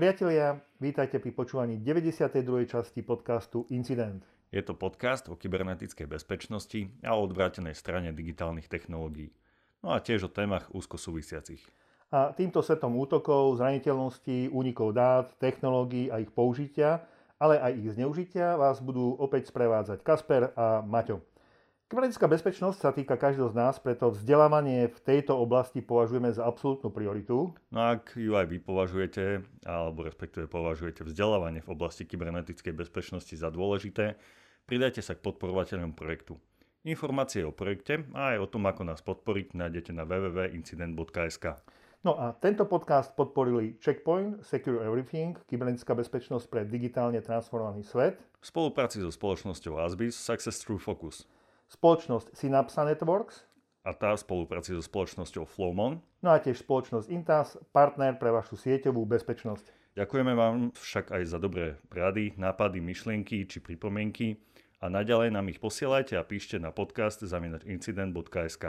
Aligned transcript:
Priatelia, 0.00 0.56
vítajte 0.80 1.20
pri 1.20 1.28
počúvaní 1.28 1.76
92. 1.84 2.40
časti 2.64 3.04
podcastu 3.04 3.68
Incident. 3.68 4.24
Je 4.48 4.64
to 4.64 4.72
podcast 4.72 5.28
o 5.28 5.36
kybernetickej 5.36 6.08
bezpečnosti 6.08 6.88
a 7.04 7.12
o 7.12 7.28
odvrátenej 7.28 7.76
strane 7.76 8.08
digitálnych 8.16 8.64
technológií. 8.64 9.28
No 9.84 9.92
a 9.92 10.00
tiež 10.00 10.24
o 10.24 10.32
témach 10.32 10.72
úzko 10.72 10.96
súvisiacich. 10.96 11.60
A 12.16 12.32
týmto 12.32 12.64
setom 12.64 12.96
útokov, 12.96 13.60
zraniteľností, 13.60 14.48
únikov 14.48 14.96
dát, 14.96 15.36
technológií 15.36 16.08
a 16.08 16.16
ich 16.16 16.32
použitia, 16.32 17.04
ale 17.36 17.60
aj 17.60 17.72
ich 17.76 17.92
zneužitia 17.92 18.56
vás 18.56 18.80
budú 18.80 19.20
opäť 19.20 19.52
sprevádzať 19.52 20.00
Kasper 20.00 20.56
a 20.56 20.80
Maťo. 20.80 21.20
Kybernetická 21.90 22.30
bezpečnosť 22.30 22.78
sa 22.78 22.94
týka 22.94 23.18
každého 23.18 23.50
z 23.50 23.58
nás, 23.58 23.82
preto 23.82 24.14
vzdelávanie 24.14 24.94
v 24.94 24.98
tejto 25.02 25.34
oblasti 25.34 25.82
považujeme 25.82 26.30
za 26.30 26.46
absolútnu 26.46 26.86
prioritu. 26.86 27.50
No 27.74 27.80
ak 27.82 28.14
ju 28.14 28.38
aj 28.38 28.46
vy 28.46 28.62
považujete, 28.62 29.42
alebo 29.66 30.06
respektíve 30.06 30.46
považujete 30.46 31.02
vzdelávanie 31.02 31.66
v 31.66 31.74
oblasti 31.74 32.06
kybernetickej 32.06 32.78
bezpečnosti 32.78 33.34
za 33.34 33.50
dôležité, 33.50 34.14
pridajte 34.70 35.02
sa 35.02 35.18
k 35.18 35.24
podporovateľom 35.26 35.98
projektu. 35.98 36.38
Informácie 36.86 37.42
o 37.42 37.50
projekte 37.50 38.06
a 38.14 38.38
aj 38.38 38.46
o 38.46 38.46
tom, 38.46 38.70
ako 38.70 38.86
nás 38.86 39.02
podporiť, 39.02 39.58
nájdete 39.58 39.90
na 39.90 40.06
www.incident.sk. 40.06 41.58
No 42.06 42.14
a 42.14 42.38
tento 42.38 42.70
podcast 42.70 43.18
podporili 43.18 43.82
Checkpoint, 43.82 44.46
Secure 44.46 44.78
Everything, 44.86 45.34
kybernetická 45.50 45.98
bezpečnosť 45.98 46.46
pre 46.54 46.62
digitálne 46.62 47.18
transformovaný 47.18 47.82
svet. 47.82 48.14
V 48.38 48.46
spolupráci 48.46 49.02
so 49.02 49.10
spoločnosťou 49.10 49.74
Asbis 49.82 50.14
Success 50.14 50.62
Through 50.62 50.86
Focus 50.86 51.26
spoločnosť 51.70 52.34
Synapsa 52.34 52.82
Networks 52.82 53.46
a 53.86 53.96
tá 53.96 54.12
v 54.12 54.20
spolupráci 54.20 54.76
so 54.76 54.82
spoločnosťou 54.84 55.48
Flowmon. 55.48 56.02
No 56.20 56.34
a 56.34 56.42
tiež 56.42 56.60
spoločnosť 56.60 57.06
Intas, 57.08 57.56
partner 57.72 58.18
pre 58.18 58.28
vašu 58.28 58.58
sieťovú 58.60 59.08
bezpečnosť. 59.08 59.96
Ďakujeme 59.96 60.32
vám 60.36 60.74
však 60.76 61.16
aj 61.16 61.22
za 61.24 61.38
dobré 61.40 61.80
rady, 61.88 62.36
nápady, 62.36 62.82
myšlienky 62.82 63.48
či 63.48 63.58
pripomienky 63.62 64.36
a 64.82 64.92
naďalej 64.92 65.32
nám 65.32 65.48
ich 65.48 65.62
posielajte 65.62 66.18
a 66.18 66.26
píšte 66.26 66.60
na 66.60 66.74
podcast 66.74 67.24
zaminačincident.sk. 67.24 68.64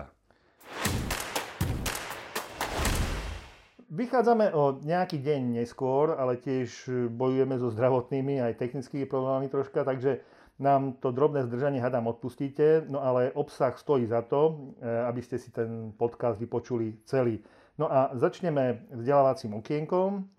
Vychádzame 3.92 4.56
o 4.56 4.80
nejaký 4.80 5.20
deň 5.20 5.60
neskôr, 5.60 6.16
ale 6.16 6.40
tiež 6.40 6.88
bojujeme 7.12 7.60
so 7.60 7.68
zdravotnými 7.68 8.40
aj 8.40 8.56
technickými 8.56 9.04
problémami 9.04 9.52
troška, 9.52 9.84
takže 9.84 10.24
nám 10.62 11.02
to 11.02 11.10
drobné 11.10 11.44
zdržanie 11.50 11.82
hadám 11.82 12.08
odpustíte, 12.08 12.86
no 12.86 13.02
ale 13.02 13.34
obsah 13.34 13.74
stojí 13.74 14.06
za 14.06 14.22
to, 14.22 14.72
e, 14.78 14.88
aby 15.10 15.22
ste 15.26 15.42
si 15.42 15.50
ten 15.50 15.90
podcast 15.98 16.38
vypočuli 16.38 17.02
celý. 17.10 17.42
No 17.82 17.90
a 17.90 18.14
začneme 18.14 18.86
vzdelávacím 18.94 19.58
okienkom. 19.58 20.30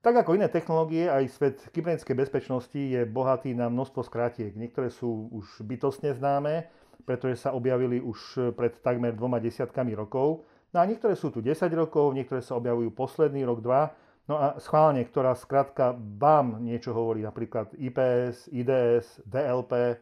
Tak 0.00 0.24
ako 0.24 0.40
iné 0.40 0.48
technológie, 0.48 1.10
aj 1.10 1.24
svet 1.28 1.56
kybernetickej 1.74 2.16
bezpečnosti 2.16 2.80
je 2.80 3.04
bohatý 3.04 3.52
na 3.52 3.68
množstvo 3.68 4.06
skrátiek. 4.08 4.56
Niektoré 4.56 4.88
sú 4.88 5.28
už 5.28 5.60
bytostne 5.68 6.16
známe, 6.16 6.70
pretože 7.04 7.44
sa 7.44 7.52
objavili 7.52 8.00
už 8.00 8.52
pred 8.56 8.78
takmer 8.80 9.12
dvoma 9.12 9.36
desiatkami 9.42 9.92
rokov. 9.92 10.48
No 10.72 10.80
a 10.80 10.88
niektoré 10.88 11.12
sú 11.18 11.28
tu 11.34 11.44
10 11.44 11.60
rokov, 11.74 12.14
niektoré 12.14 12.40
sa 12.40 12.56
objavujú 12.56 12.94
posledný 12.94 13.42
rok, 13.44 13.60
dva. 13.60 13.92
No 14.28 14.36
a 14.36 14.60
schválne, 14.60 15.00
ktorá 15.08 15.32
skratka 15.32 15.96
vám 15.96 16.60
niečo 16.60 16.92
hovorí, 16.92 17.24
napríklad 17.24 17.72
IPS, 17.72 18.52
IDS, 18.52 19.24
DLP, 19.24 19.96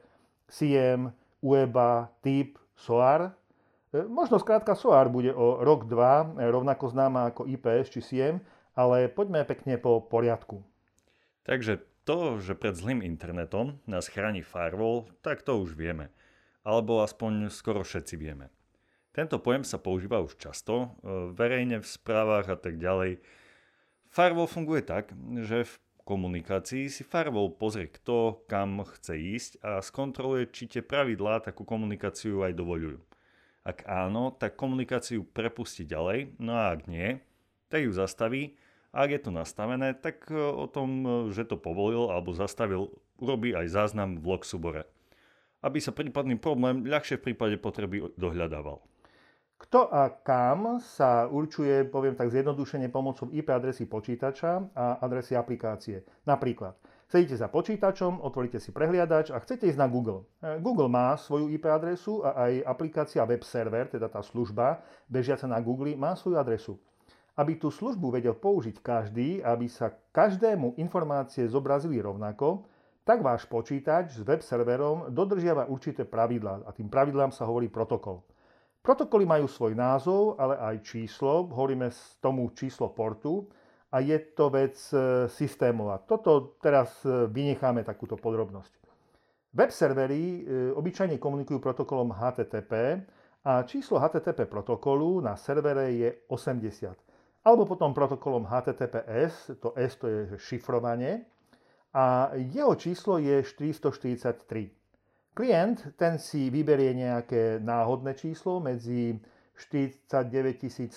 CM, 0.50 1.14
UEBA, 1.38 2.10
TIP, 2.26 2.58
SOAR. 2.74 3.30
E, 3.94 4.02
možno 4.10 4.42
skrátka 4.42 4.74
SOAR 4.74 5.06
bude 5.14 5.30
o 5.30 5.62
rok, 5.62 5.86
dva, 5.86 6.26
e, 6.34 6.42
rovnako 6.42 6.90
známa 6.90 7.30
ako 7.30 7.46
IPS 7.46 7.86
či 7.94 8.00
CM, 8.02 8.42
ale 8.74 9.06
poďme 9.06 9.46
pekne 9.46 9.78
po 9.78 10.02
poriadku. 10.02 10.58
Takže 11.46 11.86
to, 12.02 12.42
že 12.42 12.58
pred 12.58 12.74
zlým 12.74 13.06
internetom 13.06 13.78
nás 13.86 14.10
chráni 14.10 14.42
firewall, 14.42 15.06
tak 15.22 15.46
to 15.46 15.54
už 15.54 15.78
vieme. 15.78 16.10
Alebo 16.66 16.98
aspoň 16.98 17.46
skoro 17.46 17.86
všetci 17.86 18.18
vieme. 18.18 18.50
Tento 19.14 19.38
pojem 19.38 19.62
sa 19.62 19.78
používa 19.78 20.18
už 20.18 20.34
často, 20.34 20.98
e, 21.06 21.30
verejne 21.30 21.78
v 21.78 21.86
správach 21.86 22.50
a 22.50 22.58
tak 22.58 22.82
ďalej 22.82 23.22
Firewall 24.16 24.48
funguje 24.48 24.80
tak, 24.80 25.12
že 25.44 25.68
v 25.68 25.74
komunikácii 26.08 26.88
si 26.88 27.04
firewall 27.04 27.52
pozrie, 27.52 27.92
kto 27.92 28.48
kam 28.48 28.80
chce 28.80 29.12
ísť 29.12 29.52
a 29.60 29.84
skontroluje, 29.84 30.48
či 30.48 30.72
tie 30.72 30.80
pravidlá 30.80 31.44
takú 31.44 31.68
komunikáciu 31.68 32.40
aj 32.40 32.56
dovolujú. 32.56 32.96
Ak 33.60 33.84
áno, 33.84 34.32
tak 34.32 34.56
komunikáciu 34.56 35.20
prepustí 35.20 35.84
ďalej, 35.84 36.32
no 36.40 36.56
a 36.56 36.72
ak 36.72 36.88
nie, 36.88 37.20
tak 37.68 37.84
ju 37.84 37.92
zastaví 37.92 38.56
a 38.88 39.04
ak 39.04 39.10
je 39.12 39.20
to 39.20 39.30
nastavené, 39.36 39.92
tak 39.92 40.24
e, 40.32 40.40
o 40.40 40.64
tom, 40.64 40.88
e, 41.04 41.08
že 41.36 41.44
to 41.44 41.60
povolil 41.60 42.08
alebo 42.08 42.32
zastavil, 42.32 42.96
urobí 43.20 43.52
aj 43.52 43.68
záznam 43.68 44.16
v 44.16 44.32
log 44.32 44.48
súbore, 44.48 44.88
aby 45.60 45.76
sa 45.76 45.92
prípadný 45.92 46.40
problém 46.40 46.88
ľahšie 46.88 47.20
v 47.20 47.36
prípade 47.36 47.60
potreby 47.60 48.16
dohľadával. 48.16 48.80
Kto 49.56 49.88
a 49.88 50.12
kam 50.20 50.76
sa 50.84 51.24
určuje, 51.24 51.88
poviem 51.88 52.12
tak 52.12 52.28
zjednodušene, 52.28 52.92
pomocou 52.92 53.32
IP 53.32 53.48
adresy 53.48 53.88
počítača 53.88 54.76
a 54.76 55.00
adresy 55.00 55.32
aplikácie. 55.32 56.04
Napríklad, 56.28 56.76
sedíte 57.08 57.40
za 57.40 57.48
počítačom, 57.48 58.20
otvoríte 58.20 58.60
si 58.60 58.68
prehliadač 58.68 59.32
a 59.32 59.40
chcete 59.40 59.64
ísť 59.64 59.80
na 59.80 59.88
Google. 59.88 60.28
E, 60.44 60.60
Google 60.60 60.92
má 60.92 61.16
svoju 61.16 61.48
IP 61.48 61.72
adresu 61.72 62.20
a 62.20 62.36
aj 62.36 62.68
aplikácia 62.68 63.24
web 63.24 63.40
server, 63.48 63.88
teda 63.88 64.12
tá 64.12 64.20
služba 64.20 64.84
bežiaca 65.08 65.48
na 65.48 65.56
Google, 65.64 65.96
má 65.96 66.12
svoju 66.12 66.36
adresu. 66.36 66.76
Aby 67.32 67.56
tú 67.56 67.72
službu 67.72 68.12
vedel 68.12 68.36
použiť 68.36 68.76
každý, 68.84 69.40
aby 69.40 69.72
sa 69.72 69.88
každému 70.12 70.76
informácie 70.76 71.48
zobrazili 71.48 71.96
rovnako, 71.96 72.68
tak 73.08 73.24
váš 73.24 73.48
počítač 73.48 74.20
s 74.20 74.20
web 74.20 74.44
serverom 74.44 75.08
dodržiava 75.08 75.64
určité 75.72 76.04
pravidlá 76.04 76.68
a 76.68 76.70
tým 76.76 76.92
pravidlám 76.92 77.32
sa 77.32 77.48
hovorí 77.48 77.72
protokol. 77.72 78.20
Protokoly 78.86 79.26
majú 79.26 79.50
svoj 79.50 79.74
názov, 79.74 80.38
ale 80.38 80.54
aj 80.62 80.86
číslo. 80.86 81.50
Hovoríme 81.50 81.90
tomu 82.22 82.54
číslo 82.54 82.94
portu 82.94 83.42
a 83.90 83.98
je 83.98 84.14
to 84.30 84.46
vec 84.46 84.78
e, 84.94 85.26
systémová. 85.26 86.06
Toto 86.06 86.54
teraz 86.62 87.02
e, 87.02 87.26
vynecháme 87.26 87.82
takúto 87.82 88.14
podrobnosť. 88.14 88.78
Web 89.58 89.74
servery 89.74 90.22
e, 90.22 90.40
obyčajne 90.70 91.18
komunikujú 91.18 91.58
protokolom 91.58 92.14
HTTP 92.14 93.02
a 93.42 93.66
číslo 93.66 93.98
HTTP 93.98 94.46
protokolu 94.46 95.18
na 95.18 95.34
servere 95.34 95.90
je 95.90 96.22
80. 96.30 96.94
Alebo 97.42 97.66
potom 97.66 97.90
protokolom 97.90 98.46
HTTPS, 98.46 99.58
to 99.58 99.74
S 99.74 99.98
to 99.98 100.06
je 100.06 100.20
šifrovanie, 100.38 101.26
a 101.90 102.30
jeho 102.38 102.70
číslo 102.78 103.18
je 103.18 103.42
443. 103.42 104.85
Klient 105.36 105.92
ten 106.00 106.16
si 106.16 106.48
vyberie 106.48 106.96
nejaké 106.96 107.60
náhodné 107.60 108.16
číslo 108.16 108.56
medzi 108.56 109.20
49 109.60 110.96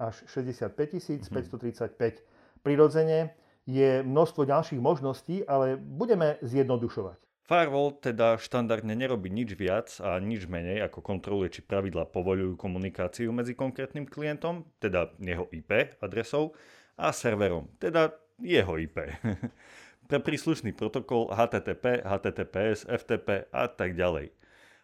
až 0.00 0.14
65 0.32 0.72
535. 0.72 1.28
Mm-hmm. 1.28 2.64
Prirodzene 2.64 3.36
je 3.68 4.00
množstvo 4.00 4.48
ďalších 4.48 4.80
možností, 4.80 5.44
ale 5.44 5.76
budeme 5.76 6.40
zjednodušovať. 6.40 7.20
Firewall 7.44 8.00
teda 8.00 8.40
štandardne 8.40 8.96
nerobí 8.96 9.28
nič 9.28 9.56
viac 9.56 9.92
a 10.00 10.20
nič 10.20 10.48
menej, 10.48 10.84
ako 10.88 11.00
kontroluje, 11.00 11.60
či 11.60 11.64
pravidla 11.64 12.08
povolujú 12.08 12.56
komunikáciu 12.56 13.28
medzi 13.32 13.52
konkrétnym 13.52 14.08
klientom, 14.08 14.68
teda 14.80 15.12
jeho 15.20 15.48
IP 15.52 16.00
adresou, 16.00 16.56
a 16.96 17.12
serverom, 17.12 17.68
teda 17.80 18.12
jeho 18.40 18.76
IP. 18.76 19.00
pre 20.08 20.24
príslušný 20.24 20.72
protokol 20.72 21.28
HTTP, 21.28 22.00
HTTPS, 22.00 22.88
FTP 22.88 23.52
a 23.52 23.68
tak 23.68 23.92
ďalej. 23.92 24.32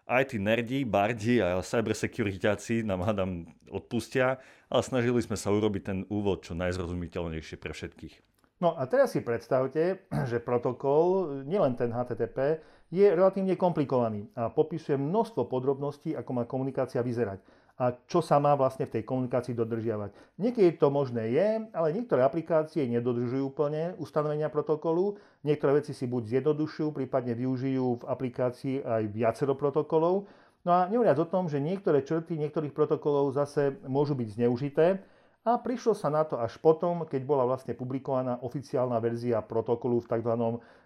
Aj 0.05 0.21
tí 0.29 0.37
nerdi, 0.37 0.85
bardi 0.85 1.41
a 1.41 1.65
cybersecuritáci 1.65 2.85
nám 2.85 3.09
hádam 3.09 3.49
odpustia, 3.73 4.37
ale 4.69 4.85
snažili 4.85 5.25
sme 5.25 5.41
sa 5.41 5.49
urobiť 5.49 5.83
ten 5.83 5.99
úvod 6.13 6.45
čo 6.45 6.53
najzrozumiteľnejšie 6.53 7.57
pre 7.57 7.73
všetkých. 7.73 8.15
No 8.61 8.77
a 8.77 8.85
teraz 8.85 9.17
si 9.17 9.25
predstavte, 9.25 10.05
že 10.31 10.45
protokol, 10.45 11.41
nielen 11.49 11.73
ten 11.81 11.89
HTTP, 11.89 12.61
je 12.93 13.09
relatívne 13.09 13.57
komplikovaný 13.57 14.29
a 14.37 14.53
popisuje 14.53 15.01
množstvo 15.01 15.49
podrobností, 15.49 16.13
ako 16.13 16.31
má 16.37 16.45
komunikácia 16.45 17.01
vyzerať 17.01 17.41
a 17.75 17.91
čo 18.07 18.23
sa 18.23 18.39
má 18.39 18.55
vlastne 18.55 18.87
v 18.87 18.99
tej 18.99 19.03
komunikácii 19.03 19.51
dodržiavať. 19.51 20.15
Niekedy 20.39 20.79
to 20.79 20.95
možné 20.95 21.35
je, 21.35 21.49
ale 21.75 21.91
niektoré 21.91 22.23
aplikácie 22.23 22.87
nedodržujú 22.87 23.51
úplne 23.51 23.99
ustanovenia 23.99 24.47
protokolu, 24.47 25.19
niektoré 25.43 25.83
veci 25.83 25.91
si 25.91 26.07
buď 26.07 26.39
zjednodušujú, 26.39 26.95
prípadne 26.95 27.35
využijú 27.35 27.99
v 27.99 28.07
aplikácii 28.07 28.77
aj 28.87 29.03
viacero 29.11 29.59
protokolov. 29.59 30.31
No 30.63 30.71
a 30.71 30.87
nehovoriac 30.87 31.19
o 31.19 31.27
tom, 31.27 31.51
že 31.51 31.59
niektoré 31.59 32.07
črty 32.07 32.39
niektorých 32.39 32.73
protokolov 32.73 33.35
zase 33.35 33.75
môžu 33.91 34.15
byť 34.15 34.29
zneužité 34.39 35.03
a 35.45 35.61
prišlo 35.61 35.93
sa 35.93 36.09
na 36.09 36.25
to 36.25 36.41
až 36.41 36.57
potom, 36.57 37.05
keď 37.05 37.21
bola 37.27 37.45
vlastne 37.45 37.77
publikovaná 37.77 38.41
oficiálna 38.41 38.97
verzia 38.97 39.45
protokolu 39.45 40.01
v 40.01 40.09
tzv. 40.09 40.33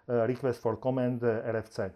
Request 0.09 0.59
for 0.59 0.75
Command 0.81 1.21
RFC. 1.23 1.93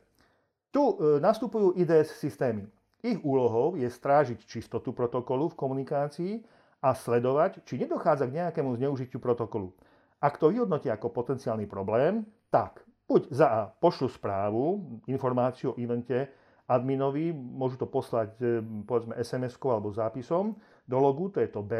Tu 0.69 0.79
eh, 0.79 1.19
nastupujú 1.19 1.75
IDS 1.75 2.13
systémy. 2.13 2.69
Ich 3.03 3.19
úlohou 3.19 3.75
je 3.75 3.91
strážiť 3.91 4.47
čistotu 4.47 4.95
protokolu 4.95 5.51
v 5.51 5.59
komunikácii 5.59 6.33
a 6.79 6.95
sledovať, 6.95 7.59
či 7.67 7.75
nedochádza 7.75 8.31
k 8.31 8.39
nejakému 8.39 8.79
zneužitiu 8.79 9.19
protokolu. 9.19 9.75
Ak 10.23 10.39
to 10.39 10.47
vyhodnotia 10.47 10.95
ako 10.95 11.11
potenciálny 11.11 11.67
problém, 11.67 12.23
tak 12.47 12.79
buď 13.11 13.27
za 13.27 13.47
A 13.51 13.61
pošlu 13.67 14.07
správu, 14.07 14.79
informáciu 15.11 15.75
o 15.75 15.79
evente 15.79 16.31
adminovi, 16.63 17.35
môžu 17.35 17.75
to 17.75 17.91
poslať 17.91 18.39
e, 18.39 18.63
povedzme 18.88 19.19
SMS-kou 19.19 19.75
alebo 19.75 19.91
zápisom 19.91 20.55
do 20.88 20.95
logu, 20.95 21.27
to 21.27 21.44
je 21.44 21.51
to 21.51 21.59
B, 21.59 21.75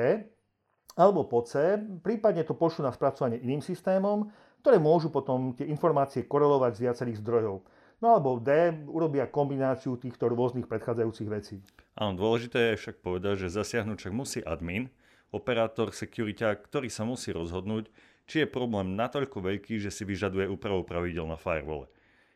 alebo 1.00 1.24
po 1.24 1.40
C, 1.48 1.80
prípadne 2.04 2.44
to 2.44 2.52
pošlu 2.52 2.84
na 2.84 2.92
spracovanie 2.92 3.40
iným 3.40 3.64
systémom, 3.64 4.28
ktoré 4.60 4.75
môžu 4.75 5.08
potom 5.08 5.56
tie 5.56 5.72
informácie 5.72 6.28
korelovať 6.28 6.72
z 6.75 6.84
viacerých 6.84 7.20
zdrojov. 7.24 7.64
No 8.04 8.20
alebo 8.20 8.36
D, 8.36 8.84
urobia 8.92 9.24
kombináciu 9.32 9.96
týchto 9.96 10.28
rôznych 10.28 10.68
predchádzajúcich 10.68 11.30
vecí. 11.32 11.64
Áno, 11.96 12.20
dôležité 12.20 12.76
je 12.76 12.80
však 12.84 13.00
povedať, 13.00 13.48
že 13.48 13.56
zasiahnuť 13.56 13.96
však 13.96 14.12
musí 14.12 14.44
admin, 14.44 14.92
operátor 15.32 15.96
security, 15.96 16.44
ktorý 16.44 16.92
sa 16.92 17.08
musí 17.08 17.32
rozhodnúť, 17.32 17.88
či 18.28 18.44
je 18.44 18.52
problém 18.52 19.00
natoľko 19.00 19.40
veľký, 19.40 19.80
že 19.80 19.88
si 19.88 20.04
vyžaduje 20.04 20.52
úpravu 20.52 20.84
pravidel 20.84 21.24
na 21.24 21.40
firewall. 21.40 21.88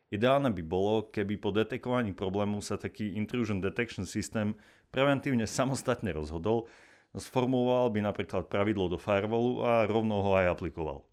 Ideálne 0.07 0.55
by 0.55 0.63
bolo, 0.63 1.11
keby 1.11 1.35
po 1.35 1.51
detekovaní 1.51 2.15
problému 2.15 2.63
sa 2.63 2.79
taký 2.79 3.19
intrusion 3.19 3.59
detection 3.59 4.07
systém 4.07 4.55
preventívne 4.87 5.43
samostatne 5.43 6.15
rozhodol, 6.15 6.71
sformuloval 7.11 7.91
by 7.91 8.07
napríklad 8.07 8.47
pravidlo 8.47 8.87
do 8.87 8.95
firewallu 8.95 9.67
a 9.67 9.83
rovno 9.83 10.23
ho 10.23 10.31
aj 10.31 10.47
aplikoval. 10.47 11.03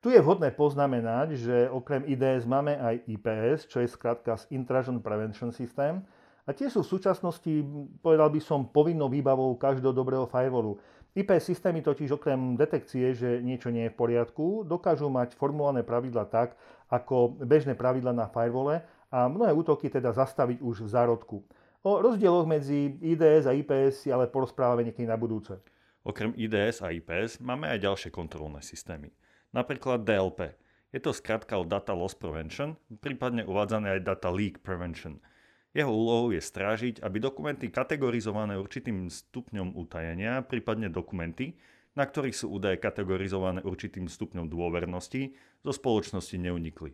Tu 0.00 0.16
je 0.16 0.20
vhodné 0.24 0.48
poznamenať, 0.56 1.28
že 1.36 1.56
okrem 1.68 2.08
IDS 2.08 2.48
máme 2.48 2.72
aj 2.72 3.04
IPS, 3.04 3.68
čo 3.68 3.84
je 3.84 3.88
skratka 3.92 4.32
z 4.32 4.48
Intrusion 4.56 4.96
Prevention 5.04 5.52
System, 5.52 6.00
a 6.48 6.56
tie 6.56 6.72
sú 6.72 6.80
v 6.80 6.98
súčasnosti, 6.98 7.52
povedal 8.00 8.32
by 8.32 8.40
som, 8.40 8.64
povinnou 8.64 9.12
výbavou 9.12 9.54
každého 9.60 9.92
dobrého 9.92 10.24
firewallu. 10.24 10.80
IP 11.12 11.36
systémy 11.36 11.84
totiž 11.84 12.16
okrem 12.16 12.56
detekcie, 12.56 13.12
že 13.12 13.44
niečo 13.44 13.68
nie 13.68 13.86
je 13.86 13.92
v 13.92 13.98
poriadku, 13.98 14.64
dokážu 14.64 15.12
mať 15.12 15.36
formulované 15.36 15.84
pravidla 15.84 16.26
tak, 16.26 16.56
ako 16.88 17.36
bežné 17.44 17.76
pravidla 17.76 18.16
na 18.16 18.24
firewalle 18.24 18.82
a 19.12 19.28
mnohé 19.28 19.52
útoky 19.52 19.92
teda 19.92 20.16
zastaviť 20.16 20.64
už 20.64 20.86
v 20.86 20.88
zárodku. 20.90 21.44
O 21.84 22.00
rozdieloch 22.00 22.48
medzi 22.48 22.98
IDS 23.04 23.44
a 23.44 23.52
IPS 23.52 24.06
si 24.06 24.08
ale 24.08 24.32
porozprávame 24.32 24.86
niekedy 24.86 25.04
na 25.04 25.20
budúce. 25.20 25.60
Okrem 26.02 26.32
IDS 26.40 26.80
a 26.80 26.88
IPS 26.88 27.44
máme 27.44 27.68
aj 27.68 27.84
ďalšie 27.84 28.10
kontrolné 28.10 28.64
systémy. 28.64 29.12
Napríklad 29.50 30.06
DLP. 30.06 30.54
Je 30.90 30.98
to 31.02 31.14
skratka 31.14 31.58
o 31.58 31.66
Data 31.66 31.94
Loss 31.94 32.18
Prevention, 32.18 32.74
prípadne 32.98 33.46
uvádzané 33.46 33.98
aj 33.98 34.06
Data 34.06 34.30
Leak 34.30 34.62
Prevention– 34.62 35.18
jeho 35.70 35.94
úlohou 35.94 36.34
je 36.34 36.42
strážiť, 36.42 36.98
aby 36.98 37.22
dokumenty 37.22 37.70
kategorizované 37.70 38.58
určitým 38.58 39.06
stupňom 39.06 39.78
utajenia, 39.78 40.42
prípadne 40.42 40.90
dokumenty, 40.90 41.54
na 41.94 42.02
ktorých 42.02 42.34
sú 42.34 42.50
údaje 42.50 42.82
kategorizované 42.82 43.62
určitým 43.62 44.10
stupňom 44.10 44.50
dôvernosti, 44.50 45.30
zo 45.62 45.70
spoločnosti 45.70 46.34
neunikli. 46.42 46.90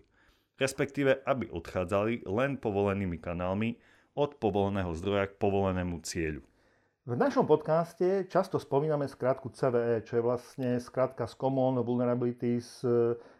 Respektíve, 0.61 1.25
aby 1.25 1.49
odchádzali 1.49 2.29
len 2.29 2.61
povolenými 2.61 3.17
kanálmi 3.17 3.81
od 4.13 4.37
povoleného 4.37 4.93
zdroja 4.93 5.33
k 5.33 5.39
povolenému 5.41 6.05
cieľu. 6.05 6.45
V 7.07 7.15
našom 7.15 7.47
podcaste 7.47 8.27
často 8.27 8.59
spomíname 8.59 9.07
skratku 9.07 9.55
CVE, 9.55 10.03
čo 10.03 10.19
je 10.19 10.27
vlastne 10.27 10.71
skratka 10.83 11.31
z 11.31 11.39
Common 11.39 11.79
Vulnerabilities 11.87 12.83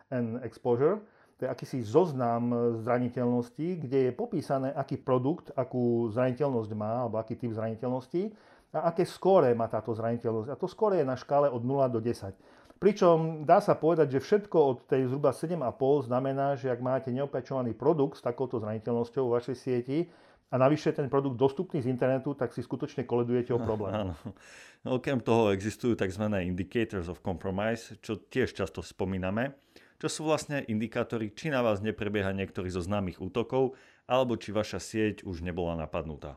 and 0.09 0.39
Exposure– 0.47 1.03
to 1.37 1.45
je 1.45 1.53
akýsi 1.53 1.85
zoznam 1.85 2.49
zraniteľností, 2.81 3.85
kde 3.85 4.09
je 4.09 4.13
popísané, 4.17 4.73
aký 4.73 4.97
produkt, 4.97 5.53
akú 5.53 6.09
zraniteľnosť 6.09 6.71
má, 6.73 7.05
alebo 7.05 7.21
aký 7.21 7.37
typ 7.37 7.53
zraniteľnosti 7.53 8.33
a 8.73 8.89
aké 8.89 9.05
skóre 9.05 9.53
má 9.53 9.69
táto 9.69 9.93
zraniteľnosť. 9.93 10.49
A 10.49 10.57
to 10.57 10.65
skóre 10.65 11.05
je 11.05 11.05
na 11.05 11.13
škále 11.13 11.53
od 11.53 11.61
0 11.61 11.93
do 11.93 12.01
10. 12.01 12.33
Pričom 12.81 13.45
dá 13.45 13.61
sa 13.61 13.77
povedať, 13.77 14.17
že 14.17 14.25
všetko 14.25 14.57
od 14.57 14.79
tej 14.89 15.13
zhruba 15.13 15.37
7,5 15.37 16.09
znamená, 16.09 16.57
že 16.57 16.73
ak 16.73 16.81
máte 16.81 17.13
neopečovaný 17.13 17.77
produkt 17.77 18.21
s 18.21 18.25
takouto 18.25 18.57
zraniteľnosťou 18.57 19.29
vo 19.29 19.37
vašej 19.37 19.57
sieti 19.57 20.09
a 20.47 20.55
navyše 20.55 20.95
ten 20.95 21.11
produkt 21.11 21.37
dostupný 21.37 21.83
z 21.83 21.91
internetu, 21.91 22.35
tak 22.35 22.55
si 22.55 22.63
skutočne 22.63 23.03
koledujete 23.03 23.51
o 23.55 23.59
problém. 23.59 23.93
Áno. 24.07 24.15
Okrem 24.87 25.19
toho 25.19 25.51
existujú 25.51 25.99
tzv. 25.99 26.31
indicators 26.43 27.11
of 27.11 27.23
compromise, 27.23 27.99
čo 27.99 28.23
tiež 28.31 28.55
často 28.55 28.83
spomíname 28.83 29.59
čo 29.97 30.09
sú 30.13 30.29
vlastne 30.29 30.61
indikátory, 30.69 31.33
či 31.33 31.49
na 31.49 31.65
vás 31.65 31.81
neprebieha 31.81 32.33
niektorý 32.37 32.69
zo 32.69 32.85
známych 32.85 33.21
útokov, 33.21 33.73
alebo 34.05 34.37
či 34.37 34.53
vaša 34.53 34.77
sieť 34.77 35.25
už 35.25 35.41
nebola 35.41 35.73
napadnutá. 35.75 36.37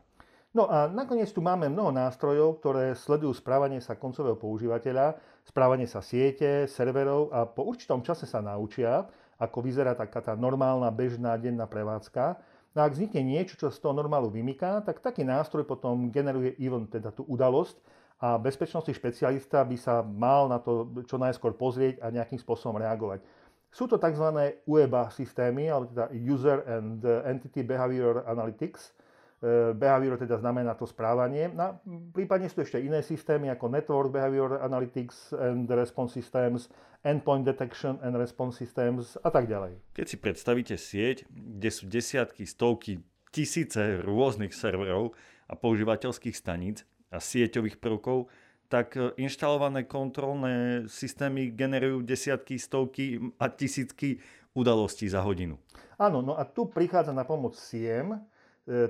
No 0.50 0.66
a 0.66 0.90
nakoniec 0.90 1.30
tu 1.30 1.38
máme 1.38 1.70
mnoho 1.70 1.94
nástrojov, 1.94 2.58
ktoré 2.58 2.98
sledujú 2.98 3.30
správanie 3.38 3.78
sa 3.78 3.94
koncového 3.94 4.34
používateľa, 4.34 5.14
správanie 5.46 5.86
sa 5.86 6.02
siete, 6.02 6.66
serverov 6.66 7.30
a 7.30 7.46
po 7.46 7.70
určitom 7.70 8.02
čase 8.02 8.26
sa 8.26 8.42
naučia, 8.42 9.06
ako 9.38 9.62
vyzerá 9.62 9.94
taká 9.94 10.18
tá 10.18 10.34
normálna, 10.34 10.90
bežná 10.90 11.38
denná 11.38 11.70
prevádzka. 11.70 12.34
No 12.70 12.86
ak 12.86 12.94
vznikne 12.94 13.26
niečo, 13.26 13.58
čo 13.58 13.66
z 13.68 13.82
toho 13.82 13.90
normálu 13.90 14.30
vymyká, 14.30 14.86
tak 14.86 15.02
taký 15.02 15.26
nástroj 15.26 15.66
potom 15.66 16.14
generuje 16.14 16.54
event, 16.62 16.86
teda 16.86 17.10
tú 17.10 17.26
udalosť 17.26 17.74
a 18.20 18.36
bezpečnostný 18.36 18.92
špecialista 18.94 19.64
by 19.64 19.76
sa 19.80 20.04
mal 20.04 20.46
na 20.46 20.60
to 20.60 20.86
čo 21.08 21.16
najskôr 21.16 21.56
pozrieť 21.56 22.04
a 22.04 22.12
nejakým 22.12 22.38
spôsobom 22.38 22.78
reagovať. 22.78 23.24
Sú 23.72 23.86
to 23.86 23.96
tzv. 23.96 24.26
UEBA 24.66 25.14
systémy, 25.14 25.70
alebo 25.70 25.88
teda 25.88 26.10
User 26.14 26.62
and 26.66 27.00
Entity 27.02 27.62
Behavior 27.62 28.26
Analytics. 28.26 28.92
E, 29.40 29.72
behavior 29.72 30.20
teda 30.20 30.36
znamená 30.36 30.76
to 30.76 30.84
správanie. 30.84 31.48
No, 31.48 31.80
prípadne 32.12 32.52
sú 32.52 32.60
ešte 32.60 32.76
iné 32.76 33.00
systémy 33.00 33.48
ako 33.48 33.72
Network 33.72 34.12
Behavior 34.12 34.60
Analytics 34.60 35.32
and 35.32 35.64
Response 35.64 36.12
Systems, 36.12 36.68
Endpoint 37.00 37.48
Detection 37.48 37.96
and 38.04 38.20
Response 38.20 38.60
Systems 38.60 39.16
a 39.24 39.32
tak 39.32 39.48
ďalej. 39.48 39.80
Keď 39.96 40.06
si 40.12 40.16
predstavíte 40.20 40.76
sieť, 40.76 41.24
kde 41.32 41.70
sú 41.72 41.88
desiatky, 41.88 42.44
stovky, 42.44 43.00
tisíce 43.32 44.04
rôznych 44.04 44.52
serverov 44.52 45.16
a 45.48 45.56
používateľských 45.56 46.36
staníc 46.36 46.84
a 47.08 47.16
sieťových 47.16 47.80
prvkov, 47.80 48.28
tak 48.68 48.92
e, 49.00 49.16
inštalované 49.24 49.88
kontrolné 49.88 50.84
systémy 50.84 51.48
generujú 51.56 52.04
desiatky, 52.04 52.60
stovky 52.60 53.16
a 53.40 53.48
tisícky 53.48 54.20
udalostí 54.52 55.08
za 55.08 55.24
hodinu. 55.24 55.56
Áno, 55.96 56.20
no 56.20 56.36
a 56.36 56.44
tu 56.44 56.68
prichádza 56.68 57.16
na 57.16 57.24
pomoc 57.24 57.56
SIEM, 57.56 58.20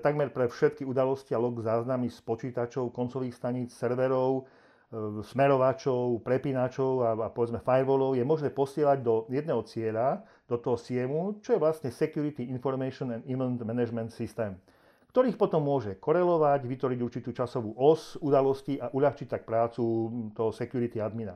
takmer 0.02 0.28
pre 0.28 0.50
všetky 0.50 0.84
udalosti 0.84 1.32
a 1.32 1.40
log 1.40 1.56
záznamy 1.60 2.12
z 2.12 2.20
počítačov, 2.20 2.92
koncových 2.92 3.32
staníc, 3.32 3.72
serverov, 3.72 4.44
e, 4.92 5.22
smerovačov, 5.24 6.20
prepínačov 6.20 6.92
a, 7.00 7.10
a 7.16 7.28
povedzme 7.32 7.64
firewallov 7.64 8.18
je 8.18 8.24
možné 8.24 8.52
posielať 8.52 8.98
do 9.00 9.24
jedného 9.32 9.64
cieľa, 9.64 10.26
do 10.44 10.60
toho 10.60 10.76
SIEMu, 10.76 11.40
čo 11.40 11.56
je 11.56 11.62
vlastne 11.62 11.88
Security 11.88 12.50
Information 12.52 13.14
and 13.16 13.24
Event 13.24 13.62
Management 13.64 14.12
System 14.12 14.60
ktorých 15.10 15.34
potom 15.34 15.66
môže 15.66 15.98
korelovať, 15.98 16.70
vytvoriť 16.70 16.98
určitú 17.02 17.30
časovú 17.34 17.74
os 17.74 18.14
udalosti 18.22 18.78
a 18.78 18.94
uľahčiť 18.94 19.26
tak 19.26 19.42
prácu 19.42 19.82
toho 20.38 20.54
security 20.54 21.02
admina. 21.02 21.34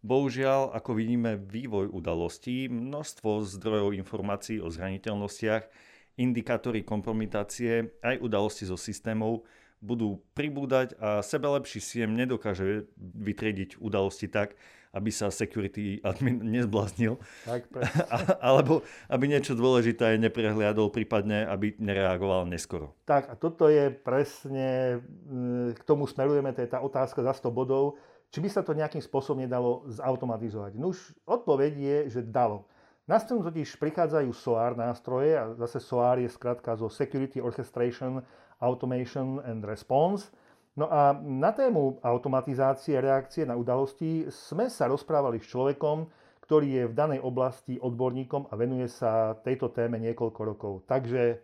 Bohužiaľ, 0.00 0.72
ako 0.72 0.96
vidíme 0.96 1.36
vývoj 1.36 1.92
udalostí, 1.92 2.72
množstvo 2.72 3.44
zdrojov 3.44 3.92
informácií 3.92 4.56
o 4.64 4.72
zraniteľnostiach, 4.72 5.89
indikátory 6.18 6.82
kompromitácie 6.82 7.94
aj 8.02 8.22
udalosti 8.22 8.66
zo 8.66 8.78
systémov 8.78 9.44
budú 9.80 10.20
pribúdať 10.36 10.92
a 11.00 11.24
sebelepší 11.24 11.80
SIEM 11.80 12.12
nedokáže 12.12 12.84
vytriediť 13.00 13.80
udalosti 13.80 14.28
tak, 14.28 14.52
aby 14.90 15.08
sa 15.08 15.30
security 15.30 16.02
admin 16.02 16.42
nezbláznil. 16.42 17.16
Tak, 17.46 17.70
alebo 18.44 18.82
aby 19.06 19.24
niečo 19.30 19.54
dôležité 19.54 20.18
neprehliadol, 20.18 20.90
prípadne 20.90 21.46
aby 21.46 21.78
nereagoval 21.78 22.44
neskoro. 22.50 22.92
Tak 23.06 23.30
a 23.30 23.34
toto 23.38 23.70
je 23.70 23.88
presne, 23.88 25.00
mm, 25.00 25.78
k 25.78 25.82
tomu 25.86 26.10
smerujeme, 26.10 26.50
to 26.52 26.66
je 26.66 26.70
tá 26.74 26.82
otázka 26.82 27.22
za 27.22 27.32
100 27.38 27.54
bodov, 27.54 27.96
či 28.30 28.38
by 28.42 28.48
sa 28.50 28.62
to 28.62 28.74
nejakým 28.74 29.02
spôsobom 29.02 29.42
nedalo 29.42 29.86
zautomatizovať. 29.90 30.78
No 30.78 30.94
už 30.94 30.98
odpoveď 31.26 31.72
je, 31.74 31.96
že 32.18 32.20
dalo. 32.26 32.66
Na 33.10 33.18
scénu 33.18 33.42
totiž 33.42 33.74
prichádzajú 33.82 34.30
SOAR 34.30 34.78
nástroje 34.78 35.34
a 35.34 35.50
zase 35.58 35.82
SOAR 35.82 36.22
je 36.22 36.30
skratka 36.30 36.78
zo 36.78 36.86
Security 36.86 37.42
Orchestration 37.42 38.22
Automation 38.62 39.42
and 39.42 39.66
Response. 39.66 40.30
No 40.78 40.86
a 40.86 41.10
na 41.18 41.50
tému 41.50 41.98
automatizácie 42.06 42.94
reakcie 43.02 43.42
na 43.42 43.58
udalosti 43.58 44.30
sme 44.30 44.70
sa 44.70 44.86
rozprávali 44.86 45.42
s 45.42 45.50
človekom, 45.50 46.06
ktorý 46.46 46.66
je 46.70 46.84
v 46.86 46.94
danej 46.94 47.20
oblasti 47.26 47.82
odborníkom 47.82 48.46
a 48.46 48.54
venuje 48.54 48.86
sa 48.86 49.34
tejto 49.42 49.74
téme 49.74 49.98
niekoľko 49.98 50.40
rokov. 50.46 50.72
Takže 50.86 51.42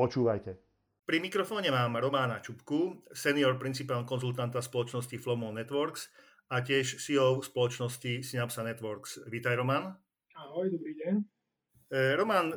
počúvajte. 0.00 0.56
Pri 1.04 1.20
mikrofóne 1.20 1.68
mám 1.76 2.00
Romána 2.00 2.40
Čupku, 2.40 3.04
senior 3.12 3.60
principál 3.60 4.08
konzultanta 4.08 4.64
spoločnosti 4.64 5.20
Flomo 5.20 5.52
Networks 5.52 6.08
a 6.48 6.64
tiež 6.64 6.96
CEO 7.04 7.44
spoločnosti 7.44 8.24
Synapsa 8.24 8.64
Networks. 8.64 9.28
Vítaj, 9.28 9.60
Roman. 9.60 10.05
Ahoj, 10.36 10.68
dobrý 10.68 10.92
deň. 11.00 11.14
E, 11.88 11.98
Roman, 12.12 12.52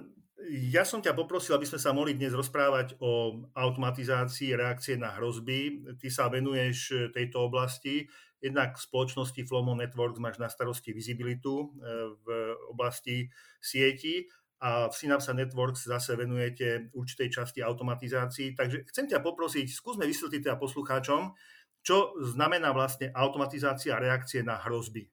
ja 0.52 0.84
som 0.84 1.00
ťa 1.00 1.16
poprosil, 1.16 1.56
aby 1.56 1.64
sme 1.64 1.80
sa 1.80 1.96
mohli 1.96 2.12
dnes 2.12 2.36
rozprávať 2.36 3.00
o 3.00 3.44
automatizácii 3.56 4.52
reakcie 4.52 5.00
na 5.00 5.16
hrozby. 5.16 5.88
Ty 5.96 6.08
sa 6.12 6.28
venuješ 6.28 7.12
tejto 7.16 7.48
oblasti. 7.48 8.08
jednak 8.40 8.80
v 8.80 8.84
spoločnosti 8.84 9.42
Flomo 9.48 9.76
Networks 9.76 10.20
máš 10.20 10.40
na 10.40 10.48
starosti 10.48 10.96
vizibilitu 10.96 11.76
v 12.24 12.28
oblasti 12.72 13.28
sieti 13.60 14.32
a 14.64 14.88
v 14.88 14.96
Synapse 14.96 15.32
Networks 15.36 15.88
zase 15.88 16.16
venujete 16.16 16.92
určitej 16.96 17.32
časti 17.32 17.60
automatizácii. 17.60 18.56
Takže 18.56 18.88
chcem 18.92 19.12
ťa 19.12 19.20
poprosiť, 19.24 19.68
skúsme 19.72 20.08
vysvetliť 20.08 20.48
teda 20.48 20.56
poslucháčom, 20.56 21.36
čo 21.84 22.16
znamená 22.24 22.72
vlastne 22.76 23.12
automatizácia 23.12 24.00
reakcie 24.00 24.44
na 24.44 24.60
hrozby. 24.68 25.08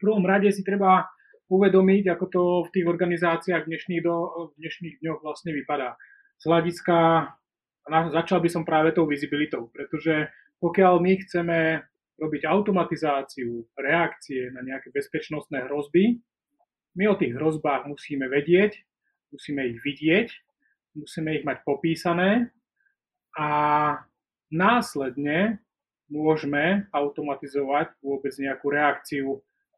V 0.00 0.08
prvom 0.08 0.24
rade 0.24 0.48
si 0.52 0.64
treba 0.64 1.04
uvedomiť, 1.50 2.04
ako 2.14 2.26
to 2.30 2.42
v 2.70 2.72
tých 2.72 2.86
organizáciách 2.86 3.66
v 3.66 3.70
dnešných, 3.74 4.02
do, 4.06 4.16
v 4.54 4.62
dnešných 4.62 4.96
dňoch 5.02 5.20
vlastne 5.20 5.50
vypadá. 5.50 5.98
Z 6.38 6.44
hľadiska, 6.46 6.96
začal 7.90 8.38
by 8.38 8.48
som 8.48 8.62
práve 8.62 8.94
tou 8.94 9.04
vizibilitou, 9.04 9.68
pretože 9.74 10.30
pokiaľ 10.62 11.02
my 11.02 11.12
chceme 11.26 11.58
robiť 12.22 12.42
automatizáciu, 12.46 13.66
reakcie 13.74 14.54
na 14.54 14.62
nejaké 14.62 14.94
bezpečnostné 14.94 15.66
hrozby, 15.66 16.22
my 16.94 17.04
o 17.10 17.18
tých 17.18 17.34
hrozbách 17.34 17.90
musíme 17.90 18.30
vedieť, 18.30 18.78
musíme 19.34 19.66
ich 19.74 19.78
vidieť, 19.82 20.28
musíme 20.94 21.34
ich 21.34 21.44
mať 21.46 21.66
popísané 21.66 22.50
a 23.34 23.48
následne 24.50 25.62
môžeme 26.10 26.90
automatizovať 26.90 27.94
vôbec 28.02 28.34
nejakú 28.34 28.66
reakciu 28.70 29.26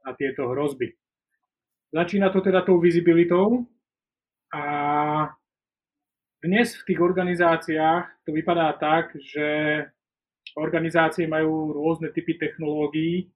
na 0.02 0.16
tieto 0.16 0.48
hrozby. 0.50 0.96
Začína 1.92 2.32
to 2.32 2.40
teda 2.40 2.64
tou 2.64 2.80
vizibilitou 2.80 3.68
a 4.48 4.64
dnes 6.40 6.72
v 6.72 6.84
tých 6.88 7.00
organizáciách 7.04 8.24
to 8.24 8.32
vypadá 8.32 8.72
tak, 8.80 9.12
že 9.20 9.48
organizácie 10.56 11.28
majú 11.28 11.76
rôzne 11.76 12.08
typy 12.08 12.40
technológií 12.40 13.28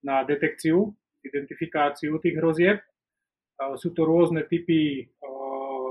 na 0.00 0.24
detekciu, 0.24 0.88
identifikáciu 1.20 2.16
tých 2.16 2.40
hrozieb. 2.40 2.80
Sú 3.76 3.92
to 3.92 4.08
rôzne 4.08 4.48
typy 4.48 5.04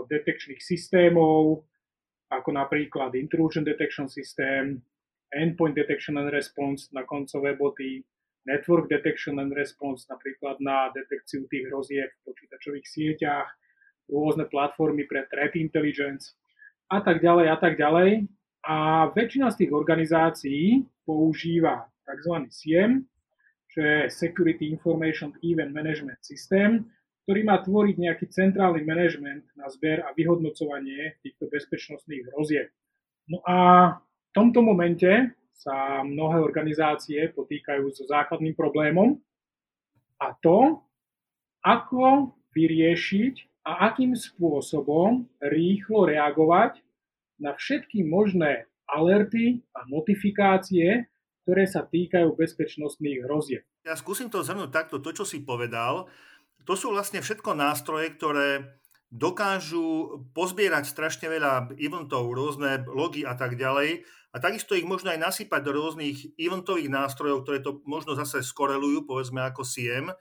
detekčných 0.10 0.58
systémov, 0.58 1.70
ako 2.34 2.50
napríklad 2.50 3.14
Intrusion 3.14 3.62
Detection 3.62 4.10
System, 4.10 4.82
Endpoint 5.38 5.78
Detection 5.78 6.18
and 6.18 6.34
Response 6.34 6.90
na 6.98 7.06
koncové 7.06 7.54
boty, 7.54 8.02
Network 8.48 8.88
Detection 8.88 9.44
and 9.44 9.52
Response 9.52 10.08
napríklad 10.08 10.64
na 10.64 10.88
detekciu 10.96 11.44
tých 11.52 11.68
hrozieb 11.68 12.08
v 12.08 12.24
počítačových 12.32 12.88
sieťach, 12.88 13.48
rôzne 14.08 14.48
platformy 14.48 15.04
pre 15.04 15.28
Threat 15.28 15.60
Intelligence 15.60 16.40
a 16.88 17.04
tak 17.04 17.20
ďalej 17.20 17.46
a 17.52 17.58
tak 17.60 17.76
ďalej. 17.76 18.24
A 18.64 19.08
väčšina 19.12 19.52
z 19.52 19.68
tých 19.68 19.72
organizácií 19.76 20.88
používa 21.04 21.92
tzv. 22.08 22.48
SIEM, 22.48 23.04
čo 23.68 23.80
je 23.84 23.98
Security 24.08 24.72
Information 24.72 25.36
Event 25.44 25.76
Management 25.76 26.24
System, 26.24 26.88
ktorý 27.28 27.44
má 27.44 27.60
tvoriť 27.60 27.96
nejaký 28.00 28.26
centrálny 28.32 28.88
manažment 28.88 29.44
na 29.60 29.68
zber 29.68 30.00
a 30.08 30.16
vyhodnocovanie 30.16 31.20
týchto 31.20 31.52
bezpečnostných 31.52 32.32
hrozieb. 32.32 32.72
No 33.28 33.44
a 33.44 33.58
v 34.00 34.32
tomto 34.32 34.64
momente 34.64 35.36
sa 35.58 36.06
mnohé 36.06 36.38
organizácie 36.38 37.34
potýkajú 37.34 37.90
so 37.90 38.06
základným 38.06 38.54
problémom 38.54 39.18
a 40.22 40.34
to, 40.38 40.86
ako 41.66 42.38
vyriešiť 42.54 43.66
a 43.66 43.92
akým 43.92 44.14
spôsobom 44.14 45.28
rýchlo 45.42 46.08
reagovať 46.08 46.80
na 47.42 47.58
všetky 47.58 48.06
možné 48.06 48.70
alerty 48.88 49.62
a 49.76 49.84
notifikácie, 49.90 51.10
ktoré 51.44 51.64
sa 51.68 51.84
týkajú 51.84 52.38
bezpečnostných 52.38 53.28
hrozieb. 53.28 53.64
Ja 53.84 54.00
skúsim 54.00 54.32
to 54.32 54.44
zhrnúť 54.44 54.72
takto, 54.72 55.04
to, 55.04 55.12
čo 55.12 55.26
si 55.28 55.44
povedal, 55.44 56.08
to 56.68 56.76
sú 56.76 56.92
vlastne 56.92 57.24
všetko 57.24 57.56
nástroje, 57.56 58.12
ktoré 58.16 58.80
dokážu 59.08 60.20
pozbierať 60.36 60.92
strašne 60.92 61.32
veľa 61.32 61.72
eventov, 61.80 62.28
rôzne 62.36 62.84
logy 62.84 63.24
a 63.24 63.40
tak 63.40 63.56
ďalej. 63.56 64.04
A 64.38 64.44
takisto 64.44 64.78
ich 64.78 64.86
možno 64.86 65.10
aj 65.10 65.18
nasypať 65.18 65.66
do 65.66 65.74
rôznych 65.74 66.38
eventových 66.38 66.94
nástrojov, 66.94 67.42
ktoré 67.42 67.58
to 67.66 67.82
možno 67.90 68.14
zase 68.14 68.46
skorelujú, 68.46 69.10
povedzme 69.10 69.42
ako 69.42 69.66
CM. 69.66 70.14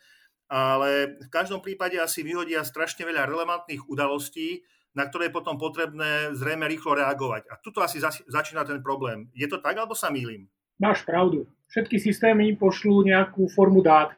Ale 0.49 1.21
v 1.21 1.29
každom 1.29 1.61
prípade 1.61 2.01
asi 2.01 2.25
vyhodia 2.25 2.65
strašne 2.65 3.05
veľa 3.05 3.29
relevantných 3.29 3.85
udalostí, 3.93 4.65
na 4.97 5.05
ktoré 5.05 5.29
je 5.29 5.37
potom 5.37 5.61
potrebné 5.61 6.33
zrejme 6.33 6.65
rýchlo 6.65 6.97
reagovať. 6.97 7.53
A 7.53 7.61
tuto 7.61 7.85
asi 7.85 8.01
začína 8.25 8.65
ten 8.65 8.81
problém. 8.81 9.29
Je 9.37 9.45
to 9.45 9.61
tak, 9.61 9.77
alebo 9.77 9.93
sa 9.93 10.09
mýlim? 10.09 10.49
Máš 10.81 11.05
pravdu. 11.05 11.45
Všetky 11.69 12.01
systémy 12.01 12.57
pošlú 12.57 13.05
nejakú 13.05 13.53
formu 13.53 13.85
dát 13.85 14.17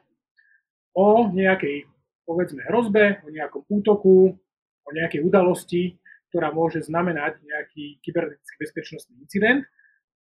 o 0.95 1.27
nejakej 1.27 1.91
povedzme 2.23 2.63
hrozbe, 2.71 3.19
o 3.25 3.33
nejakom 3.33 3.67
útoku, 3.67 4.37
o 4.85 4.89
nejakej 4.95 5.25
udalosti, 5.25 5.97
ktorá 6.29 6.53
môže 6.53 6.85
znamenať 6.85 7.41
nejaký 7.41 7.99
kybernetický 8.05 8.55
bezpečnostný 8.61 9.17
incident. 9.17 9.65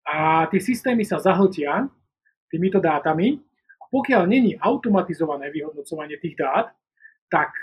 A 0.07 0.47
tie 0.49 0.61
systémy 0.61 1.05
sa 1.05 1.21
zahltia 1.21 1.85
týmito 2.49 2.81
dátami 2.81 3.37
a 3.79 3.83
pokiaľ 3.89 4.23
není 4.27 4.57
automatizované 4.57 5.53
vyhodnocovanie 5.53 6.17
tých 6.17 6.35
dát, 6.35 6.73
tak 7.31 7.53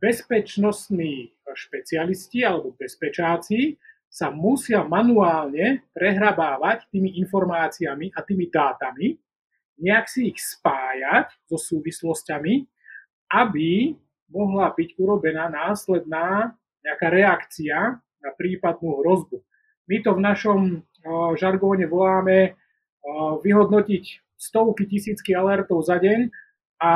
bezpečnostní 0.00 1.30
špecialisti 1.54 2.42
alebo 2.42 2.74
bezpečáci 2.74 3.78
sa 4.10 4.30
musia 4.30 4.82
manuálne 4.86 5.86
prehrabávať 5.94 6.90
tými 6.90 7.18
informáciami 7.22 8.14
a 8.14 8.20
tými 8.22 8.46
dátami, 8.50 9.18
nejak 9.78 10.06
si 10.06 10.30
ich 10.30 10.38
spájať 10.38 11.34
so 11.50 11.58
súvislosťami 11.58 12.66
aby 13.34 13.98
mohla 14.30 14.70
byť 14.70 14.94
urobená 14.94 15.50
následná 15.50 16.54
nejaká 16.84 17.08
reakcia 17.10 17.98
na 18.22 18.30
prípadnú 18.38 19.02
hrozbu. 19.02 19.42
My 19.88 19.96
to 20.00 20.10
v 20.16 20.24
našom 20.24 20.60
žargóne 21.36 21.84
voláme 21.84 22.56
vyhodnotiť 23.44 24.04
stovky 24.34 24.88
tisícky 24.88 25.36
alertov 25.36 25.84
za 25.84 26.00
deň 26.00 26.32
a 26.80 26.92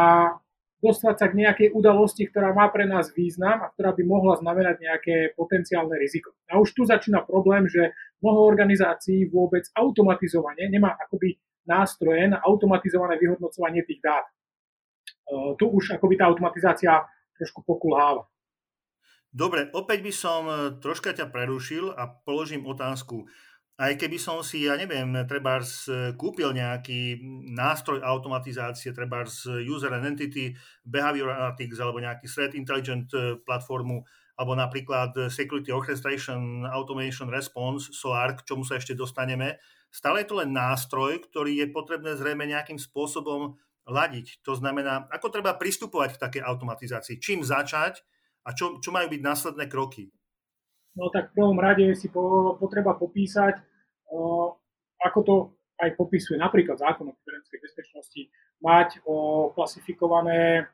dostať 0.78 1.14
sa 1.18 1.26
k 1.28 1.38
nejakej 1.42 1.68
udalosti, 1.75 2.30
ktorá 2.30 2.54
má 2.54 2.71
pre 2.71 2.87
nás 2.87 3.11
význam 3.12 3.66
a 3.66 3.71
ktorá 3.75 3.92
by 3.92 4.02
mohla 4.07 4.38
znamenať 4.38 4.76
nejaké 4.78 5.16
potenciálne 5.35 5.99
riziko. 5.99 6.33
A 6.49 6.57
už 6.62 6.71
tu 6.73 6.87
začína 6.87 7.26
problém, 7.26 7.66
že 7.66 7.92
mnoho 8.23 8.47
organizácií 8.47 9.26
vôbec 9.28 9.66
automatizovane 9.75 10.71
nemá 10.71 10.95
akoby 10.97 11.37
nástroje 11.68 12.30
na 12.30 12.40
automatizované 12.40 13.18
vyhodnocovanie 13.21 13.85
tých 13.85 14.00
dát. 14.00 14.25
Tu 15.61 15.66
už 15.68 15.99
akoby 15.99 16.16
tá 16.16 16.25
automatizácia 16.30 17.04
trošku 17.37 17.61
pokulháva. 17.66 18.25
Dobre, 19.28 19.68
opäť 19.76 20.00
by 20.00 20.12
som 20.12 20.42
eh, 20.49 20.56
troška 20.80 21.12
ťa 21.12 21.28
prerušil 21.28 21.92
a 21.92 22.08
položím 22.08 22.64
otázku. 22.64 23.28
Aj 23.78 23.94
keby 23.94 24.18
som 24.18 24.42
si, 24.42 24.66
ja 24.66 24.75
neviem, 24.75 25.06
treba 25.30 25.62
kúpil 26.18 26.50
nejaký 26.50 27.23
nástroj 27.54 28.02
automatizácie, 28.02 28.90
treba 28.90 29.23
z 29.23 29.62
User 29.70 29.94
and 29.94 30.02
Entity, 30.02 30.50
Behavior 30.82 31.30
Analytics 31.30 31.78
alebo 31.78 32.02
nejaký 32.02 32.26
Threat 32.26 32.58
Intelligent 32.58 33.06
platformu, 33.47 34.02
alebo 34.35 34.58
napríklad 34.58 35.30
Security 35.30 35.70
Orchestration 35.70 36.66
Automation 36.66 37.30
Response, 37.30 37.94
SOAR, 37.94 38.35
k 38.35 38.50
čomu 38.50 38.66
sa 38.66 38.82
ešte 38.82 38.99
dostaneme. 38.99 39.62
Stále 39.94 40.26
je 40.26 40.35
to 40.35 40.42
len 40.42 40.50
nástroj, 40.50 41.30
ktorý 41.30 41.62
je 41.62 41.70
potrebné 41.70 42.18
zrejme 42.18 42.50
nejakým 42.50 42.82
spôsobom 42.82 43.62
ladiť. 43.87 44.42
To 44.42 44.58
znamená, 44.58 45.08
ako 45.08 45.30
treba 45.32 45.56
pristupovať 45.56 46.18
k 46.18 46.23
takej 46.26 46.42
automatizácii, 46.42 47.23
čím 47.23 47.40
začať 47.40 48.02
a 48.49 48.57
čo, 48.57 48.81
čo 48.81 48.88
majú 48.88 49.12
byť 49.12 49.21
následné 49.21 49.69
kroky. 49.69 50.09
No 50.97 51.12
tak 51.12 51.31
v 51.31 51.37
prvom 51.37 51.61
rade 51.61 51.93
si 51.93 52.09
po, 52.09 52.57
potreba 52.57 52.97
popísať, 52.97 53.61
o, 54.09 54.57
ako 55.05 55.21
to 55.21 55.35
aj 55.78 55.95
popisuje 55.95 56.40
napríklad 56.40 56.81
zákon 56.81 57.12
o 57.12 57.14
kybernetickej 57.21 57.61
bezpečnosti, 57.61 58.23
mať 58.64 59.05
o, 59.05 59.49
klasifikované 59.52 60.67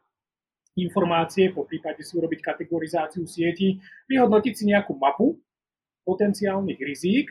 informácie, 0.78 1.50
po 1.50 1.66
prípade 1.66 2.00
si 2.07 2.14
urobiť 2.14 2.40
kategorizáciu 2.40 3.26
sieti, 3.26 3.83
vyhodnotiť 4.07 4.54
si 4.54 4.64
nejakú 4.71 4.95
mapu 4.95 5.38
potenciálnych 6.07 6.78
rizík, 6.78 7.28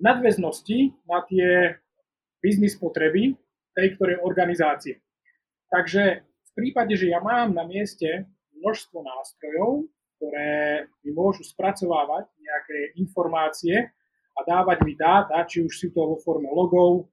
nadväznosti 0.00 0.96
na 1.06 1.22
tie 1.26 1.76
biznis 2.40 2.74
potreby 2.78 3.36
tej 3.76 3.94
ktorej 3.94 4.18
organizácie. 4.24 4.98
Takže 5.70 6.24
v 6.24 6.50
prípade, 6.56 6.98
že 6.98 7.12
ja 7.12 7.22
mám 7.22 7.54
na 7.54 7.62
mieste 7.62 8.26
množstvo 8.60 8.98
nástrojov, 9.00 9.88
ktoré 10.20 10.84
mi 11.00 11.10
môžu 11.16 11.42
spracovávať 11.42 12.28
nejaké 12.36 12.78
informácie 13.00 13.88
a 14.36 14.40
dávať 14.44 14.84
mi 14.84 14.92
dáta, 14.94 15.42
či 15.48 15.64
už 15.64 15.72
sú 15.72 15.88
to 15.96 16.00
vo 16.04 16.16
forme 16.20 16.52
logov 16.52 17.08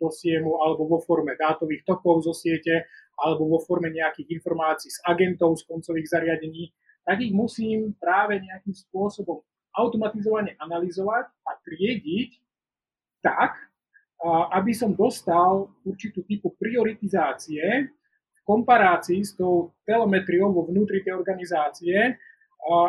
do 0.00 0.08
siemu, 0.10 0.58
alebo 0.64 0.88
vo 0.88 0.98
forme 1.04 1.38
dátových 1.38 1.84
tokov 1.86 2.24
zo 2.26 2.34
siete, 2.34 2.88
alebo 3.20 3.46
vo 3.46 3.60
forme 3.60 3.92
nejakých 3.92 4.40
informácií 4.40 4.90
z 4.90 4.98
agentov, 5.04 5.60
z 5.60 5.68
koncových 5.68 6.08
zariadení, 6.08 6.72
tak 7.04 7.20
ich 7.20 7.30
musím 7.30 7.92
práve 8.00 8.40
nejakým 8.40 8.72
spôsobom 8.72 9.44
automatizovane 9.76 10.56
analyzovať 10.56 11.24
a 11.46 11.50
triediť 11.62 12.30
tak, 13.22 13.54
aby 14.54 14.72
som 14.72 14.94
dostal 14.94 15.68
určitú 15.82 16.22
typu 16.24 16.54
prioritizácie 16.56 17.90
komparácii 18.42 19.22
s 19.22 19.38
tou 19.38 19.70
telemetriou 19.86 20.50
vo 20.50 20.66
vnútri 20.66 21.02
tej 21.02 21.14
organizácie, 21.14 22.18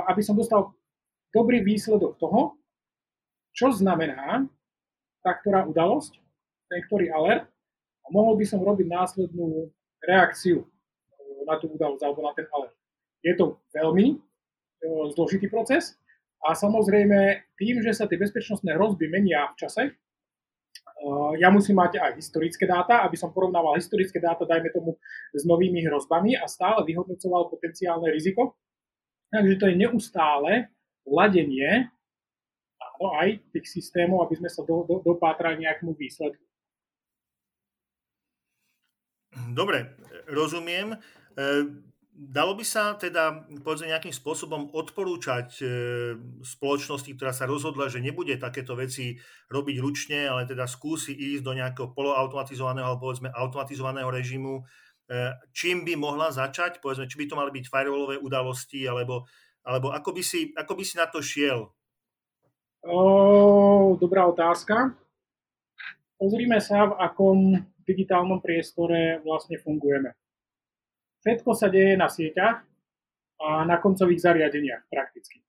aby 0.10 0.22
som 0.22 0.38
dostal 0.38 0.74
dobrý 1.34 1.62
výsledok 1.66 2.18
toho, 2.18 2.58
čo 3.54 3.70
znamená 3.74 4.46
tá 5.22 5.32
ktorá 5.38 5.66
udalosť, 5.70 6.18
ten 6.70 6.82
ktorý 6.90 7.14
alert 7.14 7.46
a 8.04 8.08
mohol 8.10 8.36
by 8.38 8.46
som 8.50 8.66
robiť 8.66 8.88
následnú 8.90 9.70
reakciu 10.04 10.66
na 11.48 11.56
tú 11.62 11.70
udalosť 11.72 12.02
alebo 12.04 12.22
na 12.26 12.34
ten 12.34 12.50
alert. 12.50 12.76
Je 13.24 13.34
to 13.38 13.62
veľmi 13.72 14.20
zložitý 15.16 15.48
proces 15.48 15.96
a 16.44 16.52
samozrejme 16.52 17.46
tým, 17.56 17.80
že 17.80 17.96
sa 17.96 18.04
tie 18.10 18.20
bezpečnostné 18.20 18.76
hrozby 18.76 19.08
menia 19.08 19.48
v 19.54 19.58
čase, 19.64 19.84
ja 21.36 21.52
musím 21.52 21.80
mať 21.84 22.00
aj 22.00 22.12
historické 22.16 22.64
dáta, 22.64 23.04
aby 23.04 23.20
som 23.20 23.36
porovnával 23.36 23.76
historické 23.76 24.24
dáta, 24.24 24.48
dajme 24.48 24.72
tomu, 24.72 24.96
s 25.36 25.44
novými 25.44 25.84
hrozbami 25.84 26.40
a 26.40 26.48
stále 26.48 26.84
vyhodnocoval 26.88 27.52
potenciálne 27.52 28.08
riziko. 28.08 28.56
Takže 29.28 29.56
to 29.60 29.66
je 29.68 29.76
neustále 29.76 30.72
ladenie 31.04 31.92
áno, 32.80 33.08
aj 33.20 33.42
tých 33.52 33.68
systémov, 33.68 34.24
aby 34.24 34.40
sme 34.40 34.50
sa 34.52 34.64
do, 34.64 34.88
do, 34.88 35.04
dopátrali 35.04 35.66
nejakému 35.66 35.92
výsledku. 35.98 36.44
Dobre, 39.52 39.98
rozumiem. 40.30 40.94
Dalo 42.14 42.54
by 42.54 42.62
sa 42.62 42.94
teda 42.94 43.50
povedzme 43.66 43.90
nejakým 43.90 44.14
spôsobom 44.14 44.70
odporúčať 44.70 45.50
e, 45.58 45.66
spoločnosti, 46.46 47.10
ktorá 47.10 47.34
sa 47.34 47.50
rozhodla, 47.50 47.90
že 47.90 48.06
nebude 48.06 48.38
takéto 48.38 48.78
veci 48.78 49.18
robiť 49.50 49.76
ručne, 49.82 50.30
ale 50.30 50.46
teda 50.46 50.70
skúsi 50.70 51.10
ísť 51.18 51.42
do 51.42 51.58
nejakého 51.58 51.90
poloautomatizovaného 51.90 52.86
alebo 52.86 53.10
povedzme 53.10 53.34
automatizovaného 53.34 54.14
režimu, 54.14 54.62
e, 54.62 55.34
čím 55.58 55.82
by 55.82 55.98
mohla 55.98 56.30
začať, 56.30 56.86
povedzme, 56.86 57.10
či 57.10 57.18
by 57.18 57.26
to 57.26 57.34
mali 57.34 57.50
byť 57.50 57.66
firewallové 57.66 58.22
udalosti, 58.22 58.86
alebo, 58.86 59.26
alebo 59.66 59.90
ako, 59.90 60.14
by 60.14 60.22
si, 60.22 60.54
ako 60.54 60.74
by 60.78 60.84
si 60.86 61.02
na 61.02 61.10
to 61.10 61.18
šiel? 61.18 61.74
O, 62.86 63.98
dobrá 63.98 64.30
otázka. 64.30 64.94
Pozrime 66.22 66.62
sa, 66.62 66.94
v 66.94 66.94
akom 66.94 67.38
digitálnom 67.90 68.38
priestore 68.38 69.18
vlastne 69.26 69.58
fungujeme 69.58 70.14
Všetko 71.24 71.56
sa 71.56 71.72
deje 71.72 71.96
na 71.96 72.12
sieťach 72.12 72.68
a 73.40 73.64
na 73.64 73.80
koncových 73.80 74.28
zariadeniach 74.28 74.92
prakticky. 74.92 75.40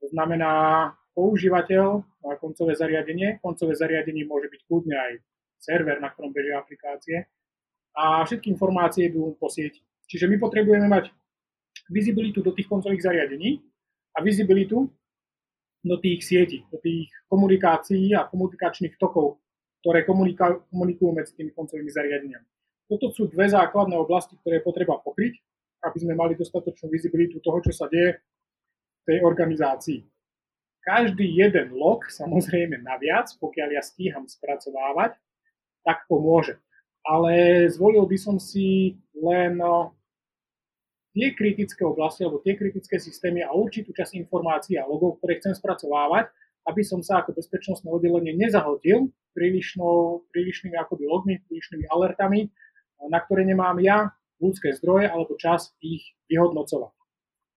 To 0.00 0.08
znamená, 0.08 0.92
používateľ 1.12 2.00
má 2.24 2.32
koncové 2.40 2.72
zariadenie, 2.72 3.36
koncové 3.44 3.76
zariadenie 3.76 4.24
môže 4.24 4.48
byť 4.48 4.60
kľudne 4.64 4.96
aj 4.96 5.12
server, 5.60 6.00
na 6.00 6.08
ktorom 6.08 6.32
bežia 6.32 6.56
aplikácie 6.56 7.28
a 7.92 8.24
všetky 8.24 8.48
informácie 8.48 9.12
idú 9.12 9.36
po 9.36 9.52
sieti. 9.52 9.84
Čiže 10.08 10.24
my 10.24 10.40
potrebujeme 10.40 10.88
mať 10.88 11.12
vizibilitu 11.92 12.40
do 12.40 12.56
tých 12.56 12.70
koncových 12.70 13.04
zariadení 13.04 13.60
a 14.16 14.24
vizibilitu 14.24 14.88
do 15.84 15.96
tých 16.00 16.24
sietí, 16.24 16.64
do 16.72 16.80
tých 16.80 17.12
komunikácií 17.28 18.16
a 18.16 18.24
komunikačných 18.24 18.96
tokov, 18.96 19.36
ktoré 19.84 20.08
komunikujú 20.08 21.10
medzi 21.12 21.36
tými 21.36 21.52
koncovými 21.52 21.90
zariadeniami. 21.92 22.48
Toto 22.88 23.12
sú 23.12 23.28
dve 23.28 23.52
základné 23.52 23.94
oblasti, 24.00 24.34
ktoré 24.40 24.58
je 24.58 24.66
potreba 24.66 24.96
pokryť, 24.96 25.36
aby 25.84 25.98
sme 26.00 26.16
mali 26.16 26.32
dostatočnú 26.34 26.88
vizibilitu 26.88 27.38
toho, 27.44 27.60
čo 27.60 27.72
sa 27.76 27.86
deje 27.86 28.16
v 28.18 29.02
tej 29.04 29.18
organizácii. 29.20 30.00
Každý 30.80 31.28
jeden 31.36 31.76
log, 31.76 32.08
samozrejme 32.08 32.80
naviac, 32.80 33.28
pokiaľ 33.36 33.68
ja 33.76 33.82
stíham 33.84 34.24
spracovávať, 34.24 35.20
tak 35.84 36.08
pomôže. 36.08 36.56
Ale 37.04 37.68
zvolil 37.68 38.08
by 38.08 38.18
som 38.18 38.36
si 38.40 38.96
len 39.12 39.60
no, 39.60 39.92
tie 41.12 41.36
kritické 41.36 41.84
oblasti 41.84 42.24
alebo 42.24 42.40
tie 42.40 42.56
kritické 42.56 42.96
systémy 42.96 43.44
a 43.44 43.52
určitú 43.52 43.92
časť 43.92 44.16
informácií 44.16 44.80
a 44.80 44.88
logov, 44.88 45.20
ktoré 45.20 45.36
chcem 45.36 45.52
spracovávať, 45.52 46.32
aby 46.68 46.82
som 46.84 47.00
sa 47.00 47.24
ako 47.24 47.36
bezpečnostné 47.36 47.88
oddelenie 47.88 48.36
nezahodil 48.36 49.12
prílišnými 49.32 50.76
akoby 50.76 51.04
logmi, 51.08 51.40
prílišnými 51.48 51.88
alertami 51.88 52.48
na 53.06 53.22
ktoré 53.22 53.46
nemám 53.46 53.78
ja 53.78 54.10
ľudské 54.42 54.74
zdroje 54.74 55.06
alebo 55.06 55.38
čas 55.38 55.74
ich 55.78 56.14
vyhodnocovať. 56.26 56.94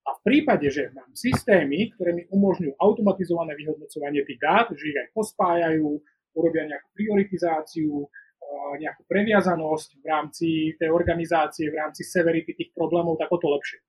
A 0.01 0.17
v 0.17 0.21
prípade, 0.25 0.65
že 0.73 0.89
mám 0.93 1.13
systémy, 1.13 1.93
ktoré 1.93 2.17
mi 2.17 2.23
umožňujú 2.30 2.73
automatizované 2.82 3.54
vyhodnocovanie 3.54 4.25
tých 4.25 4.41
dát, 4.41 4.67
že 4.73 4.89
ich 4.89 4.97
aj 4.97 5.08
pospájajú, 5.13 5.88
urobia 6.34 6.65
nejakú 6.65 6.89
prioritizáciu, 6.95 8.10
nejakú 8.82 9.04
previazanosť 9.06 9.89
v 10.01 10.06
rámci 10.06 10.47
tej 10.80 10.89
organizácie, 10.89 11.69
v 11.69 11.80
rámci 11.80 12.01
severity 12.08 12.56
tých 12.56 12.71
problémov, 12.73 13.19
tak 13.19 13.30
o 13.32 13.38
to 13.38 13.47
lepšie. 13.51 13.80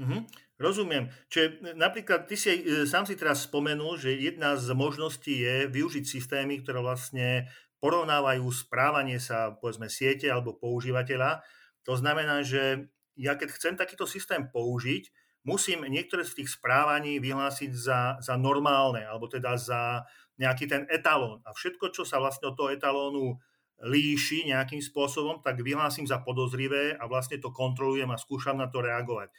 Mm-hmm. 0.00 0.20
Rozumiem. 0.60 1.04
Čiže 1.28 1.76
napríklad 1.76 2.24
ty 2.24 2.36
si 2.36 2.52
e, 2.52 2.84
sám 2.88 3.04
si 3.04 3.16
teraz 3.16 3.48
spomenul, 3.48 4.00
že 4.00 4.16
jedna 4.16 4.56
z 4.56 4.72
možností 4.72 5.44
je 5.44 5.68
využiť 5.68 6.04
systémy, 6.04 6.60
ktoré 6.64 6.80
vlastne 6.80 7.48
porovnávajú 7.80 8.46
správanie 8.52 9.16
sa, 9.16 9.56
povedzme, 9.56 9.88
siete 9.88 10.28
alebo 10.28 10.56
používateľa. 10.56 11.40
To 11.88 11.96
znamená, 11.96 12.44
že 12.44 12.92
ja 13.16 13.36
keď 13.36 13.48
chcem 13.56 13.74
takýto 13.76 14.04
systém 14.04 14.48
použiť, 14.48 15.08
musím 15.44 15.88
niektoré 15.88 16.24
z 16.24 16.44
tých 16.44 16.52
správaní 16.52 17.16
vyhlásiť 17.20 17.72
za, 17.72 18.00
za 18.20 18.34
normálne, 18.36 19.04
alebo 19.04 19.26
teda 19.28 19.56
za 19.56 20.04
nejaký 20.36 20.68
ten 20.68 20.82
etalón. 20.88 21.44
A 21.44 21.52
všetko, 21.52 21.92
čo 21.92 22.04
sa 22.04 22.20
vlastne 22.20 22.52
od 22.52 22.56
toho 22.56 22.72
etalónu 22.72 23.36
líši 23.80 24.48
nejakým 24.48 24.84
spôsobom, 24.84 25.40
tak 25.40 25.60
vyhlásim 25.64 26.04
za 26.04 26.20
podozrivé 26.20 26.96
a 26.96 27.08
vlastne 27.08 27.40
to 27.40 27.48
kontrolujem 27.48 28.12
a 28.12 28.20
skúšam 28.20 28.60
na 28.60 28.68
to 28.68 28.84
reagovať. 28.84 29.32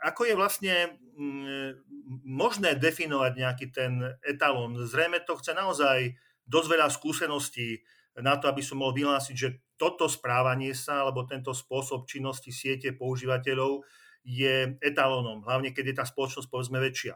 Ako 0.00 0.24
je 0.24 0.34
vlastne 0.34 0.74
mm, 1.16 1.84
možné 2.24 2.80
definovať 2.80 3.32
nejaký 3.36 3.66
ten 3.68 4.00
etalón? 4.24 4.80
Zrejme 4.80 5.20
to 5.28 5.36
chce 5.36 5.52
naozaj 5.52 6.16
dosť 6.48 6.68
veľa 6.72 6.88
skúseností 6.88 7.84
na 8.18 8.34
to, 8.40 8.50
aby 8.50 8.64
som 8.64 8.82
mohol 8.82 8.96
vyhlásiť, 8.96 9.36
že 9.36 9.48
toto 9.78 10.10
správanie 10.10 10.74
sa 10.74 11.06
alebo 11.06 11.22
tento 11.28 11.54
spôsob 11.54 12.10
činnosti 12.10 12.50
siete 12.50 12.90
používateľov 12.90 13.86
je 14.26 14.74
etalónom, 14.82 15.46
hlavne 15.46 15.70
keď 15.70 15.94
je 15.94 15.98
tá 16.02 16.04
spoločnosť 16.04 16.50
povedzme 16.50 16.82
väčšia. 16.82 17.14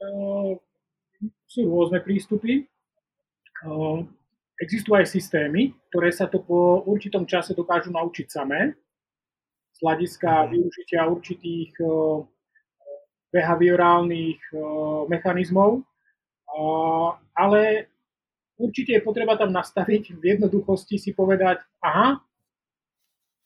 Uh, 0.00 0.56
sú 1.44 1.68
rôzne 1.68 2.00
prístupy. 2.00 2.66
Uh, 3.62 4.02
existujú 4.58 4.98
aj 4.98 5.06
systémy, 5.06 5.76
ktoré 5.92 6.10
sa 6.10 6.26
to 6.26 6.40
po 6.40 6.82
určitom 6.88 7.28
čase 7.28 7.52
dokážu 7.52 7.92
naučiť 7.92 8.26
samé 8.26 8.74
z 9.74 9.78
hľadiska 9.84 10.30
mm. 10.30 10.48
využitia 10.50 11.00
určitých 11.06 11.72
uh, 11.84 12.24
behaviorálnych 13.34 14.54
mechanizmov, 15.10 15.82
ale 17.34 17.90
určite 18.58 18.94
je 18.94 19.04
potreba 19.04 19.34
tam 19.36 19.50
nastaviť 19.50 20.14
v 20.14 20.22
jednoduchosti 20.22 20.98
si 20.98 21.10
povedať, 21.14 21.62
aha, 21.82 22.22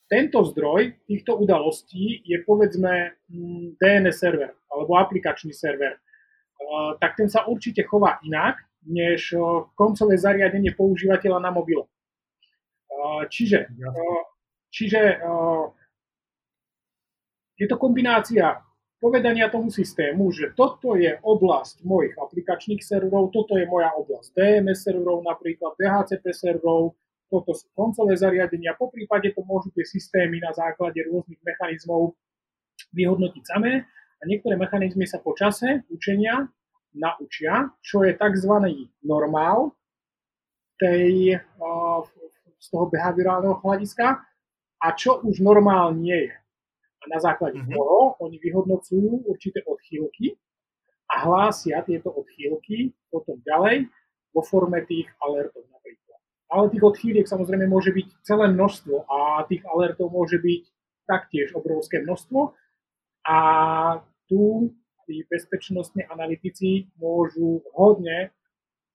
tento 0.09 0.41
zdroj 0.41 1.05
týchto 1.05 1.37
udalostí 1.37 2.25
je 2.25 2.41
povedzme 2.49 3.13
mm, 3.29 3.77
DNS 3.77 4.17
server 4.17 4.57
alebo 4.73 4.97
aplikačný 4.97 5.53
server. 5.53 6.01
Tak 7.01 7.15
ten 7.17 7.29
sa 7.31 7.47
určite 7.47 7.87
chová 7.87 8.19
inak, 8.25 8.59
než 8.89 9.37
koncové 9.77 10.19
zariadenie 10.19 10.75
používateľa 10.75 11.39
na 11.39 11.51
mobile. 11.55 11.87
Čiže, 13.31 13.69
čiže 14.73 15.01
je 17.59 17.67
to 17.67 17.77
kombinácia 17.79 18.59
povedania 18.99 19.47
tomu 19.49 19.71
systému, 19.71 20.31
že 20.35 20.55
toto 20.59 20.99
je 20.99 21.19
oblasť 21.23 21.87
mojich 21.87 22.19
aplikačných 22.19 22.83
serverov, 22.83 23.31
toto 23.31 23.55
je 23.55 23.67
moja 23.67 23.95
oblasť 23.95 24.35
DNS 24.35 24.79
serverov, 24.79 25.23
napríklad 25.23 25.79
DHCP 25.79 26.25
serverov, 26.35 26.99
toto 27.31 27.53
sú 27.55 27.69
koncové 27.77 28.19
zariadenia, 28.19 28.75
po 28.75 28.91
prípade 28.91 29.31
to 29.37 29.45
môžu 29.47 29.71
tie 29.77 29.85
systémy 29.87 30.43
na 30.43 30.51
základe 30.51 30.99
rôznych 31.07 31.39
mechanizmov 31.45 32.17
vyhodnotiť 32.97 33.45
samé 33.47 33.87
a 34.19 34.23
niektoré 34.27 34.59
mechanizmy 34.59 35.07
sa 35.07 35.23
po 35.23 35.37
čase 35.37 35.87
učenia 35.93 36.49
naučia, 36.97 37.71
čo 37.85 38.03
je 38.03 38.17
tzv. 38.17 38.55
normál 39.05 39.77
tej, 40.81 41.37
z 42.59 42.67
toho 42.71 42.87
behaviorálneho 42.91 43.61
hľadiska 43.61 44.25
a 44.79 44.87
čo 44.95 45.23
už 45.23 45.43
normál 45.43 45.95
nie 45.95 46.31
je. 46.31 46.35
Na 47.09 47.19
základe 47.19 47.59
mm-hmm. 47.59 47.75
toho 47.75 48.21
oni 48.21 48.37
vyhodnocujú 48.39 49.25
určité 49.25 49.65
odchýlky 49.65 50.37
a 51.09 51.25
hlásia 51.25 51.81
tieto 51.83 52.13
odchýlky 52.13 52.93
potom 53.09 53.41
ďalej 53.43 53.89
vo 54.37 54.43
forme 54.45 54.85
tých 54.85 55.09
alertov 55.25 55.65
napríklad. 55.73 56.21
Ale 56.53 56.69
tých 56.69 56.85
odchýliek 56.85 57.27
samozrejme 57.27 57.65
môže 57.65 57.91
byť 57.97 58.09
celé 58.21 58.53
množstvo 58.53 59.09
a 59.09 59.43
tých 59.49 59.65
alertov 59.65 60.13
môže 60.13 60.37
byť 60.37 60.63
taktiež 61.09 61.57
obrovské 61.57 62.05
množstvo 62.05 62.53
a 63.25 63.39
tu 64.29 64.69
tí 65.09 65.25
bezpečnostní 65.25 66.05
analytici 66.05 66.93
môžu 67.01 67.65
hodne 67.73 68.29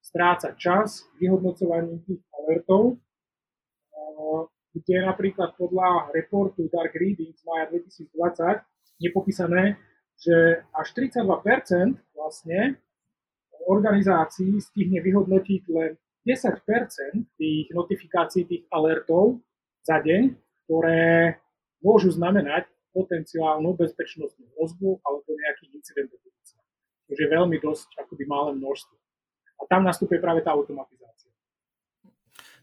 strácať 0.06 0.54
čas 0.62 1.10
vyhodnocovaním 1.18 2.06
tých 2.06 2.22
alertov, 2.38 3.02
kde 4.74 5.06
napríklad 5.06 5.54
podľa 5.56 6.10
reportu 6.12 6.66
Dark 6.68 6.98
Reading 6.98 7.34
z 7.34 7.44
maja 7.46 7.70
2020 7.70 9.00
je 9.00 9.10
popísané, 9.14 9.78
že 10.18 10.66
až 10.74 10.88
32% 10.98 11.94
vlastne 12.18 12.82
organizácií 13.70 14.60
stihne 14.60 15.00
vyhodnotiť 15.00 15.62
len 15.72 15.96
10% 16.26 17.38
tých 17.38 17.68
notifikácií, 17.72 18.44
tých 18.50 18.64
alertov 18.74 19.40
za 19.84 20.00
deň, 20.00 20.34
ktoré 20.66 21.38
môžu 21.84 22.12
znamenať 22.16 22.68
potenciálnu 22.96 23.76
bezpečnostnú 23.76 24.48
hrozbu 24.56 25.02
alebo 25.04 25.28
nejaký 25.28 25.74
incident 25.76 26.08
do 26.08 26.18
Takže 27.14 27.30
je 27.30 27.36
veľmi 27.36 27.58
dosť 27.62 28.00
akoby 28.00 28.26
malé 28.26 28.58
množstvo. 28.58 28.96
A 29.62 29.70
tam 29.70 29.86
nastupuje 29.86 30.18
práve 30.18 30.42
tá 30.42 30.50
automatizácia. 30.50 31.23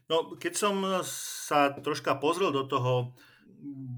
No, 0.09 0.37
keď 0.37 0.53
som 0.57 0.75
sa 1.05 1.73
troška 1.75 2.17
pozrel 2.17 2.53
do 2.53 2.65
toho 2.65 3.13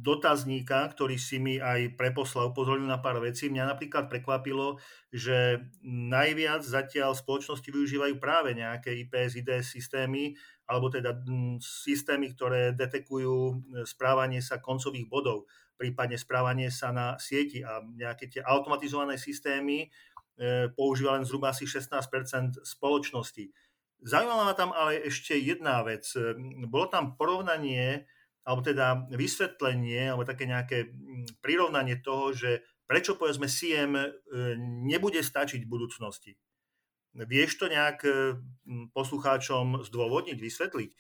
dotazníka, 0.04 0.92
ktorý 0.92 1.16
si 1.16 1.40
mi 1.40 1.56
aj 1.56 1.96
preposlal, 1.96 2.52
upozornil 2.52 2.84
na 2.84 3.00
pár 3.00 3.24
vecí. 3.24 3.48
Mňa 3.48 3.72
napríklad 3.72 4.12
prekvapilo, 4.12 4.76
že 5.08 5.64
najviac 5.88 6.68
zatiaľ 6.68 7.16
spoločnosti 7.16 7.64
využívajú 7.64 8.20
práve 8.20 8.52
nejaké 8.60 8.92
IPS, 9.08 9.40
IDS 9.40 9.72
systémy, 9.72 10.36
alebo 10.68 10.92
teda 10.92 11.16
systémy, 11.64 12.36
ktoré 12.36 12.76
detekujú 12.76 13.64
správanie 13.88 14.44
sa 14.44 14.60
koncových 14.60 15.08
bodov, 15.08 15.48
prípadne 15.80 16.20
správanie 16.20 16.68
sa 16.68 16.92
na 16.92 17.16
sieti 17.16 17.64
a 17.64 17.80
nejaké 17.80 18.28
tie 18.28 18.44
automatizované 18.44 19.16
systémy 19.16 19.88
E, 20.34 20.66
používa 20.74 21.14
len 21.14 21.26
zhruba 21.26 21.54
asi 21.54 21.70
16% 21.70 22.66
spoločnosti. 22.66 23.54
Zaujímavá 24.04 24.52
ma 24.52 24.56
tam 24.56 24.72
ale 24.76 25.00
ešte 25.08 25.36
jedna 25.40 25.80
vec. 25.84 26.04
E, 26.16 26.36
bolo 26.68 26.92
tam 26.92 27.16
porovnanie, 27.16 28.06
alebo 28.44 28.60
teda 28.60 29.08
vysvetlenie, 29.12 30.12
alebo 30.12 30.28
také 30.28 30.44
nejaké 30.44 30.92
prirovnanie 31.40 32.04
toho, 32.04 32.36
že 32.36 32.68
prečo 32.84 33.16
povedzme 33.16 33.48
CM 33.48 33.96
e, 33.96 34.08
nebude 34.84 35.24
stačiť 35.24 35.64
v 35.64 35.72
budúcnosti. 35.72 36.36
Vieš 37.14 37.62
to 37.62 37.70
nejak 37.70 38.02
poslucháčom 38.90 39.86
zdôvodniť, 39.86 40.34
vysvetliť? 40.34 40.92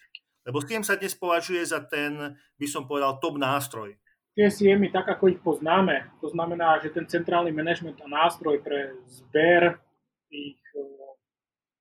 Lebo 0.45 0.61
CM 0.61 0.85
sa 0.85 0.93
dnes 0.93 1.17
považuje 1.17 1.65
za 1.65 1.81
ten, 1.81 2.37
by 2.53 2.67
som 2.69 2.85
povedal, 2.85 3.17
top 3.17 3.41
nástroj 3.41 3.97
tie 4.33 4.49
siemy, 4.49 4.89
tak 4.89 5.05
ako 5.05 5.29
ich 5.29 5.39
poznáme, 5.41 6.09
to 6.17 6.27
znamená, 6.33 6.81
že 6.81 6.89
ten 6.89 7.05
centrálny 7.05 7.53
manažment 7.53 8.01
a 8.01 8.09
nástroj 8.09 8.65
pre 8.65 8.97
zber 9.05 9.77
tých 10.29 10.57
e, 10.73 10.81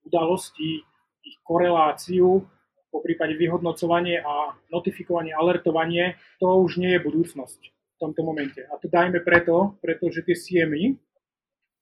udalostí, 0.05 0.85
ich 1.23 1.39
koreláciu, 1.47 2.47
po 2.93 3.01
prípade 3.01 3.41
vyhodnocovanie 3.41 4.21
a 4.21 4.53
notifikovanie, 4.69 5.33
alertovanie, 5.33 6.21
to 6.37 6.47
už 6.61 6.77
nie 6.77 6.93
je 6.93 7.01
budúcnosť 7.01 7.61
v 7.73 7.97
tomto 7.97 8.21
momente. 8.21 8.61
A 8.69 8.77
to 8.77 8.93
dajme 8.93 9.25
preto, 9.25 9.81
pretože 9.81 10.21
tie 10.29 10.37
siemy 10.37 10.93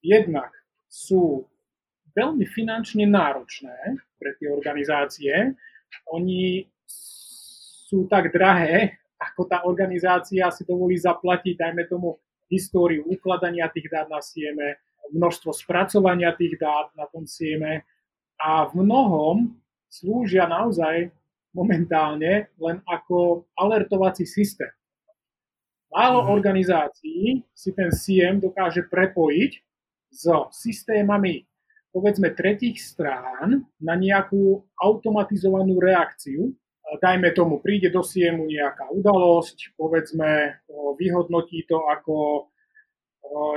jednak 0.00 0.54
sú 0.86 1.50
veľmi 2.14 2.46
finančne 2.46 3.10
náročné 3.10 3.98
pre 4.22 4.38
tie 4.38 4.54
organizácie. 4.54 5.58
Oni 6.14 6.62
sú 6.86 8.06
tak 8.06 8.30
drahé, 8.30 9.02
ako 9.18 9.50
tá 9.50 9.66
organizácia 9.66 10.46
si 10.54 10.62
dovolí 10.62 10.94
zaplatiť, 10.94 11.58
dajme 11.58 11.90
tomu, 11.90 12.22
históriu 12.50 13.06
ukladania 13.06 13.70
tých 13.70 13.90
dát 13.90 14.10
na 14.10 14.22
sieme, 14.22 14.78
množstvo 15.10 15.50
spracovania 15.54 16.34
tých 16.34 16.58
dát 16.58 16.90
na 16.94 17.06
tom 17.10 17.26
sieme 17.26 17.86
a 18.40 18.64
v 18.72 18.80
mnohom 18.80 19.52
slúžia 19.92 20.48
naozaj 20.48 21.12
momentálne 21.52 22.48
len 22.56 22.76
ako 22.88 23.44
alertovací 23.58 24.24
systém. 24.24 24.70
Málo 25.90 26.24
mm. 26.24 26.28
organizácií 26.30 27.42
si 27.52 27.70
ten 27.76 27.90
SIEM 27.92 28.40
dokáže 28.40 28.86
prepojiť 28.86 29.52
so 30.10 30.48
systémami 30.54 31.50
povedzme 31.90 32.30
tretích 32.34 32.78
strán 32.78 33.66
na 33.82 33.94
nejakú 33.98 34.62
automatizovanú 34.78 35.82
reakciu, 35.82 36.54
dajme 37.02 37.34
tomu, 37.34 37.58
príde 37.62 37.90
do 37.90 38.02
siemu 38.02 38.46
nejaká 38.46 38.90
udalosť, 38.90 39.74
povedzme, 39.78 40.58
vyhodnotí 40.98 41.66
to 41.66 41.78
ako 41.86 42.46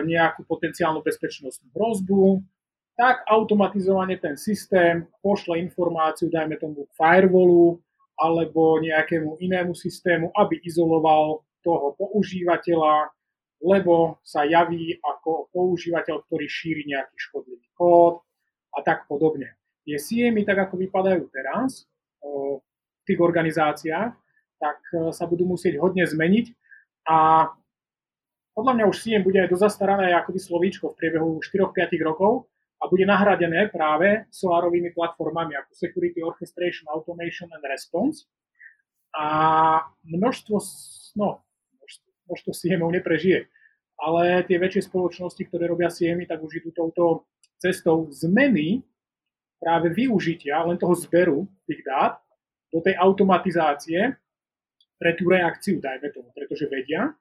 nejakú 0.05 0.45
potenciálnu 0.45 1.01
bezpečnostnú 1.01 1.73
hrozbu, 1.73 2.45
tak 2.93 3.25
automatizovane 3.25 4.17
ten 4.17 4.37
systém 4.37 5.07
pošle 5.21 5.57
informáciu, 5.59 6.29
dajme 6.29 6.57
tomu 6.61 6.85
firewallu 6.93 7.81
alebo 8.13 8.77
nejakému 8.77 9.41
inému 9.41 9.73
systému, 9.73 10.29
aby 10.37 10.61
izoloval 10.61 11.41
toho 11.65 11.97
používateľa, 11.97 13.09
lebo 13.65 14.21
sa 14.21 14.45
javí 14.45 15.01
ako 15.01 15.49
používateľ, 15.49 16.21
ktorý 16.29 16.45
šíri 16.45 16.83
nejaký 16.85 17.15
škodlivý 17.17 17.67
kód 17.73 18.21
a 18.77 18.79
tak 18.85 19.09
podobne. 19.09 19.57
Tie 19.83 19.97
siemy, 19.97 20.45
tak 20.45 20.69
ako 20.69 20.77
vypadajú 20.77 21.25
teraz, 21.33 21.89
tých 23.03 23.19
organizáciách, 23.19 24.11
tak 24.59 24.79
e, 24.95 25.11
sa 25.11 25.27
budú 25.27 25.43
musieť 25.43 25.79
hodne 25.79 26.07
zmeniť 26.07 26.55
a 27.07 27.51
podľa 28.53 28.73
mňa 28.79 28.85
už 28.87 28.97
CM 29.01 29.25
bude 29.25 29.41
aj 29.43 29.51
dozastarané 29.51 30.13
akoby 30.13 30.39
slovíčko 30.39 30.93
v 30.93 30.97
priebehu 30.97 31.41
4-5 31.41 31.99
rokov 32.05 32.47
a 32.83 32.91
bude 32.91 33.07
nahradené 33.07 33.71
práve 33.71 34.27
solarovými 34.27 34.91
platformami 34.91 35.55
ako 35.55 35.71
Security 35.71 36.19
Orchestration, 36.19 36.91
Automation 36.91 37.47
and 37.55 37.63
Response. 37.63 38.27
A 39.15 39.25
množstvo, 40.03 40.59
no, 41.15 41.39
množstvo, 41.79 42.07
množstvo 42.27 42.51
CM-ov 42.51 42.91
neprežije. 42.91 43.47
Ale 44.03 44.43
tie 44.43 44.59
väčšie 44.59 44.91
spoločnosti, 44.91 45.39
ktoré 45.47 45.71
robia 45.71 45.87
CM, 45.87 46.27
tak 46.27 46.43
už 46.43 46.59
idú 46.59 46.75
touto 46.75 47.31
cestou 47.55 48.11
zmeny 48.11 48.83
práve 49.63 49.87
využitia 49.95 50.59
len 50.67 50.75
toho 50.75 50.91
zberu 50.99 51.47
tých 51.63 51.87
dát 51.87 52.19
do 52.67 52.83
tej 52.83 52.99
automatizácie 52.99 54.11
pre 54.99 55.15
tú 55.15 55.31
reakciu, 55.31 55.79
dajme 55.79 56.11
tomu, 56.11 56.35
pretože 56.35 56.67
vedia, 56.67 57.15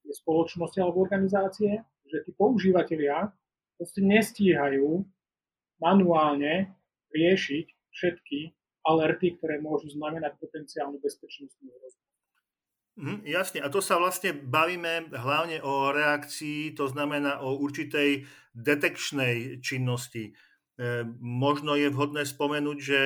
tie 0.00 0.14
spoločnosti 0.16 0.80
alebo 0.80 1.04
organizácie, 1.04 1.84
že 2.08 2.24
tí 2.24 2.32
používateľia 2.32 3.28
proste 3.78 4.02
nestíhajú 4.02 5.06
manuálne 5.78 6.74
riešiť 7.14 7.66
všetky 7.94 8.38
alerty, 8.82 9.38
ktoré 9.38 9.62
môžu 9.62 9.94
znamenať 9.94 10.36
potenciálnu 10.42 10.98
bezpečnostnú 10.98 11.70
hrozbu. 11.70 12.04
Mm, 12.98 13.20
jasne, 13.30 13.62
a 13.62 13.70
to 13.70 13.78
sa 13.78 13.94
vlastne 13.94 14.34
bavíme 14.34 15.14
hlavne 15.14 15.62
o 15.62 15.94
reakcii, 15.94 16.74
to 16.74 16.90
znamená 16.90 17.38
o 17.38 17.54
určitej 17.54 18.26
detekčnej 18.58 19.62
činnosti. 19.62 20.34
E, 20.34 21.06
možno 21.22 21.78
je 21.78 21.94
vhodné 21.94 22.26
spomenúť, 22.26 22.78
že 22.82 23.00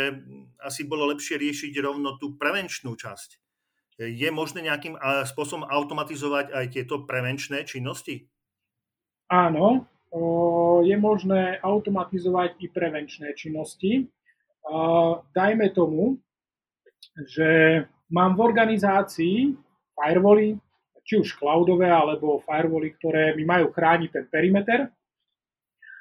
asi 0.65 0.89
bolo 0.89 1.13
lepšie 1.13 1.37
riešiť 1.37 1.77
rovno 1.85 2.17
tú 2.17 2.41
prevenčnú 2.41 2.97
časť. 2.97 3.31
E, 4.01 4.09
je 4.17 4.29
možné 4.33 4.65
nejakým 4.65 4.97
spôsobom 5.29 5.69
automatizovať 5.69 6.57
aj 6.57 6.67
tieto 6.73 7.05
prevenčné 7.05 7.69
činnosti? 7.69 8.33
Áno, 9.29 9.93
je 10.83 10.97
možné 11.01 11.57
automatizovať 11.65 12.61
i 12.61 12.67
prevenčné 12.69 13.33
činnosti. 13.33 14.09
Dajme 15.33 15.73
tomu, 15.73 16.21
že 17.29 17.83
mám 18.13 18.37
v 18.37 18.45
organizácii 18.45 19.37
firewally, 19.97 20.61
či 21.03 21.19
už 21.19 21.35
cloudové, 21.35 21.91
alebo 21.91 22.45
firewally, 22.45 22.95
ktoré 22.95 23.35
mi 23.35 23.43
majú 23.43 23.73
chrániť 23.75 24.11
ten 24.13 24.25
perimeter, 24.31 24.87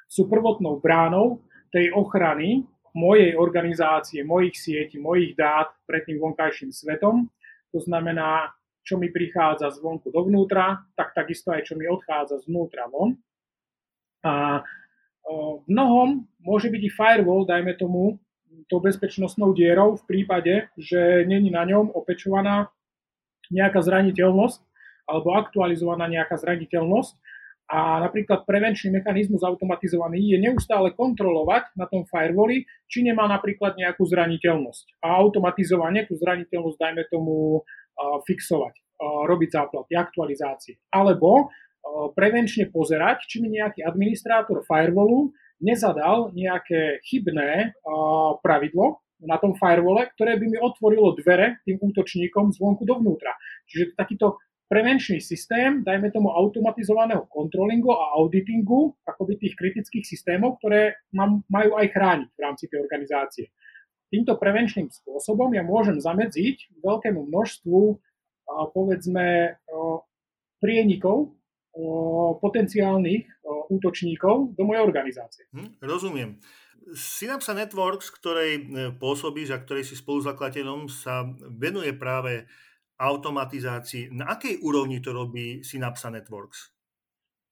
sú 0.06 0.28
prvotnou 0.28 0.76
bránou 0.78 1.40
tej 1.72 1.90
ochrany 1.96 2.68
mojej 2.92 3.32
organizácie, 3.32 4.20
mojich 4.20 4.60
sietí, 4.60 5.00
mojich 5.00 5.32
dát 5.32 5.72
pred 5.88 6.04
tým 6.04 6.20
vonkajším 6.20 6.68
svetom. 6.68 7.32
To 7.72 7.80
znamená, 7.80 8.52
čo 8.84 9.00
mi 9.00 9.08
prichádza 9.08 9.72
zvonku 9.72 10.12
dovnútra, 10.12 10.84
tak 10.92 11.16
takisto 11.16 11.56
aj 11.56 11.64
čo 11.64 11.74
mi 11.80 11.88
odchádza 11.88 12.44
zvnútra 12.44 12.84
von. 12.92 13.16
A 14.22 14.62
v 15.26 15.66
mnohom 15.70 16.26
môže 16.42 16.70
byť 16.70 16.82
i 16.82 16.90
firewall, 16.90 17.46
dajme 17.46 17.74
tomu, 17.78 18.18
tou 18.70 18.78
bezpečnostnou 18.78 19.52
dierou 19.52 19.98
v 19.98 20.06
prípade, 20.06 20.70
že 20.78 21.26
není 21.28 21.50
na 21.52 21.66
ňom 21.66 21.92
opečovaná 21.92 22.70
nejaká 23.52 23.82
zraniteľnosť 23.84 24.60
alebo 25.10 25.34
aktualizovaná 25.36 26.08
nejaká 26.08 26.40
zraniteľnosť 26.40 27.12
a 27.68 28.00
napríklad 28.00 28.44
prevenčný 28.44 28.92
mechanizmus 28.96 29.42
automatizovaný 29.44 30.36
je 30.36 30.38
neustále 30.40 30.92
kontrolovať 30.92 31.72
na 31.76 31.88
tom 31.88 32.04
firewalli, 32.04 32.68
či 32.86 33.00
nemá 33.00 33.24
napríklad 33.28 33.76
nejakú 33.80 34.04
zraniteľnosť. 34.04 35.00
A 35.04 35.16
automatizovane 35.20 36.04
tú 36.04 36.16
zraniteľnosť, 36.16 36.78
dajme 36.78 37.02
tomu, 37.08 37.64
fixovať, 38.28 38.74
robiť 39.00 39.48
záplaty, 39.52 39.92
aktualizácie. 39.96 40.80
Alebo 40.92 41.48
prevenčne 42.14 42.70
pozerať, 42.70 43.26
či 43.26 43.42
mi 43.42 43.52
nejaký 43.54 43.82
administrátor 43.82 44.62
firewallu 44.62 45.34
nezadal 45.62 46.34
nejaké 46.34 47.02
chybné 47.06 47.76
pravidlo 48.42 49.02
na 49.22 49.38
tom 49.38 49.54
firewalle, 49.54 50.10
ktoré 50.18 50.34
by 50.34 50.46
mi 50.50 50.58
otvorilo 50.58 51.14
dvere 51.14 51.62
tým 51.62 51.78
útočníkom 51.78 52.50
zvonku 52.50 52.82
dovnútra. 52.82 53.30
Čiže 53.70 53.94
takýto 53.94 54.42
prevenčný 54.66 55.22
systém, 55.22 55.86
dajme 55.86 56.10
tomu 56.10 56.34
automatizovaného 56.34 57.30
kontrolingu 57.30 57.94
a 57.94 58.18
auditingu 58.18 58.98
akoby 59.06 59.38
tých 59.38 59.54
kritických 59.54 60.02
systémov, 60.02 60.58
ktoré 60.58 60.98
majú 61.46 61.78
aj 61.78 61.86
chrániť 61.92 62.28
v 62.34 62.40
rámci 62.42 62.66
tej 62.66 62.82
organizácie. 62.82 63.46
Týmto 64.10 64.34
prevenčným 64.40 64.90
spôsobom 64.90 65.52
ja 65.54 65.62
môžem 65.62 66.00
zamedziť 66.02 66.82
veľkému 66.82 67.30
množstvu 67.30 67.80
povedzme 68.74 69.56
prienikov 70.58 71.36
potenciálnych 72.42 73.24
útočníkov 73.72 74.52
do 74.52 74.62
mojej 74.68 74.82
organizácie. 74.84 75.48
Hm, 75.56 75.80
rozumiem. 75.80 76.36
Synapsa 76.92 77.54
Networks, 77.54 78.10
ktorej 78.10 78.50
e, 78.58 78.62
pôsobíš 78.98 79.54
a 79.54 79.62
ktorej 79.62 79.86
si 79.86 79.94
spoluzakladateľom, 79.94 80.90
sa 80.90 81.24
venuje 81.54 81.94
práve 81.94 82.44
automatizácii. 82.98 84.12
Na 84.12 84.34
akej 84.34 84.60
úrovni 84.60 84.98
to 84.98 85.14
robí 85.14 85.62
Synapsa 85.62 86.10
Networks? 86.10 86.74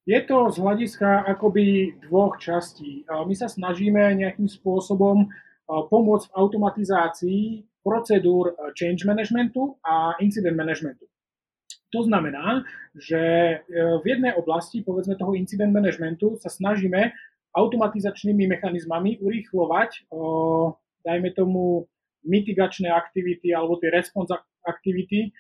Je 0.05 0.19
to 0.27 0.51
z 0.51 0.57
hľadiska 0.59 1.31
akoby 1.31 1.95
dvoch 2.09 2.41
častí. 2.43 3.07
My 3.07 3.35
sa 3.37 3.47
snažíme 3.47 4.19
nejakým 4.19 4.51
spôsobom 4.51 5.31
pomôcť 5.69 6.27
v 6.33 6.37
automatizácii 6.37 7.43
procedúr 7.81 8.53
e, 8.53 8.75
change 8.77 9.07
managementu 9.07 9.79
a 9.87 10.19
incident 10.21 10.59
managementu. 10.59 11.10
To 11.91 12.07
znamená, 12.07 12.63
že 12.95 13.19
e, 13.19 13.57
v 13.99 14.05
jednej 14.07 14.35
oblasti, 14.39 14.83
povedzme 14.87 15.19
toho 15.19 15.35
incident 15.35 15.75
managementu, 15.75 16.39
sa 16.39 16.47
snažíme 16.47 17.11
automatizačnými 17.51 18.47
mechanizmami 18.47 19.19
urýchlovať, 19.19 20.07
dajme 21.03 21.35
tomu, 21.35 21.91
mitigačné 22.23 22.87
aktivity 22.93 23.51
alebo 23.51 23.75
tie 23.81 23.91
response 23.91 24.31
aktivity, 24.63 25.35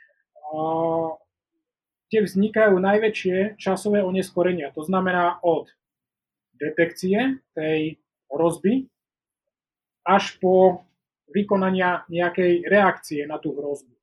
kde 2.11 2.19
vznikajú 2.27 2.75
najväčšie 2.83 3.61
časové 3.61 4.03
oneskorenia. 4.03 4.75
To 4.75 4.83
znamená 4.83 5.39
od 5.45 5.71
detekcie 6.59 7.39
tej 7.55 8.03
hrozby 8.27 8.91
až 10.03 10.35
po 10.43 10.83
vykonania 11.31 12.03
nejakej 12.11 12.67
reakcie 12.67 13.23
na 13.29 13.39
tú 13.39 13.55
hrozbu 13.55 13.95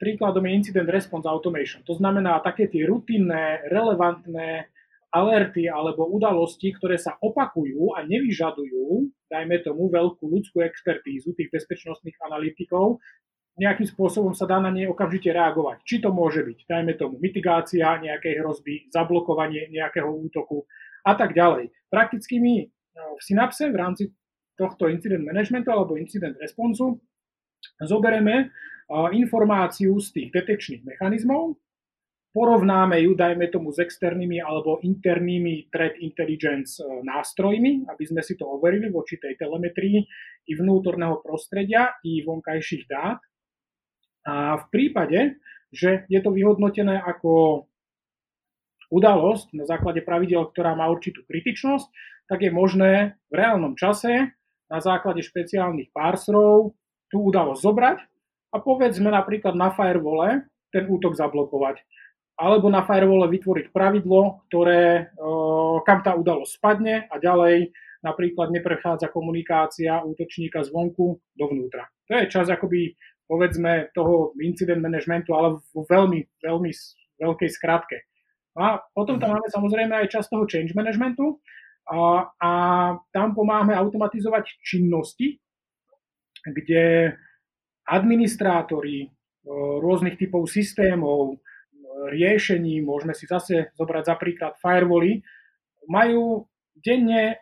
príkladom 0.00 0.48
je 0.48 0.56
Incident 0.56 0.88
Response 0.88 1.28
Automation. 1.28 1.84
To 1.84 1.92
znamená 1.92 2.40
také 2.40 2.66
tie 2.72 2.88
rutinné, 2.88 3.68
relevantné 3.68 4.72
alerty 5.12 5.68
alebo 5.68 6.08
udalosti, 6.08 6.72
ktoré 6.72 6.96
sa 6.96 7.18
opakujú 7.20 7.98
a 7.98 8.06
nevyžadujú, 8.06 9.10
dajme 9.28 9.60
tomu, 9.60 9.92
veľkú 9.92 10.24
ľudskú 10.24 10.64
expertízu 10.64 11.36
tých 11.36 11.50
bezpečnostných 11.52 12.16
analytikov, 12.24 13.02
nejakým 13.58 13.90
spôsobom 13.90 14.32
sa 14.32 14.48
dá 14.48 14.62
na 14.62 14.70
ne 14.72 14.88
okamžite 14.88 15.28
reagovať. 15.34 15.84
Či 15.84 16.00
to 16.00 16.14
môže 16.14 16.40
byť, 16.46 16.58
dajme 16.64 16.96
tomu, 16.96 17.20
mitigácia 17.20 17.98
nejakej 18.00 18.40
hrozby, 18.40 18.88
zablokovanie 18.94 19.68
nejakého 19.68 20.08
útoku 20.08 20.64
a 21.04 21.12
tak 21.18 21.36
ďalej. 21.36 21.68
Prakticky 21.90 22.38
my 22.40 22.64
no, 22.96 23.18
v 23.18 23.20
Synapse 23.20 23.66
v 23.68 23.76
rámci 23.76 24.14
tohto 24.54 24.88
incident 24.88 25.26
managementu 25.26 25.74
alebo 25.74 25.98
incident 25.98 26.38
responsu 26.38 27.02
zoberieme 27.82 28.48
informáciu 29.14 29.94
z 30.02 30.08
tých 30.10 30.28
detekčných 30.34 30.82
mechanizmov, 30.82 31.54
porovnáme 32.30 33.02
ju, 33.02 33.14
dajme 33.14 33.50
tomu, 33.50 33.74
s 33.74 33.82
externými 33.82 34.38
alebo 34.38 34.78
internými 34.82 35.70
threat 35.70 35.98
intelligence 35.98 36.78
e, 36.78 37.02
nástrojmi, 37.02 37.90
aby 37.90 38.04
sme 38.06 38.22
si 38.22 38.38
to 38.38 38.46
overili 38.46 38.90
voči 38.90 39.18
tej 39.18 39.34
telemetrii 39.34 39.98
i 40.46 40.52
vnútorného 40.54 41.18
prostredia, 41.22 41.98
i 42.06 42.22
vonkajších 42.22 42.84
dát. 42.86 43.18
A 44.26 44.58
v 44.62 44.64
prípade, 44.70 45.42
že 45.74 46.06
je 46.06 46.20
to 46.22 46.30
vyhodnotené 46.34 46.98
ako 47.02 47.66
udalosť 48.90 49.54
na 49.54 49.64
základe 49.66 50.02
pravidel, 50.02 50.50
ktorá 50.50 50.74
má 50.74 50.90
určitú 50.90 51.22
kritičnosť, 51.26 51.86
tak 52.26 52.42
je 52.42 52.50
možné 52.50 53.18
v 53.30 53.34
reálnom 53.38 53.78
čase 53.78 54.34
na 54.70 54.78
základe 54.78 55.22
špeciálnych 55.22 55.94
parserov 55.94 56.74
tú 57.10 57.26
udalosť 57.26 57.62
zobrať 57.62 57.98
a 58.50 58.56
povedzme 58.58 59.10
napríklad 59.10 59.54
na 59.54 59.70
firewalle 59.70 60.50
ten 60.74 60.86
útok 60.86 61.14
zablokovať. 61.14 61.82
Alebo 62.40 62.72
na 62.72 62.82
firewalle 62.82 63.28
vytvoriť 63.30 63.66
pravidlo, 63.70 64.46
ktoré, 64.48 65.12
kam 65.84 65.98
tá 66.00 66.16
udalosť 66.16 66.52
spadne 66.56 67.04
a 67.10 67.20
ďalej 67.20 67.70
napríklad 68.00 68.48
neprechádza 68.48 69.12
komunikácia 69.12 70.00
útočníka 70.00 70.64
zvonku 70.64 71.20
dovnútra. 71.36 71.84
To 72.08 72.16
je 72.16 72.32
čas 72.32 72.48
akoby 72.48 72.96
povedzme 73.30 73.92
toho 73.94 74.34
incident 74.42 74.82
managementu, 74.82 75.36
ale 75.36 75.62
v 75.70 75.84
veľmi, 75.86 76.20
veľmi 76.42 76.70
veľkej 77.22 77.50
skratke. 77.54 78.02
A 78.58 78.82
potom 78.90 79.22
tam 79.22 79.30
mhm. 79.30 79.34
máme 79.38 79.48
samozrejme 79.52 79.94
aj 79.94 80.10
čas 80.10 80.26
toho 80.26 80.48
change 80.50 80.74
managementu 80.74 81.38
a, 81.86 82.26
a 82.40 82.50
tam 83.14 83.36
pomáhame 83.36 83.76
automatizovať 83.78 84.58
činnosti, 84.64 85.38
kde 86.42 87.14
administrátori 87.88 89.08
rôznych 89.80 90.20
typov 90.20 90.46
systémov, 90.50 91.40
riešení, 92.08 92.80
môžeme 92.80 93.12
si 93.12 93.28
zase 93.28 93.72
zobrať 93.76 94.04
za 94.08 94.16
príklad 94.16 94.52
firewally, 94.60 95.20
majú 95.88 96.48
denne 96.76 97.40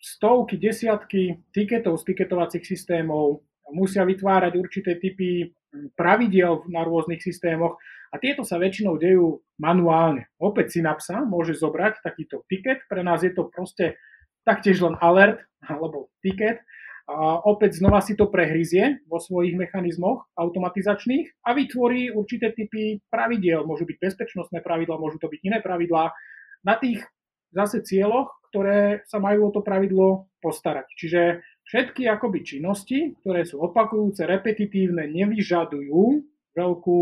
stovky, 0.00 0.60
desiatky 0.60 1.40
tiketov 1.52 2.00
z 2.00 2.12
tiketovacích 2.12 2.64
systémov, 2.64 3.44
musia 3.72 4.04
vytvárať 4.04 4.52
určité 4.56 5.00
typy 5.00 5.52
pravidel 5.96 6.64
na 6.68 6.84
rôznych 6.84 7.24
systémoch 7.24 7.80
a 8.12 8.20
tieto 8.20 8.46
sa 8.46 8.60
väčšinou 8.60 9.00
dejú 9.00 9.42
manuálne. 9.58 10.30
Opäť 10.38 10.78
Synapsa 10.78 11.24
môže 11.24 11.56
zobrať 11.58 12.04
takýto 12.04 12.46
tiket, 12.46 12.84
pre 12.86 13.02
nás 13.02 13.24
je 13.26 13.32
to 13.32 13.48
proste 13.48 13.98
taktiež 14.44 14.84
len 14.84 14.94
alert 15.00 15.42
alebo 15.64 16.12
tiket 16.20 16.60
a 17.04 17.44
opäť 17.44 17.84
znova 17.84 18.00
si 18.00 18.16
to 18.16 18.32
prehryzie 18.32 19.04
vo 19.04 19.20
svojich 19.20 19.52
mechanizmoch 19.60 20.24
automatizačných 20.40 21.44
a 21.44 21.52
vytvorí 21.52 22.08
určité 22.08 22.56
typy 22.56 22.96
pravidiel. 23.12 23.68
Môžu 23.68 23.84
byť 23.84 24.00
bezpečnostné 24.00 24.64
pravidla, 24.64 24.96
môžu 24.96 25.20
to 25.20 25.28
byť 25.28 25.40
iné 25.44 25.58
pravidlá 25.60 26.16
na 26.64 26.74
tých 26.80 27.04
zase 27.52 27.84
cieľoch, 27.84 28.32
ktoré 28.48 29.04
sa 29.04 29.20
majú 29.20 29.48
o 29.48 29.54
to 29.54 29.60
pravidlo 29.60 30.32
postarať. 30.40 30.88
Čiže 30.96 31.20
všetky 31.68 32.08
akoby 32.08 32.40
činnosti, 32.40 33.12
ktoré 33.20 33.44
sú 33.44 33.60
opakujúce, 33.60 34.24
repetitívne, 34.24 35.04
nevyžadujú 35.04 36.24
veľkú, 36.56 37.00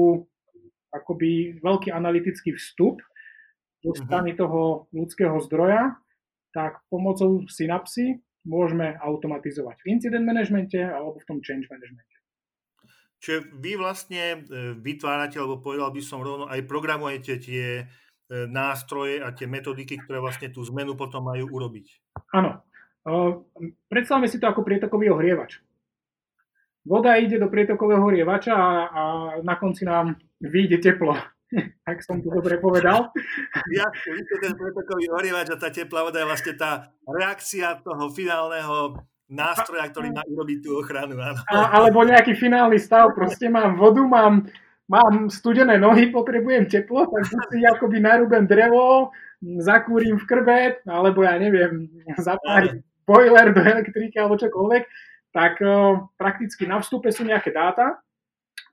akoby 0.91 1.62
veľký 1.62 1.95
analytický 1.95 2.59
vstup 2.59 2.99
zo 3.87 3.93
mhm. 3.95 3.99
strany 4.03 4.31
toho 4.35 4.91
ľudského 4.91 5.38
zdroja, 5.47 5.95
tak 6.51 6.83
pomocou 6.91 7.47
synapsy 7.47 8.19
môžeme 8.46 8.98
automatizovať 8.98 9.76
v 9.83 9.90
incident 9.94 10.24
managemente 10.26 10.78
alebo 10.78 11.18
v 11.18 11.26
tom 11.28 11.38
change 11.42 11.70
managemente. 11.70 12.12
Čiže 13.22 13.55
vy 13.55 13.78
vlastne 13.78 14.22
e, 14.35 14.38
vytvárate, 14.83 15.38
alebo 15.38 15.62
povedal 15.62 15.94
by 15.94 16.02
som 16.02 16.26
rovno, 16.26 16.50
aj 16.50 16.66
programujete 16.66 17.38
tie 17.38 17.66
e, 17.78 17.85
nástroje 18.50 19.22
a 19.22 19.31
tie 19.31 19.46
metodiky, 19.46 19.94
ktoré 20.02 20.18
vlastne 20.18 20.50
tú 20.50 20.66
zmenu 20.66 20.98
potom 20.98 21.22
majú 21.22 21.46
urobiť. 21.46 21.87
Áno. 22.35 22.66
Predstavme 23.90 24.31
si 24.31 24.38
to 24.38 24.46
ako 24.46 24.62
prietokový 24.62 25.11
ohrievač. 25.11 25.59
Voda 26.83 27.14
ide 27.18 27.38
do 27.38 27.46
prietokového 27.46 28.02
ohrievača 28.02 28.55
a, 28.55 28.70
a 28.90 29.02
na 29.42 29.55
konci 29.59 29.87
nám 29.87 30.18
vyjde 30.42 30.83
teplo. 30.83 31.14
ak 31.91 31.99
som 32.05 32.19
to 32.25 32.29
dobre 32.33 32.59
povedal. 32.59 33.12
Ja, 33.77 33.88
ten 34.43 34.53
protokový 34.53 35.09
orievač 35.09 35.49
a 35.53 35.57
tá 35.57 35.73
teplá 35.73 36.05
voda 36.05 36.21
je 36.21 36.29
vlastne 36.29 36.53
tá 36.57 36.93
reakcia 37.09 37.81
toho 37.81 38.12
finálneho 38.12 39.01
nástroja, 39.33 39.88
ktorý 39.88 40.12
má 40.12 40.21
urobiť 40.29 40.59
tú 40.61 40.77
ochranu. 40.77 41.17
Áno. 41.17 41.41
A, 41.49 41.81
alebo 41.81 42.05
nejaký 42.05 42.37
finálny 42.37 42.77
stav, 42.77 43.17
proste 43.17 43.49
mám 43.49 43.81
vodu, 43.81 44.05
mám, 44.05 44.45
mám 44.93 45.33
studené 45.33 45.81
nohy, 45.81 46.12
potrebujem 46.12 46.69
teplo, 46.69 47.09
tak 47.09 47.25
si 47.49 47.65
akoby 47.65 47.97
narúbem 48.05 48.45
drevo, 48.45 49.09
zakúrim 49.65 50.21
v 50.21 50.25
krbe, 50.29 50.59
alebo 50.85 51.25
ja 51.25 51.41
neviem, 51.41 51.88
zapárim 52.21 52.85
boiler 53.09 53.51
do 53.51 53.62
elektriky 53.65 54.15
alebo 54.21 54.38
čokoľvek, 54.38 54.85
tak 55.35 55.59
o, 55.65 56.07
prakticky 56.15 56.69
na 56.69 56.79
vstupe 56.79 57.11
sú 57.11 57.27
nejaké 57.27 57.51
dáta, 57.51 57.99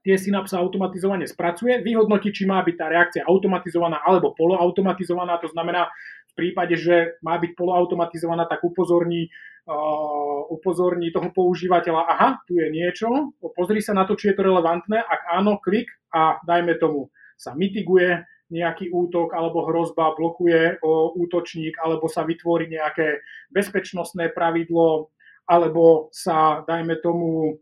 tie 0.09 0.17
synapsa 0.17 0.57
automatizovane 0.57 1.29
spracuje, 1.29 1.85
vyhodnotí, 1.85 2.33
či 2.33 2.49
má 2.49 2.65
byť 2.65 2.75
tá 2.81 2.89
reakcia 2.89 3.21
automatizovaná 3.29 4.01
alebo 4.01 4.33
poloautomatizovaná, 4.33 5.37
to 5.37 5.53
znamená, 5.53 5.85
v 6.33 6.33
prípade, 6.33 6.73
že 6.81 7.21
má 7.21 7.37
byť 7.37 7.53
poloautomatizovaná, 7.53 8.49
tak 8.49 8.65
upozorní, 8.65 9.29
uh, 9.69 10.49
upozorní 10.49 11.13
toho 11.13 11.29
používateľa, 11.29 12.09
aha, 12.09 12.29
tu 12.49 12.57
je 12.57 12.73
niečo, 12.73 13.37
pozri 13.53 13.85
sa 13.85 13.93
na 13.93 14.09
to, 14.09 14.17
či 14.17 14.33
je 14.33 14.41
to 14.41 14.49
relevantné, 14.49 14.97
ak 14.97 15.21
áno, 15.29 15.61
klik 15.61 15.93
a 16.09 16.41
dajme 16.41 16.73
tomu 16.81 17.13
sa 17.37 17.53
mitiguje 17.53 18.25
nejaký 18.49 18.89
útok 18.89 19.37
alebo 19.37 19.69
hrozba, 19.69 20.17
blokuje 20.17 20.81
o, 20.81 21.13
útočník, 21.21 21.77
alebo 21.77 22.09
sa 22.09 22.25
vytvorí 22.25 22.65
nejaké 22.65 23.21
bezpečnostné 23.53 24.33
pravidlo, 24.33 25.13
alebo 25.45 26.09
sa, 26.09 26.65
dajme 26.65 26.97
tomu, 26.97 27.61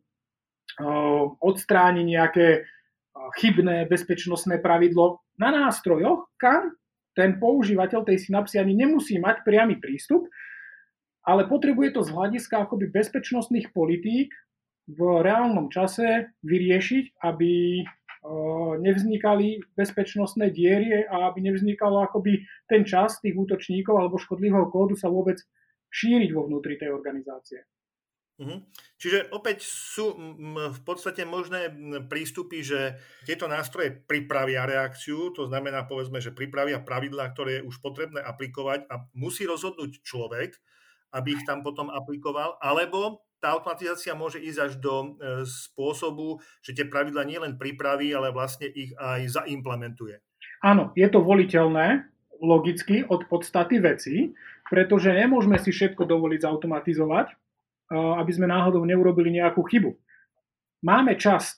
odstráni 1.42 2.06
nejaké 2.06 2.66
chybné 3.42 3.90
bezpečnostné 3.90 4.62
pravidlo 4.62 5.26
na 5.42 5.50
nástrojoch, 5.50 6.30
kam 6.38 6.78
ten 7.18 7.42
používateľ 7.42 8.06
tej 8.06 8.30
synapsy 8.30 8.62
ani 8.62 8.78
nemusí 8.78 9.18
mať 9.18 9.42
priamy 9.42 9.82
prístup, 9.82 10.30
ale 11.26 11.50
potrebuje 11.50 11.98
to 11.98 12.02
z 12.06 12.14
hľadiska 12.14 12.70
akoby 12.70 12.94
bezpečnostných 12.94 13.74
politík 13.74 14.30
v 14.88 15.00
reálnom 15.26 15.68
čase 15.74 16.30
vyriešiť, 16.46 17.20
aby 17.26 17.84
nevznikali 18.84 19.64
bezpečnostné 19.74 20.52
diery 20.52 21.08
a 21.08 21.32
aby 21.32 21.48
nevznikalo 21.48 22.06
akoby 22.06 22.44
ten 22.68 22.84
čas 22.84 23.18
tých 23.24 23.34
útočníkov 23.34 23.98
alebo 23.98 24.20
škodlivého 24.20 24.68
kódu 24.70 25.00
sa 25.00 25.08
vôbec 25.08 25.40
šíriť 25.90 26.30
vo 26.36 26.46
vnútri 26.46 26.76
tej 26.76 26.92
organizácie. 26.92 27.64
Mhm. 28.38 28.70
Čiže 29.02 29.34
opäť 29.34 29.66
sú 29.66 30.14
v 30.54 30.82
podstate 30.86 31.26
možné 31.26 31.74
prístupy, 32.06 32.62
že 32.62 33.02
tieto 33.26 33.50
nástroje 33.50 33.90
pripravia 34.06 34.70
reakciu, 34.70 35.34
to 35.34 35.50
znamená 35.50 35.90
povedzme, 35.90 36.22
že 36.22 36.38
pripravia 36.38 36.78
pravidlá, 36.78 37.34
ktoré 37.34 37.62
je 37.62 37.66
už 37.66 37.82
potrebné 37.82 38.22
aplikovať 38.22 38.86
a 38.94 39.10
musí 39.18 39.50
rozhodnúť 39.50 40.06
človek, 40.06 40.54
aby 41.18 41.34
ich 41.34 41.44
tam 41.50 41.66
potom 41.66 41.90
aplikoval, 41.90 42.62
alebo 42.62 43.26
tá 43.42 43.54
automatizácia 43.54 44.18
môže 44.18 44.42
ísť 44.42 44.60
až 44.62 44.72
do 44.82 44.94
e, 44.98 45.10
spôsobu, 45.46 46.42
že 46.62 46.74
tie 46.74 46.86
pravidla 46.90 47.26
nielen 47.26 47.54
pripraví, 47.58 48.10
ale 48.14 48.34
vlastne 48.34 48.66
ich 48.70 48.94
aj 48.98 49.30
zaimplementuje. 49.30 50.18
Áno, 50.66 50.94
je 50.98 51.06
to 51.10 51.22
voliteľné 51.22 52.06
logicky 52.42 53.06
od 53.06 53.26
podstaty 53.30 53.82
veci, 53.82 54.34
pretože 54.70 55.10
nemôžeme 55.10 55.58
si 55.62 55.70
všetko 55.74 56.06
dovoliť 56.06 56.40
zautomatizovať, 56.46 57.28
aby 57.92 58.32
sme 58.32 58.48
náhodou 58.52 58.84
neurobili 58.84 59.32
nejakú 59.32 59.64
chybu. 59.64 59.96
Máme 60.84 61.16
časť, 61.16 61.58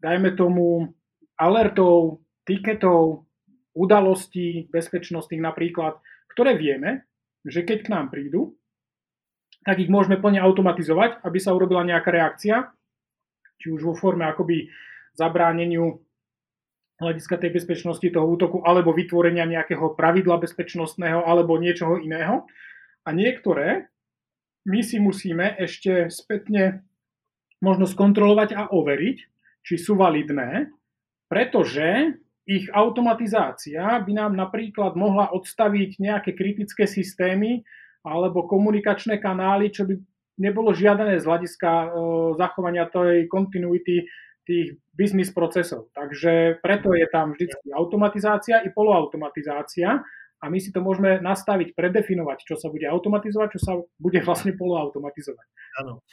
dajme 0.00 0.34
tomu, 0.34 0.96
alertov, 1.36 2.24
tiketov, 2.48 3.28
udalostí 3.76 4.72
bezpečnostných 4.72 5.44
napríklad, 5.44 6.00
ktoré 6.32 6.56
vieme, 6.56 7.04
že 7.44 7.62
keď 7.62 7.78
k 7.84 7.92
nám 7.92 8.08
prídu, 8.08 8.56
tak 9.62 9.82
ich 9.82 9.92
môžeme 9.92 10.16
plne 10.16 10.40
automatizovať, 10.40 11.26
aby 11.26 11.38
sa 11.42 11.52
urobila 11.52 11.84
nejaká 11.84 12.08
reakcia, 12.08 12.70
či 13.60 13.66
už 13.72 13.82
vo 13.82 13.94
forme 13.98 14.24
akoby 14.24 14.70
zabráneniu 15.16 16.06
hľadiska 16.96 17.36
tej 17.36 17.50
bezpečnosti 17.52 18.08
toho 18.08 18.24
útoku, 18.24 18.64
alebo 18.64 18.96
vytvorenia 18.96 19.44
nejakého 19.44 19.92
pravidla 19.92 20.40
bezpečnostného, 20.40 21.24
alebo 21.28 21.60
niečoho 21.60 22.00
iného. 22.00 22.48
A 23.04 23.12
niektoré 23.12 23.92
my 24.66 24.80
si 24.82 24.98
musíme 24.98 25.54
ešte 25.56 26.10
spätne 26.10 26.82
možno 27.62 27.86
skontrolovať 27.86 28.50
a 28.52 28.62
overiť, 28.68 29.18
či 29.62 29.74
sú 29.78 29.96
validné, 29.96 30.70
pretože 31.30 32.18
ich 32.46 32.70
automatizácia 32.70 33.82
by 33.82 34.12
nám 34.14 34.38
napríklad 34.38 34.94
mohla 34.94 35.34
odstaviť 35.34 35.98
nejaké 35.98 36.30
kritické 36.38 36.86
systémy 36.86 37.66
alebo 38.06 38.46
komunikačné 38.46 39.18
kanály, 39.18 39.74
čo 39.74 39.82
by 39.82 39.98
nebolo 40.38 40.70
žiadané 40.70 41.18
z 41.18 41.26
hľadiska 41.26 41.70
e, 41.70 41.88
zachovania 42.38 42.86
tej 42.86 43.26
continuity 43.26 44.06
tých 44.46 44.78
biznis 44.94 45.34
procesov. 45.34 45.90
Takže 45.90 46.62
preto 46.62 46.94
je 46.94 47.06
tam 47.10 47.34
vždy 47.34 47.50
automatizácia 47.74 48.62
i 48.62 48.70
poloautomatizácia 48.70 50.06
a 50.36 50.52
my 50.52 50.58
si 50.60 50.68
to 50.68 50.84
môžeme 50.84 51.18
nastaviť, 51.24 51.72
predefinovať, 51.72 52.38
čo 52.44 52.54
sa 52.60 52.68
bude 52.68 52.84
automatizovať, 52.84 53.48
čo 53.56 53.60
sa 53.60 53.72
bude 53.96 54.20
vlastne 54.26 54.52
poloautomatizovať. 54.52 55.46
Áno. 55.80 56.04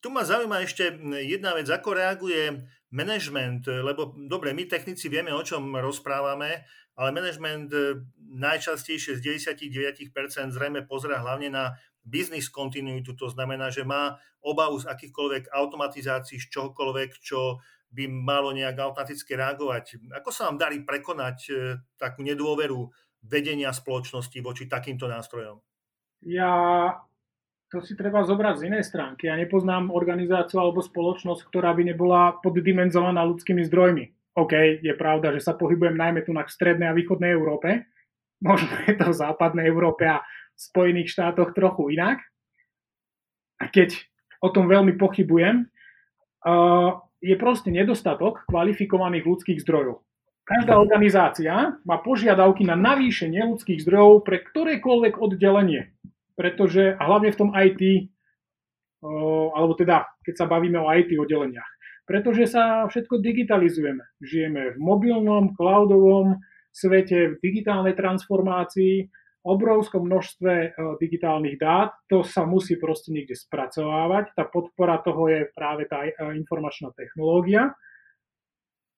Tu 0.00 0.08
ma 0.08 0.24
zaujíma 0.24 0.64
ešte 0.64 0.96
jedna 1.28 1.52
vec, 1.52 1.68
ako 1.68 1.92
reaguje 1.92 2.64
management, 2.88 3.68
lebo 3.68 4.16
dobre, 4.16 4.56
my 4.56 4.64
technici 4.64 5.12
vieme, 5.12 5.28
o 5.34 5.44
čom 5.44 5.76
rozprávame, 5.76 6.64
ale 6.98 7.14
management 7.14 7.70
e, 7.70 8.02
najčastejšie 8.34 9.20
z 9.20 9.52
99% 9.54 10.10
zrejme 10.50 10.82
pozera 10.88 11.22
hlavne 11.22 11.52
na 11.52 11.78
business 12.02 12.48
continuitu, 12.48 13.12
to 13.14 13.28
znamená, 13.30 13.70
že 13.70 13.84
má 13.84 14.16
obavu 14.42 14.80
z 14.80 14.88
akýchkoľvek 14.88 15.52
automatizácií, 15.52 16.40
z 16.40 16.48
čohokoľvek, 16.48 17.10
čo 17.20 17.60
by 17.92 18.04
malo 18.08 18.52
nejak 18.52 18.76
automaticky 18.80 19.36
reagovať. 19.36 20.00
Ako 20.16 20.28
sa 20.32 20.48
vám 20.48 20.58
darí 20.60 20.82
prekonať 20.82 21.38
e, 21.48 21.52
takú 22.00 22.24
nedôveru 22.26 22.88
vedenia 23.24 23.74
spoločnosti 23.74 24.38
voči 24.40 24.70
takýmto 24.70 25.10
nástrojom? 25.10 25.58
Ja 26.22 26.94
to 27.68 27.84
si 27.84 27.92
treba 27.92 28.24
zobrať 28.24 28.54
z 28.58 28.66
inej 28.72 28.84
stránky. 28.88 29.28
Ja 29.28 29.36
nepoznám 29.36 29.92
organizáciu 29.92 30.56
alebo 30.64 30.80
spoločnosť, 30.80 31.52
ktorá 31.52 31.76
by 31.76 31.92
nebola 31.92 32.40
poddimenzovaná 32.40 33.20
ľudskými 33.28 33.60
zdrojmi. 33.68 34.34
OK, 34.40 34.80
je 34.80 34.94
pravda, 34.96 35.36
že 35.36 35.44
sa 35.44 35.52
pohybujem 35.52 35.98
najmä 35.98 36.24
tu 36.24 36.32
na 36.32 36.48
strednej 36.48 36.88
a 36.88 36.96
východnej 36.96 37.34
Európe. 37.34 37.84
Možno 38.40 38.70
je 38.88 38.96
to 38.96 39.12
v 39.12 39.20
západnej 39.20 39.68
Európe 39.68 40.08
a 40.08 40.22
v 40.24 40.58
Spojených 40.58 41.12
štátoch 41.12 41.52
trochu 41.52 41.92
inak. 41.92 42.24
A 43.60 43.68
keď 43.68 43.98
o 44.40 44.48
tom 44.48 44.70
veľmi 44.70 44.94
pochybujem, 44.94 45.66
je 47.18 47.34
proste 47.34 47.74
nedostatok 47.74 48.46
kvalifikovaných 48.46 49.26
ľudských 49.26 49.58
zdrojov. 49.66 50.06
Každá 50.48 50.80
organizácia 50.80 51.76
má 51.84 51.96
požiadavky 52.00 52.64
na 52.64 52.72
navýšenie 52.72 53.44
ľudských 53.52 53.84
zdrojov 53.84 54.24
pre 54.24 54.40
ktorékoľvek 54.40 55.20
oddelenie. 55.20 55.92
Pretože, 56.40 56.96
a 56.96 57.02
hlavne 57.04 57.28
v 57.28 57.40
tom 57.44 57.50
IT, 57.52 57.82
alebo 59.52 59.76
teda, 59.76 60.08
keď 60.24 60.34
sa 60.40 60.46
bavíme 60.48 60.80
o 60.80 60.88
IT 60.88 61.12
oddeleniach, 61.12 61.68
pretože 62.08 62.48
sa 62.48 62.88
všetko 62.88 63.20
digitalizujeme. 63.20 64.00
Žijeme 64.24 64.72
v 64.72 64.78
mobilnom, 64.80 65.52
cloudovom 65.52 66.40
svete, 66.72 67.36
v 67.36 67.42
digitálnej 67.44 67.92
transformácii, 67.92 69.10
obrovskom 69.44 70.08
množstve 70.08 70.80
digitálnych 70.96 71.60
dát, 71.60 71.92
to 72.08 72.24
sa 72.24 72.48
musí 72.48 72.80
proste 72.80 73.12
niekde 73.12 73.36
spracovávať. 73.36 74.32
Tá 74.32 74.48
podpora 74.48 75.02
toho 75.04 75.28
je 75.28 75.52
práve 75.52 75.84
tá 75.84 76.08
informačná 76.32 76.94
technológia. 76.96 77.76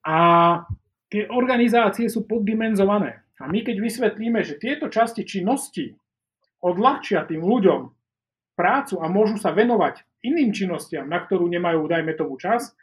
A 0.06 0.18
tie 1.11 1.27
organizácie 1.29 2.07
sú 2.07 2.25
poddimenzované. 2.25 3.27
A 3.42 3.51
my 3.51 3.66
keď 3.66 3.77
vysvetlíme, 3.83 4.40
že 4.46 4.57
tieto 4.57 4.87
časti 4.87 5.27
činnosti 5.27 5.99
odľahčia 6.62 7.27
tým 7.27 7.42
ľuďom 7.42 7.90
prácu 8.55 8.94
a 9.01 9.09
môžu 9.09 9.40
sa 9.40 9.51
venovať 9.51 10.05
iným 10.20 10.53
činnostiam, 10.53 11.09
na 11.09 11.25
ktorú 11.25 11.49
nemajú, 11.49 11.88
dajme 11.88 12.12
tomu 12.14 12.37
čas, 12.37 12.77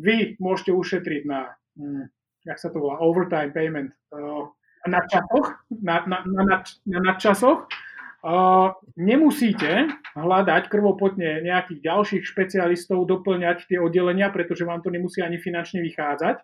vy 0.00 0.40
môžete 0.40 0.72
ušetriť 0.72 1.22
na, 1.28 1.52
hm, 1.76 2.08
jak 2.48 2.58
sa 2.58 2.72
to 2.72 2.80
volá, 2.80 2.96
overtime 3.04 3.52
payment, 3.52 3.92
uh, 4.16 4.48
na 4.88 5.04
časoch, 5.04 5.62
na, 5.68 6.02
na, 6.08 6.24
na, 6.24 6.42
na, 6.42 6.56
na 6.64 6.98
nadčasoch, 7.12 7.68
uh, 7.68 8.72
nemusíte 8.96 9.92
hľadať 10.16 10.72
krvopotne 10.72 11.44
nejakých 11.44 11.84
ďalších 11.84 12.24
špecialistov, 12.24 13.04
doplňať 13.04 13.68
tie 13.68 13.76
oddelenia, 13.76 14.32
pretože 14.32 14.64
vám 14.64 14.80
to 14.80 14.88
nemusí 14.88 15.20
ani 15.20 15.36
finančne 15.36 15.84
vychádzať 15.84 16.40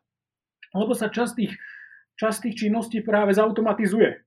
lebo 0.77 0.93
sa 0.93 1.09
časť 1.09 1.33
tých, 1.37 1.53
časť 2.19 2.39
tých 2.49 2.67
činností 2.67 3.01
práve 3.01 3.33
zautomatizuje 3.33 4.25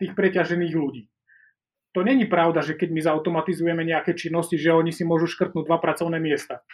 tých 0.00 0.12
preťažených 0.14 0.74
ľudí. 0.74 1.06
To 1.94 2.02
není 2.02 2.26
pravda, 2.26 2.58
že 2.58 2.74
keď 2.74 2.90
my 2.90 3.00
zautomatizujeme 3.06 3.86
nejaké 3.86 4.18
činnosti, 4.18 4.58
že 4.58 4.74
oni 4.74 4.90
si 4.90 5.06
môžu 5.06 5.30
škrtnúť 5.30 5.70
dva 5.70 5.78
pracovné 5.78 6.18
miesta. 6.18 6.66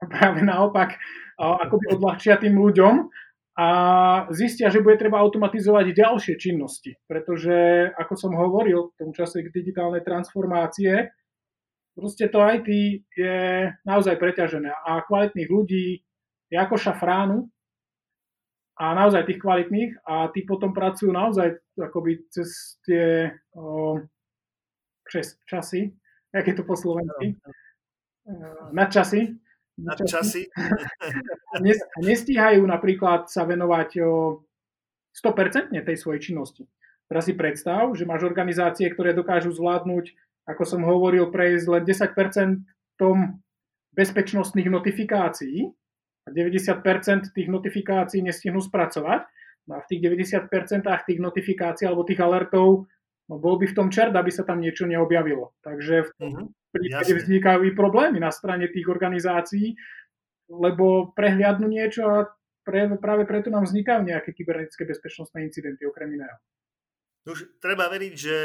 Práve 0.00 0.40
naopak, 0.40 0.96
ako 1.36 1.74
by 1.76 1.86
odľahčia 2.00 2.40
tým 2.40 2.56
ľuďom 2.56 3.12
a 3.52 3.68
zistia, 4.32 4.72
že 4.72 4.80
bude 4.80 4.96
treba 4.96 5.20
automatizovať 5.20 5.92
ďalšie 5.92 6.34
činnosti. 6.40 6.96
Pretože, 7.04 7.92
ako 8.00 8.14
som 8.16 8.32
hovoril, 8.32 8.96
v 8.96 8.96
tom 8.96 9.10
čase 9.12 9.44
digitálnej 9.44 10.00
transformácie, 10.00 11.12
proste 11.92 12.32
to 12.32 12.40
IT 12.40 12.68
je 13.12 13.68
naozaj 13.84 14.16
preťažené 14.16 14.72
a 14.72 15.04
kvalitných 15.04 15.52
ľudí 15.52 16.00
je 16.48 16.56
ako 16.56 16.80
šafránu 16.80 17.51
a 18.82 18.98
naozaj 18.98 19.30
tých 19.30 19.38
kvalitných 19.38 20.02
a 20.02 20.26
tí 20.34 20.42
potom 20.42 20.74
pracujú 20.74 21.14
naozaj 21.14 21.54
akoby 21.78 22.26
cez 22.34 22.82
tie 22.82 23.30
o, 23.54 24.02
přes 25.06 25.38
časy, 25.46 25.94
jak 26.34 26.46
je 26.50 26.54
to 26.58 26.66
po 26.66 26.74
slovensky, 26.74 27.38
na 28.72 28.86
časy. 28.86 29.38
Na 29.78 29.94
časy. 29.96 30.46
Nestíhajú 32.02 32.62
napríklad 32.66 33.26
sa 33.30 33.42
venovať 33.48 33.90
o 34.04 34.44
100% 35.16 35.74
tej 35.74 35.96
svojej 35.96 36.20
činnosti. 36.20 36.64
Teraz 37.10 37.28
si 37.28 37.34
predstav, 37.36 37.92
že 37.92 38.08
máš 38.08 38.24
organizácie, 38.24 38.88
ktoré 38.88 39.12
dokážu 39.12 39.52
zvládnuť, 39.52 40.16
ako 40.48 40.62
som 40.64 40.82
hovoril, 40.86 41.28
prejsť 41.28 41.66
len 41.68 41.82
10% 41.84 42.64
tom 42.96 43.42
bezpečnostných 43.92 44.72
notifikácií, 44.72 45.68
90% 46.30 47.34
tých 47.34 47.48
notifikácií 47.50 48.22
nestihnú 48.22 48.62
spracovať, 48.62 49.26
No 49.66 49.78
a 49.78 49.80
v 49.82 49.88
tých 49.94 50.00
90% 50.02 50.50
tých 51.06 51.20
notifikácií 51.22 51.86
alebo 51.86 52.02
tých 52.02 52.18
alertov 52.18 52.90
no 53.30 53.34
bol 53.38 53.54
by 53.62 53.70
v 53.70 53.76
tom 53.78 53.88
čert, 53.94 54.10
aby 54.10 54.30
sa 54.34 54.42
tam 54.42 54.58
niečo 54.58 54.90
neobjavilo. 54.90 55.54
Takže 55.62 55.94
v 56.02 56.10
tom 56.18 56.30
mm-hmm. 56.34 56.46
prípade 56.74 57.12
vznikajú 57.14 57.60
i 57.70 57.72
problémy 57.72 58.18
na 58.18 58.34
strane 58.34 58.66
tých 58.66 58.90
organizácií, 58.90 59.78
lebo 60.50 61.14
prehliadnú 61.14 61.70
niečo 61.70 62.02
a 62.10 62.16
pre, 62.66 62.90
práve 62.98 63.22
preto 63.26 63.54
nám 63.54 63.70
vznikajú 63.70 64.02
nejaké 64.02 64.34
kybernetické 64.34 64.82
bezpečnostné 64.82 65.46
incidenty 65.46 65.86
okrem 65.86 66.10
iného. 66.18 66.38
Už 67.22 67.62
treba 67.62 67.86
veriť, 67.86 68.14
že 68.18 68.36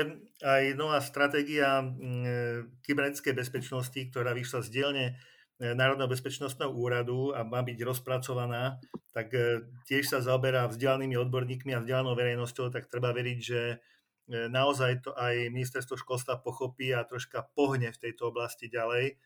aj 0.46 0.78
nová 0.78 1.02
stratégia 1.02 1.82
mm, 1.82 2.86
kybernetickej 2.86 3.34
bezpečnosti, 3.34 4.02
ktorá 4.14 4.38
vyšla 4.38 4.62
z 4.62 4.70
dielne 4.70 5.06
e, 5.10 5.14
Národného 5.58 6.06
bezpečnostného 6.06 6.70
úradu 6.70 7.34
a 7.34 7.42
má 7.42 7.66
byť 7.66 7.82
rozpracovaná, 7.82 8.78
tak 9.10 9.34
e, 9.34 9.66
tiež 9.90 10.06
sa 10.06 10.22
zaoberá 10.22 10.70
vzdialenými 10.70 11.18
odborníkmi 11.18 11.74
a 11.74 11.82
vzdialenou 11.82 12.14
verejnosťou, 12.14 12.70
tak 12.70 12.86
treba 12.86 13.10
veriť, 13.10 13.40
že 13.42 13.62
e, 13.74 13.76
naozaj 14.54 15.10
to 15.10 15.18
aj 15.18 15.50
ministerstvo 15.50 15.98
školstva 15.98 16.46
pochopí 16.46 16.94
a 16.94 17.02
troška 17.02 17.50
pohne 17.58 17.90
v 17.90 17.98
tejto 17.98 18.30
oblasti 18.30 18.70
ďalej. 18.70 19.18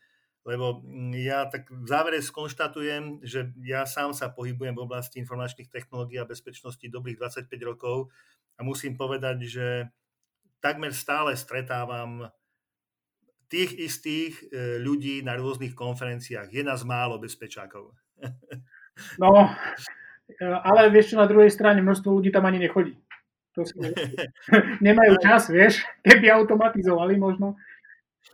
Lebo 0.48 0.80
mm, 0.80 1.12
ja 1.20 1.44
tak 1.52 1.68
v 1.68 1.84
závere 1.84 2.24
skonštatujem, 2.24 3.20
že 3.20 3.52
ja 3.60 3.84
sám 3.84 4.16
sa 4.16 4.32
pohybujem 4.32 4.72
v 4.72 4.84
oblasti 4.88 5.20
informačných 5.20 5.68
technológií 5.68 6.16
a 6.16 6.24
bezpečnosti 6.24 6.88
dobrých 6.88 7.20
25 7.20 7.52
rokov 7.68 8.08
a 8.56 8.64
musím 8.64 8.96
povedať, 8.96 9.36
že 9.44 9.66
takmer 10.64 10.96
stále 10.96 11.36
stretávam 11.36 12.32
tých 13.52 13.70
istých 13.76 14.32
e, 14.48 14.80
ľudí 14.80 15.20
na 15.20 15.36
rôznych 15.36 15.76
konferenciách. 15.76 16.48
Je 16.48 16.64
nás 16.64 16.80
málo 16.88 17.20
bezpečákov. 17.20 17.92
No, 19.16 19.48
e, 20.28 20.44
ale 20.44 20.92
vieš 20.92 21.16
čo, 21.16 21.16
na 21.16 21.24
druhej 21.24 21.48
strane 21.48 21.80
množstvo 21.80 22.12
ľudí 22.12 22.28
tam 22.28 22.44
ani 22.44 22.60
nechodí. 22.60 22.92
To 23.56 23.64
si 23.64 23.72
nemajú 24.84 25.16
čas, 25.16 25.48
vieš, 25.48 25.80
keby 26.04 26.28
automatizovali 26.28 27.16
možno, 27.16 27.56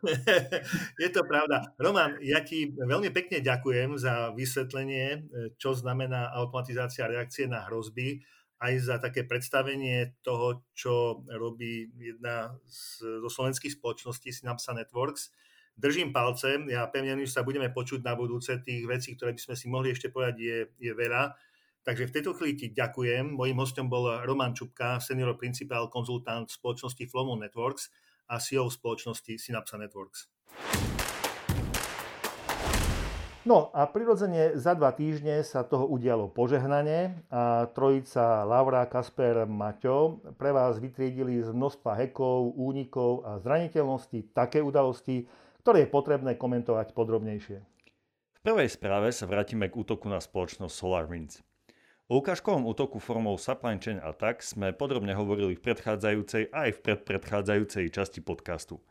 Je 1.02 1.08
to 1.10 1.24
pravda. 1.24 1.74
Roman, 1.78 2.18
ja 2.22 2.44
ti 2.44 2.70
veľmi 2.70 3.10
pekne 3.10 3.42
ďakujem 3.42 3.98
za 3.98 4.30
vysvetlenie, 4.36 5.06
e, 5.10 5.18
čo 5.58 5.74
znamená 5.74 6.30
automatizácia 6.34 7.10
reakcie 7.10 7.50
na 7.50 7.66
hrozby, 7.66 8.22
aj 8.58 8.72
za 8.82 8.96
také 8.98 9.22
predstavenie 9.22 10.18
toho, 10.26 10.66
čo 10.74 11.22
robí 11.30 11.94
jedna 11.94 12.58
z, 12.66 13.06
zo 13.22 13.30
slovenských 13.30 13.78
spoločností 13.78 14.34
Synapsa 14.34 14.74
Networks. 14.74 15.30
Držím 15.78 16.10
palce, 16.10 16.58
ja 16.66 16.82
pevne, 16.90 17.14
že 17.22 17.30
sa 17.30 17.46
budeme 17.46 17.70
počuť 17.70 18.02
na 18.02 18.18
budúce. 18.18 18.58
Tých 18.58 18.82
vecí, 18.90 19.14
ktoré 19.14 19.30
by 19.38 19.42
sme 19.46 19.54
si 19.54 19.66
mohli 19.70 19.94
ešte 19.94 20.10
povedať, 20.10 20.36
je, 20.42 20.58
je 20.74 20.90
veľa. 20.90 21.38
Takže 21.86 22.10
v 22.10 22.14
tejto 22.18 22.34
chvíli 22.34 22.58
ti 22.58 22.66
ďakujem. 22.74 23.38
Mojím 23.38 23.62
hostom 23.62 23.86
bol 23.86 24.10
Roman 24.26 24.52
Čupka, 24.58 24.98
senior 24.98 25.38
principál 25.38 25.86
konzultant 25.86 26.50
spoločnosti 26.50 27.06
Flomo 27.06 27.38
Networks 27.38 27.94
a 28.26 28.42
CEO 28.42 28.66
spoločnosti 28.66 29.38
Synapsa 29.38 29.78
Networks. 29.78 30.26
No 33.48 33.72
a 33.72 33.88
prirodzene 33.88 34.60
za 34.60 34.76
dva 34.76 34.92
týždne 34.92 35.40
sa 35.40 35.64
toho 35.64 35.88
udialo 35.88 36.28
požehnanie 36.28 37.16
a 37.32 37.64
trojica 37.72 38.44
Laura, 38.44 38.84
Kasper, 38.84 39.48
Maťo 39.48 40.20
pre 40.36 40.52
vás 40.52 40.76
vytriedili 40.76 41.40
z 41.40 41.56
množstva 41.56 41.96
hekov, 41.96 42.52
únikov 42.60 43.24
a 43.24 43.40
zraniteľností 43.40 44.36
také 44.36 44.60
udalosti, 44.60 45.24
ktoré 45.64 45.88
je 45.88 45.88
potrebné 45.88 46.36
komentovať 46.36 46.92
podrobnejšie. 46.92 47.56
V 48.36 48.40
prvej 48.44 48.68
správe 48.68 49.08
sa 49.16 49.24
vrátime 49.24 49.72
k 49.72 49.80
útoku 49.80 50.12
na 50.12 50.20
spoločnosť 50.20 50.74
SolarWinds. 50.76 51.40
O 52.12 52.20
ukážkovom 52.20 52.68
útoku 52.68 53.00
formou 53.00 53.40
supply 53.40 53.80
chain 53.80 53.96
attack 54.04 54.44
sme 54.44 54.76
podrobne 54.76 55.16
hovorili 55.16 55.56
v 55.56 55.64
predchádzajúcej 55.72 56.52
aj 56.52 56.68
v 56.76 56.82
predpredchádzajúcej 56.84 57.88
časti 57.96 58.20
podcastu. 58.20 58.84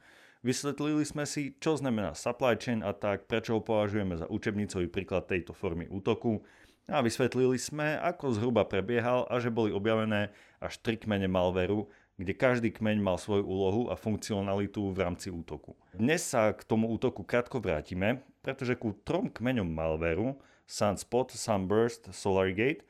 Vysvetlili 0.45 1.01
sme 1.01 1.25
si, 1.25 1.57
čo 1.57 1.77
znamená 1.77 2.13
supply 2.13 2.57
chain 2.57 2.85
attack, 2.85 3.25
prečo 3.25 3.57
ho 3.57 3.61
považujeme 3.61 4.17
za 4.21 4.29
učebnicový 4.29 4.85
príklad 4.87 5.25
tejto 5.25 5.53
formy 5.53 5.89
útoku 5.89 6.45
a 6.87 7.01
vysvetlili 7.01 7.59
sme, 7.59 7.97
ako 7.99 8.37
zhruba 8.37 8.63
prebiehal 8.63 9.27
a 9.27 9.41
že 9.41 9.51
boli 9.51 9.73
objavené 9.73 10.31
až 10.61 10.79
3 10.85 11.03
kmene 11.03 11.27
malveru, 11.27 11.89
kde 12.17 12.33
každý 12.33 12.69
kmeň 12.73 12.97
mal 12.97 13.17
svoju 13.21 13.45
úlohu 13.45 13.93
a 13.93 13.95
funkcionalitu 13.99 14.89
v 14.89 14.97
rámci 15.05 15.29
útoku. 15.29 15.77
Dnes 15.93 16.25
sa 16.25 16.49
k 16.53 16.65
tomu 16.65 16.89
útoku 16.89 17.21
krátko 17.21 17.61
vrátime, 17.61 18.25
pretože 18.41 18.73
ku 18.73 18.97
trom 19.05 19.29
kmeňom 19.29 19.69
malveru 19.69 20.37
Sunspot, 20.65 21.31
Sunburst, 21.31 22.09
SolarGate 22.09 22.83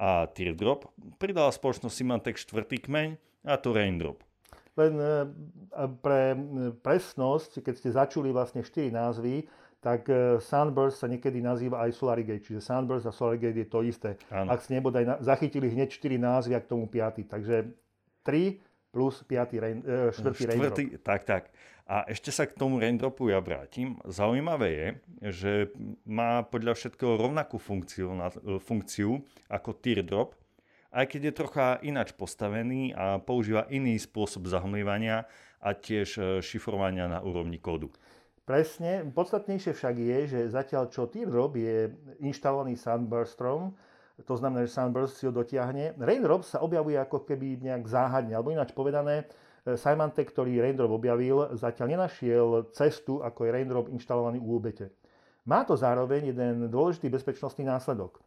a 0.00 0.24
Teardrop 0.26 0.88
pridala 1.20 1.52
spoločnosť 1.52 1.94
Symantec 1.94 2.36
štvrtý 2.40 2.80
kmeň 2.88 3.08
a 3.44 3.54
to 3.60 3.76
Raindrop. 3.76 4.24
Len 4.78 4.94
e, 4.96 5.12
pre 6.00 6.32
presnosť, 6.80 7.60
keď 7.60 7.74
ste 7.76 7.90
začuli 7.92 8.32
vlastne 8.32 8.64
4 8.64 8.88
názvy, 8.88 9.44
tak 9.82 10.06
e, 10.08 10.38
Sunburst 10.38 11.02
sa 11.02 11.10
niekedy 11.10 11.42
nazýva 11.42 11.82
aj 11.84 11.92
Solarigate, 11.92 12.40
čiže 12.40 12.62
Sunburst 12.62 13.04
a 13.04 13.12
Solarigate 13.12 13.66
je 13.66 13.68
to 13.68 13.82
isté. 13.82 14.16
Áno. 14.30 14.54
Ak 14.54 14.62
ste 14.64 14.78
nebodaj 14.78 15.20
zachytili 15.20 15.68
hneď 15.68 15.92
4 15.92 16.16
názvy 16.16 16.52
a 16.56 16.60
k 16.62 16.70
tomu 16.70 16.86
5. 16.86 17.26
Takže 17.28 17.68
3 18.24 18.62
plus 18.94 19.20
5. 19.26 19.60
Rain, 19.60 19.78
4. 19.82 20.14
Raindrop. 20.48 20.76
Tak, 21.02 21.20
tak. 21.24 21.42
A 21.82 22.06
ešte 22.06 22.30
sa 22.30 22.46
k 22.46 22.54
tomu 22.54 22.78
raindropu 22.78 23.28
ja 23.28 23.42
vrátim. 23.42 23.98
Zaujímavé 24.06 24.70
je, 24.70 24.88
že 25.34 25.52
má 26.06 26.46
podľa 26.46 26.78
všetkého 26.78 27.18
rovnakú 27.18 27.58
funkciu, 27.58 28.14
funkciu 28.62 29.18
ako 29.50 29.70
teardrop, 29.76 30.38
aj 30.92 31.08
keď 31.08 31.20
je 31.28 31.32
trocha 31.32 31.66
ináč 31.80 32.12
postavený 32.12 32.92
a 32.92 33.16
používa 33.16 33.64
iný 33.72 33.96
spôsob 33.96 34.44
zahmlievania 34.44 35.24
a 35.58 35.72
tiež 35.72 36.08
e, 36.16 36.22
šifrovania 36.44 37.08
na 37.08 37.24
úrovni 37.24 37.56
kódu. 37.56 37.88
Presne. 38.44 39.06
Podstatnejšie 39.08 39.72
však 39.72 39.94
je, 39.96 40.18
že 40.28 40.40
zatiaľ 40.52 40.92
čo 40.92 41.08
Teardrop 41.08 41.56
je 41.56 41.88
inštalovaný 42.20 42.76
Sunburstrom, 42.76 43.72
to 44.22 44.34
znamená, 44.36 44.68
že 44.68 44.76
Sunburst 44.76 45.16
si 45.18 45.24
ho 45.24 45.32
dotiahne, 45.32 45.96
Raindrop 45.96 46.44
sa 46.44 46.60
objavuje 46.60 47.00
ako 47.00 47.24
keby 47.24 47.64
nejak 47.64 47.88
záhadne, 47.88 48.36
alebo 48.36 48.52
ináč 48.52 48.76
povedané, 48.76 49.24
Symantec, 49.62 50.26
ktorý 50.34 50.58
Raindrop 50.58 50.90
objavil, 50.90 51.54
zatiaľ 51.54 51.96
nenašiel 51.96 52.46
cestu, 52.74 53.22
ako 53.22 53.46
je 53.46 53.54
Raindrop 53.54 53.86
inštalovaný 53.94 54.42
u 54.42 54.58
obete. 54.58 54.90
Má 55.46 55.62
to 55.62 55.78
zároveň 55.78 56.34
jeden 56.34 56.66
dôležitý 56.66 57.06
bezpečnostný 57.10 57.66
následok. 57.66 58.18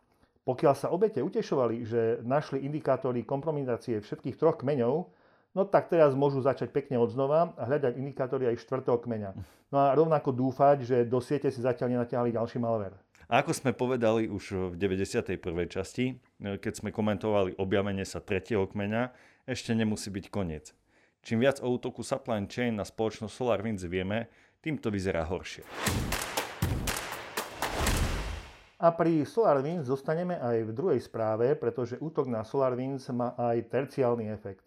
Pokiaľ 0.46 0.74
sa 0.78 0.94
obete 0.94 1.26
utešovali, 1.26 1.90
že 1.90 2.22
našli 2.22 2.62
indikátory 2.62 3.26
kompromitácie 3.26 3.98
všetkých 3.98 4.38
troch 4.38 4.62
kmeňov, 4.62 5.10
no 5.58 5.62
tak 5.66 5.90
teraz 5.90 6.14
môžu 6.14 6.46
začať 6.46 6.70
pekne 6.70 7.02
od 7.02 7.10
znova 7.10 7.58
a 7.58 7.66
hľadať 7.66 7.98
indikátory 7.98 8.54
aj 8.54 8.62
štvrtého 8.62 9.02
kmeňa. 9.02 9.34
No 9.74 9.78
a 9.82 9.98
rovnako 9.98 10.30
dúfať, 10.30 10.86
že 10.86 10.98
do 11.10 11.18
siete 11.18 11.50
si 11.50 11.66
zatiaľ 11.66 11.98
nenatiahli 11.98 12.30
ďalší 12.38 12.62
malware. 12.62 12.94
A 13.26 13.42
ako 13.42 13.58
sme 13.58 13.74
povedali 13.74 14.30
už 14.30 14.78
v 14.78 14.78
91. 14.78 15.42
časti, 15.66 16.22
keď 16.38 16.74
sme 16.78 16.94
komentovali 16.94 17.58
objavenie 17.58 18.06
sa 18.06 18.22
tretieho 18.22 18.70
kmeňa, 18.70 19.10
ešte 19.50 19.74
nemusí 19.74 20.14
byť 20.14 20.26
koniec. 20.30 20.78
Čím 21.26 21.42
viac 21.42 21.58
o 21.58 21.74
útoku 21.74 22.06
supply 22.06 22.46
chain 22.46 22.78
na 22.78 22.86
spoločnosť 22.86 23.34
SolarWinds 23.34 23.82
vieme, 23.90 24.30
tým 24.62 24.78
to 24.78 24.94
vyzerá 24.94 25.26
horšie. 25.26 25.66
A 28.86 28.94
pri 28.94 29.26
SolarWinds 29.26 29.90
zostaneme 29.90 30.38
aj 30.38 30.70
v 30.70 30.76
druhej 30.78 31.02
správe, 31.02 31.58
pretože 31.58 31.98
útok 31.98 32.30
na 32.30 32.46
SolarWinds 32.46 33.10
má 33.10 33.34
aj 33.34 33.66
terciálny 33.66 34.30
efekt. 34.30 34.62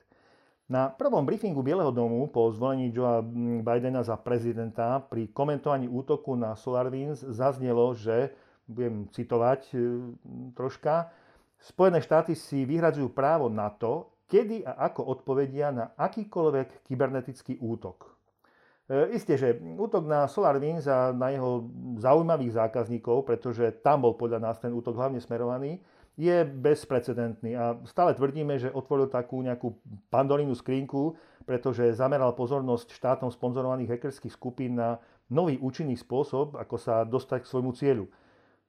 Na 0.67 0.91
prvom 0.91 1.23
briefingu 1.23 1.63
Bieleho 1.63 1.95
domu 1.95 2.27
po 2.27 2.51
zvolení 2.51 2.91
Joea 2.91 3.23
Bidena 3.63 4.03
za 4.03 4.19
prezidenta 4.19 4.99
pri 4.99 5.31
komentovaní 5.31 5.87
útoku 5.87 6.35
na 6.35 6.59
SolarWinds 6.59 7.31
zaznelo, 7.31 7.95
že, 7.95 8.35
budem 8.67 9.07
citovať 9.15 9.61
e, 9.71 9.77
troška, 10.59 11.15
Spojené 11.59 11.99
štáty 12.03 12.39
si 12.39 12.63
vyhradzujú 12.63 13.11
právo 13.11 13.51
na 13.51 13.71
to, 13.71 14.11
kedy 14.31 14.63
a 14.63 14.91
ako 14.91 15.11
odpovedia 15.11 15.75
na 15.75 15.91
akýkoľvek 15.99 16.87
kybernetický 16.87 17.59
útok. 17.59 18.18
E, 18.89 19.13
isté, 19.13 19.37
že 19.37 19.61
útok 19.77 20.09
na 20.09 20.25
SolarWinds 20.25 20.89
a 20.89 21.13
na 21.13 21.29
jeho 21.29 21.69
zaujímavých 22.01 22.57
zákazníkov, 22.57 23.29
pretože 23.29 23.69
tam 23.85 24.09
bol 24.09 24.17
podľa 24.17 24.41
nás 24.41 24.57
ten 24.57 24.73
útok 24.73 24.97
hlavne 24.97 25.21
smerovaný, 25.21 25.77
je 26.19 26.43
bezprecedentný 26.43 27.55
a 27.55 27.79
stále 27.87 28.11
tvrdíme, 28.17 28.59
že 28.59 28.75
otvoril 28.75 29.07
takú 29.07 29.39
nejakú 29.39 29.79
pandorínu 30.11 30.51
skrinku, 30.57 31.15
pretože 31.47 31.95
zameral 31.95 32.35
pozornosť 32.35 32.91
štátom 32.91 33.31
sponzorovaných 33.31 33.95
hackerských 33.95 34.35
skupín 34.35 34.75
na 34.75 34.99
nový 35.31 35.61
účinný 35.61 35.95
spôsob, 35.95 36.59
ako 36.59 36.77
sa 36.81 37.07
dostať 37.07 37.47
k 37.47 37.51
svojmu 37.55 37.73
cieľu. 37.77 38.11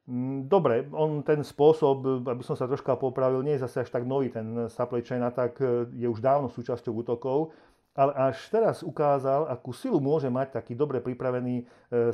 Mm, 0.09 0.49
dobre, 0.49 0.89
on 0.89 1.21
ten 1.21 1.45
spôsob, 1.45 2.25
aby 2.25 2.41
som 2.41 2.57
sa 2.57 2.65
troška 2.65 2.97
popravil, 2.97 3.45
nie 3.45 3.57
je 3.57 3.65
zase 3.65 3.85
až 3.85 3.89
tak 3.93 4.09
nový. 4.09 4.33
Ten 4.33 4.65
supply 4.65 5.05
chain 5.05 5.21
attack 5.21 5.61
e, 5.61 5.85
je 5.93 6.09
už 6.09 6.17
dávno 6.17 6.49
súčasťou 6.49 7.05
útokov, 7.05 7.53
ale 7.99 8.31
až 8.31 8.39
teraz 8.47 8.79
ukázal, 8.79 9.51
akú 9.51 9.75
silu 9.75 9.99
môže 9.99 10.31
mať 10.31 10.63
taký 10.63 10.71
dobre 10.71 11.03
pripravený 11.03 11.55
e, 11.59 11.63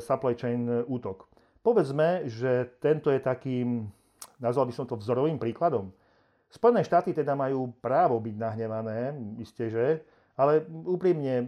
supply 0.02 0.34
chain 0.34 0.66
e, 0.66 0.82
útok. 0.90 1.30
Povedzme, 1.62 2.26
že 2.26 2.74
tento 2.82 3.14
je 3.14 3.22
takým, 3.22 3.86
nazval 4.42 4.66
by 4.66 4.74
som 4.74 4.86
to 4.90 4.98
vzorovým 4.98 5.38
príkladom. 5.38 5.94
Spojené 6.50 6.82
štáty 6.82 7.14
teda 7.14 7.38
majú 7.38 7.70
právo 7.78 8.18
byť 8.18 8.34
nahnevané, 8.34 9.14
isté 9.38 9.70
že, 9.70 10.02
ale 10.34 10.66
úprimne, 10.66 11.46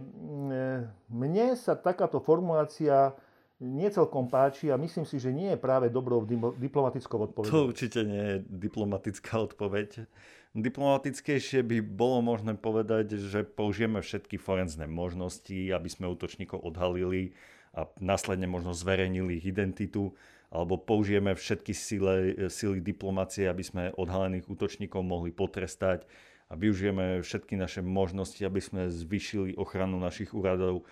mne 1.07 1.47
sa 1.55 1.75
takáto 1.75 2.19
formulácia 2.19 3.15
nie 3.59 3.91
celkom 3.91 4.31
páči 4.31 4.71
a 4.71 4.79
myslím 4.79 5.03
si, 5.03 5.19
že 5.19 5.35
nie 5.35 5.51
je 5.51 5.59
práve 5.59 5.91
dobrou 5.91 6.23
diplomatickou 6.55 7.27
odpoveďou. 7.27 7.51
To 7.51 7.67
určite 7.75 8.07
nie 8.07 8.23
je 8.23 8.37
diplomatická 8.47 9.35
odpoveď. 9.51 10.07
Diplomatickejšie 10.57 11.61
by 11.61 11.77
bolo 11.85 12.25
možné 12.25 12.57
povedať, 12.57 13.21
že 13.21 13.45
použijeme 13.45 14.01
všetky 14.01 14.41
forenzné 14.41 14.89
možnosti, 14.89 15.53
aby 15.53 15.85
sme 15.85 16.09
útočníkov 16.09 16.65
odhalili 16.65 17.37
a 17.77 17.85
následne 18.01 18.49
možno 18.49 18.73
zverejnili 18.73 19.37
ich 19.37 19.45
identitu, 19.45 20.17
alebo 20.49 20.81
použijeme 20.81 21.37
všetky 21.37 21.73
sily, 21.77 22.49
sily 22.49 22.81
diplomácie, 22.81 23.45
aby 23.45 23.61
sme 23.61 23.93
odhalených 23.93 24.49
útočníkov 24.49 25.05
mohli 25.05 25.29
potrestať 25.29 26.09
a 26.49 26.57
využijeme 26.57 27.21
všetky 27.21 27.53
naše 27.53 27.85
možnosti, 27.85 28.41
aby 28.41 28.57
sme 28.57 28.89
zvýšili 28.89 29.53
ochranu 29.53 30.01
našich 30.01 30.33
úradov 30.33 30.89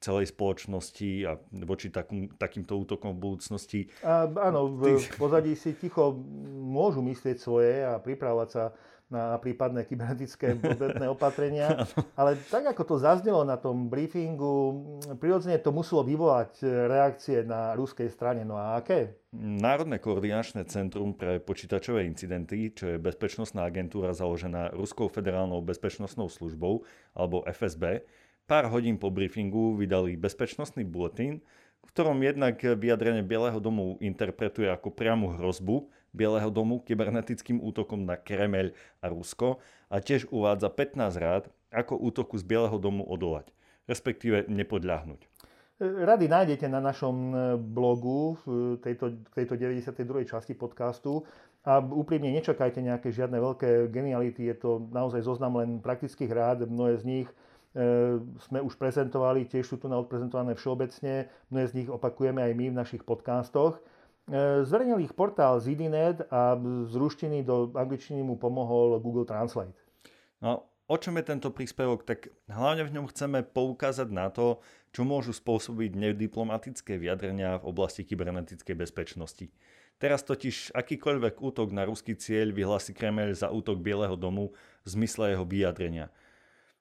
celej 0.00 0.32
spoločnosti 0.32 1.10
a 1.28 1.36
voči 1.66 1.92
takým, 1.92 2.30
takýmto 2.38 2.78
útokom 2.78 3.18
v 3.18 3.22
budúcnosti. 3.26 3.80
A, 4.00 4.24
áno, 4.24 4.72
v 4.72 5.02
pozadí 5.18 5.52
si 5.58 5.76
ticho 5.76 6.16
môžu 6.56 7.04
myslieť 7.04 7.36
svoje 7.36 7.84
a 7.84 8.00
pripravovať 8.00 8.48
sa 8.48 8.64
na 9.10 9.34
prípadné 9.42 9.82
kybernetické 9.84 10.54
podvetné 10.62 11.10
opatrenia. 11.10 11.84
Ale 12.14 12.38
tak, 12.48 12.70
ako 12.70 12.82
to 12.86 12.96
zaznelo 13.02 13.42
na 13.42 13.58
tom 13.58 13.90
briefingu, 13.90 14.78
prirodzene 15.18 15.58
to 15.58 15.74
muselo 15.74 16.06
vyvolať 16.06 16.62
reakcie 16.64 17.42
na 17.42 17.74
ruskej 17.74 18.06
strane. 18.08 18.46
No 18.46 18.56
a 18.56 18.78
aké? 18.78 19.18
Národné 19.34 19.98
koordinačné 19.98 20.66
centrum 20.70 21.14
pre 21.14 21.42
počítačové 21.42 22.06
incidenty, 22.06 22.70
čo 22.70 22.94
je 22.94 23.02
bezpečnostná 23.02 23.66
agentúra 23.66 24.14
založená 24.14 24.74
Ruskou 24.74 25.10
federálnou 25.10 25.58
bezpečnostnou 25.62 26.30
službou, 26.30 26.86
alebo 27.14 27.42
FSB, 27.46 28.06
pár 28.46 28.70
hodín 28.70 28.98
po 28.98 29.10
briefingu 29.10 29.78
vydali 29.78 30.18
bezpečnostný 30.18 30.86
bulletin, 30.86 31.42
v 31.80 31.90
ktorom 31.94 32.18
jednak 32.22 32.58
vyjadrenie 32.58 33.26
Bieleho 33.26 33.58
domu 33.58 33.98
interpretuje 33.98 34.70
ako 34.70 34.94
priamu 34.94 35.38
hrozbu 35.38 35.90
Bieleho 36.10 36.50
domu 36.50 36.82
kybernetickým 36.82 37.62
útokom 37.62 38.02
na 38.02 38.18
Kremeľ 38.18 38.74
a 39.02 39.06
Rusko 39.10 39.62
a 39.88 40.02
tiež 40.02 40.30
uvádza 40.34 40.68
15 40.68 41.22
rád, 41.22 41.44
ako 41.70 41.98
útoku 41.98 42.34
z 42.38 42.44
Bieleho 42.44 42.78
domu 42.82 43.06
odolať, 43.06 43.50
respektíve 43.86 44.50
nepodľahnuť. 44.50 45.20
Rady 45.80 46.26
nájdete 46.28 46.66
na 46.68 46.76
našom 46.84 47.16
e, 47.32 47.36
blogu 47.56 48.36
v 48.44 48.76
tejto, 48.84 49.16
tejto 49.32 49.56
92. 49.56 50.28
časti 50.28 50.52
podcastu 50.52 51.24
a 51.64 51.80
úprimne 51.80 52.28
nečakajte 52.36 52.84
nejaké 52.84 53.08
žiadne 53.08 53.40
veľké 53.40 53.88
geniality, 53.88 54.44
je 54.52 54.56
to 54.60 54.70
naozaj 54.92 55.24
zoznam 55.24 55.56
len 55.56 55.80
praktických 55.80 56.28
rád, 56.28 56.68
mnohé 56.68 57.00
z 57.00 57.04
nich 57.08 57.28
E, 57.70 58.18
sme 58.50 58.58
už 58.66 58.74
prezentovali, 58.74 59.46
tiež 59.46 59.62
sú 59.62 59.78
tu 59.78 59.86
na 59.86 59.94
odprezentované 59.94 60.58
všeobecne, 60.58 61.30
mnohé 61.54 61.64
z 61.70 61.74
nich 61.82 61.88
opakujeme 61.88 62.42
aj 62.42 62.52
my 62.58 62.66
v 62.74 62.78
našich 62.82 63.02
podcastoch. 63.06 63.78
E, 64.30 64.62
zverejnil 64.62 65.02
ich 65.02 65.10
portál 65.10 65.58
ZDNet 65.58 66.30
a 66.30 66.54
z 66.86 66.94
ruštiny 66.94 67.42
do 67.42 67.74
angličtiny 67.74 68.22
mu 68.22 68.38
pomohol 68.38 69.02
Google 69.02 69.26
Translate. 69.26 69.74
No, 70.38 70.70
o 70.86 70.96
čom 70.96 71.18
je 71.18 71.24
tento 71.26 71.50
príspevok? 71.50 72.06
Tak 72.06 72.30
hlavne 72.46 72.86
v 72.86 72.94
ňom 72.94 73.10
chceme 73.10 73.42
poukázať 73.42 74.08
na 74.14 74.30
to, 74.30 74.62
čo 74.94 75.02
môžu 75.02 75.34
spôsobiť 75.34 75.98
nediplomatické 75.98 76.94
vyjadrenia 76.94 77.58
v 77.58 77.74
oblasti 77.74 78.06
kybernetickej 78.06 78.78
bezpečnosti. 78.78 79.50
Teraz 79.98 80.22
totiž 80.22 80.78
akýkoľvek 80.78 81.42
útok 81.42 81.74
na 81.74 81.84
ruský 81.90 82.14
cieľ 82.14 82.54
vyhlási 82.54 82.94
Kreml 82.94 83.34
za 83.34 83.50
útok 83.50 83.82
Bieleho 83.82 84.14
domu 84.14 84.54
v 84.86 84.88
zmysle 84.88 85.34
jeho 85.34 85.42
vyjadrenia– 85.42 86.06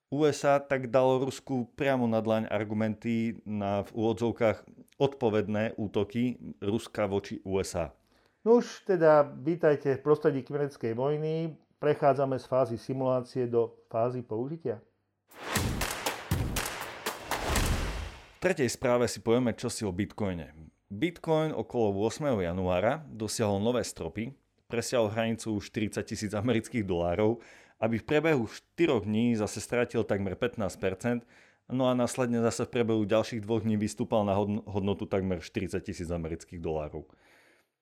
USA 0.09 0.57
tak 0.57 0.89
dalo 0.89 1.21
Rusku 1.21 1.69
priamo 1.77 2.09
na 2.09 2.17
dlaň 2.17 2.49
argumenty 2.49 3.37
na 3.45 3.85
v 3.85 3.89
úvodzovkách 3.93 4.65
odpovedné 4.97 5.77
útoky 5.77 6.33
Ruska 6.65 7.05
voči 7.05 7.37
USA. 7.45 7.93
No 8.41 8.57
už 8.57 8.89
teda 8.89 9.21
vítajte 9.21 9.93
v 9.93 10.01
prostredí 10.01 10.41
kybernetickej 10.41 10.97
vojny. 10.97 11.53
Prechádzame 11.77 12.41
z 12.41 12.45
fázy 12.49 12.81
simulácie 12.81 13.45
do 13.45 13.85
fázy 13.85 14.25
použitia. 14.25 14.81
V 18.33 18.39
tretej 18.41 18.65
správe 18.65 19.05
si 19.05 19.21
povieme 19.21 19.53
čosi 19.53 19.85
o 19.85 19.93
Bitcoine. 19.93 20.57
Bitcoin 20.89 21.53
okolo 21.53 21.93
8. 22.09 22.33
januára 22.49 23.05
dosiahol 23.05 23.61
nové 23.61 23.85
stropy, 23.85 24.33
presiahol 24.65 25.13
hranicu 25.13 25.53
40 25.53 26.01
tisíc 26.01 26.33
amerických 26.33 26.81
dolárov 26.81 27.37
aby 27.79 27.97
v 27.97 28.05
priebehu 28.05 28.43
4 28.75 29.07
dní 29.07 29.35
zase 29.35 29.63
stratil 29.63 30.03
takmer 30.03 30.35
15%, 30.35 31.23
no 31.71 31.87
a 31.87 31.95
následne 31.95 32.43
zase 32.43 32.67
v 32.67 32.73
priebehu 32.75 33.07
ďalších 33.07 33.41
dvoch 33.41 33.63
dní 33.63 33.79
vystúpal 33.79 34.27
na 34.27 34.35
hodnotu 34.67 35.07
takmer 35.07 35.39
40 35.39 35.79
tisíc 35.79 36.11
amerických 36.11 36.59
dolárov. 36.59 37.07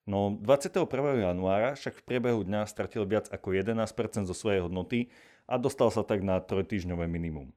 No 0.08 0.40
21. 0.40 0.88
januára 1.20 1.76
však 1.76 2.00
v 2.00 2.06
priebehu 2.08 2.40
dňa 2.48 2.64
stratil 2.64 3.04
viac 3.04 3.28
ako 3.28 3.52
11% 3.52 4.24
zo 4.24 4.36
svojej 4.38 4.64
hodnoty 4.64 5.12
a 5.44 5.60
dostal 5.60 5.92
sa 5.92 6.06
tak 6.06 6.24
na 6.24 6.40
trojtýždňové 6.40 7.12
minimum. 7.12 7.52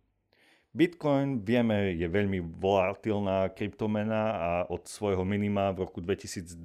Bitcoin, 0.70 1.42
vieme, 1.42 1.98
je 1.98 2.06
veľmi 2.06 2.42
volatilná 2.62 3.50
kryptomena 3.54 4.22
a 4.38 4.50
od 4.70 4.86
svojho 4.86 5.26
minima 5.26 5.74
v 5.74 5.82
roku 5.82 5.98
2020 5.98 6.62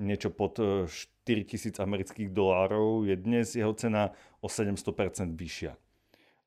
niečo 0.00 0.32
pod 0.32 0.56
4000 0.88 0.88
e, 0.88 1.84
amerických 1.84 2.32
dolárov, 2.32 3.04
je 3.04 3.14
dnes 3.14 3.52
jeho 3.52 3.76
cena 3.76 4.16
o 4.40 4.48
700% 4.48 5.36
vyššia. 5.36 5.76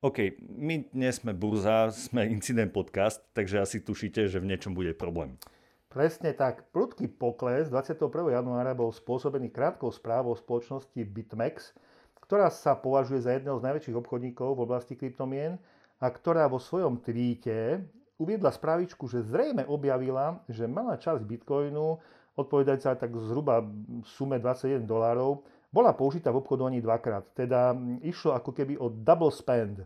OK, 0.04 0.36
my 0.60 0.92
dnes 0.92 1.24
sme 1.24 1.32
burza, 1.32 1.88
sme 1.96 2.28
incident 2.28 2.76
podcast, 2.76 3.24
takže 3.32 3.64
asi 3.64 3.80
tušíte, 3.80 4.28
že 4.28 4.44
v 4.44 4.52
niečom 4.52 4.76
bude 4.76 4.92
problém. 4.92 5.40
Presne 5.88 6.34
tak. 6.36 6.68
Prudký 6.74 7.08
pokles 7.08 7.70
21. 7.72 8.12
januára 8.34 8.74
bol 8.74 8.90
spôsobený 8.90 9.54
krátkou 9.54 9.94
správou 9.94 10.34
spoločnosti 10.36 10.98
BitMEX, 10.98 11.78
ktorá 12.20 12.50
sa 12.50 12.74
považuje 12.74 13.22
za 13.22 13.38
jedného 13.38 13.62
z 13.62 13.66
najväčších 13.70 14.00
obchodníkov 14.02 14.58
v 14.58 14.64
oblasti 14.66 14.98
kryptomien 14.98 15.62
a 16.02 16.10
ktorá 16.10 16.50
vo 16.50 16.58
svojom 16.60 16.98
tweete 17.00 17.86
uviedla 18.18 18.50
správičku, 18.50 19.06
že 19.06 19.22
zrejme 19.24 19.70
objavila, 19.70 20.42
že 20.50 20.66
malá 20.66 20.98
časť 20.98 21.24
Bitcoinu 21.24 22.02
odpovedajúca 22.34 22.98
tak 22.98 23.12
zhruba 23.14 23.62
sume 24.18 24.42
21 24.42 24.86
dolárov, 24.86 25.46
bola 25.74 25.94
použitá 25.98 26.30
v 26.30 26.42
obchodovaní 26.42 26.82
dvakrát. 26.86 27.34
Teda 27.34 27.74
išlo 28.06 28.38
ako 28.38 28.54
keby 28.54 28.78
o 28.78 28.94
double 28.94 29.34
spend. 29.34 29.82
E, 29.82 29.86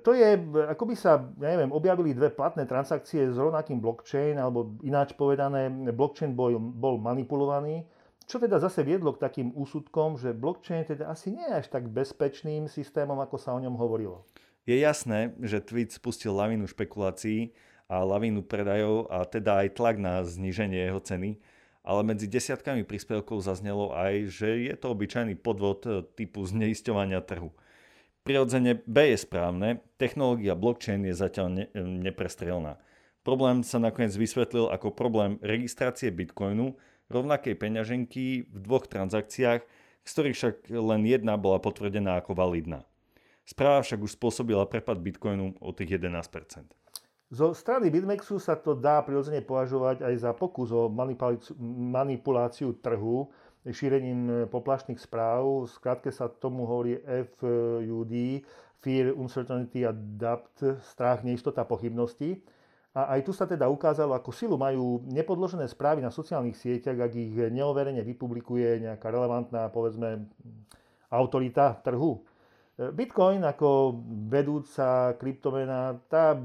to 0.00 0.16
je, 0.16 0.32
ako 0.72 0.84
by 0.88 0.94
sa, 0.96 1.20
ja 1.36 1.48
neviem, 1.52 1.68
objavili 1.72 2.16
dve 2.16 2.32
platné 2.32 2.64
transakcie 2.64 3.28
s 3.28 3.36
rovnakým 3.36 3.80
blockchain, 3.84 4.40
alebo 4.40 4.80
ináč 4.80 5.12
povedané, 5.12 5.68
blockchain 5.92 6.32
bol, 6.32 6.56
bol 6.56 6.96
manipulovaný, 6.96 7.84
čo 8.26 8.42
teda 8.42 8.58
zase 8.58 8.82
viedlo 8.82 9.14
k 9.14 9.22
takým 9.22 9.54
úsudkom, 9.54 10.18
že 10.18 10.34
blockchain 10.34 10.82
teda 10.82 11.06
asi 11.12 11.30
nie 11.36 11.46
je 11.46 11.62
až 11.62 11.66
tak 11.70 11.86
bezpečným 11.86 12.66
systémom, 12.66 13.20
ako 13.22 13.36
sa 13.38 13.54
o 13.54 13.62
ňom 13.62 13.78
hovorilo. 13.78 14.26
Je 14.66 14.82
jasné, 14.82 15.30
že 15.38 15.62
tweet 15.62 15.94
spustil 15.94 16.34
lavinu 16.34 16.66
špekulácií, 16.66 17.54
a 17.86 18.02
lavínu 18.02 18.42
predajov 18.42 19.06
a 19.10 19.22
teda 19.26 19.62
aj 19.62 19.78
tlak 19.78 19.96
na 19.98 20.22
zníženie 20.26 20.90
jeho 20.90 20.98
ceny, 20.98 21.38
ale 21.86 22.00
medzi 22.02 22.26
desiatkami 22.26 22.82
príspevkov 22.82 23.46
zaznelo 23.46 23.94
aj, 23.94 24.26
že 24.26 24.48
je 24.66 24.74
to 24.74 24.90
obyčajný 24.90 25.38
podvod 25.38 25.86
e, 25.86 26.02
typu 26.18 26.42
zneisťovania 26.42 27.22
trhu. 27.22 27.54
Prirodzene 28.26 28.82
B 28.82 29.14
je 29.14 29.18
správne, 29.22 29.86
technológia 29.94 30.58
blockchain 30.58 31.06
je 31.06 31.14
zatiaľ 31.14 31.46
ne- 31.46 31.70
e, 31.70 31.78
neprestrelná. 31.78 32.82
Problém 33.22 33.62
sa 33.62 33.78
nakoniec 33.78 34.18
vysvetlil 34.18 34.66
ako 34.66 34.98
problém 34.98 35.38
registrácie 35.38 36.10
bitcoinu, 36.10 36.74
rovnakej 37.06 37.54
peňaženky 37.54 38.50
v 38.50 38.58
dvoch 38.58 38.90
transakciách, 38.90 39.62
z 40.06 40.10
ktorých 40.10 40.36
však 40.38 40.56
len 40.74 41.06
jedna 41.06 41.38
bola 41.38 41.62
potvrdená 41.62 42.18
ako 42.18 42.34
validná. 42.34 42.82
Správa 43.46 43.82
však 43.86 44.02
už 44.02 44.18
spôsobila 44.18 44.66
prepad 44.66 44.98
bitcoinu 44.98 45.54
o 45.62 45.70
tých 45.70 46.02
11%. 46.02 46.66
Zo 47.26 47.50
strany 47.58 47.90
BitMEXu 47.90 48.38
sa 48.38 48.54
to 48.54 48.78
dá 48.78 49.02
prirodzene 49.02 49.42
považovať 49.42 50.06
aj 50.06 50.14
za 50.14 50.30
pokus 50.30 50.70
o 50.70 50.86
manipuláciu 51.66 52.78
trhu 52.78 53.26
šírením 53.66 54.46
poplašných 54.46 55.02
správ. 55.02 55.66
Skrátke 55.66 56.14
sa 56.14 56.30
tomu 56.30 56.62
hovorí 56.70 57.02
FUD, 57.34 58.14
Fear, 58.78 59.10
Uncertainty 59.18 59.82
a 59.82 59.90
Doubt, 59.90 60.54
strach, 60.86 61.26
neistota, 61.26 61.66
pochybnosti. 61.66 62.38
A 62.94 63.18
aj 63.18 63.26
tu 63.26 63.34
sa 63.34 63.44
teda 63.44 63.66
ukázalo, 63.66 64.14
ako 64.14 64.30
silu 64.30 64.54
majú 64.54 65.02
nepodložené 65.10 65.66
správy 65.66 66.06
na 66.06 66.14
sociálnych 66.14 66.54
sieťach, 66.54 66.96
ak 66.96 67.12
ich 67.18 67.34
neoverene 67.34 68.06
vypublikuje 68.06 68.86
nejaká 68.86 69.10
relevantná, 69.10 69.66
povedzme, 69.74 70.30
autorita 71.10 71.82
trhu. 71.82 72.22
Bitcoin 72.76 73.40
ako 73.40 73.96
vedúca 74.28 75.16
kryptomena, 75.16 75.96
tá 76.12 76.36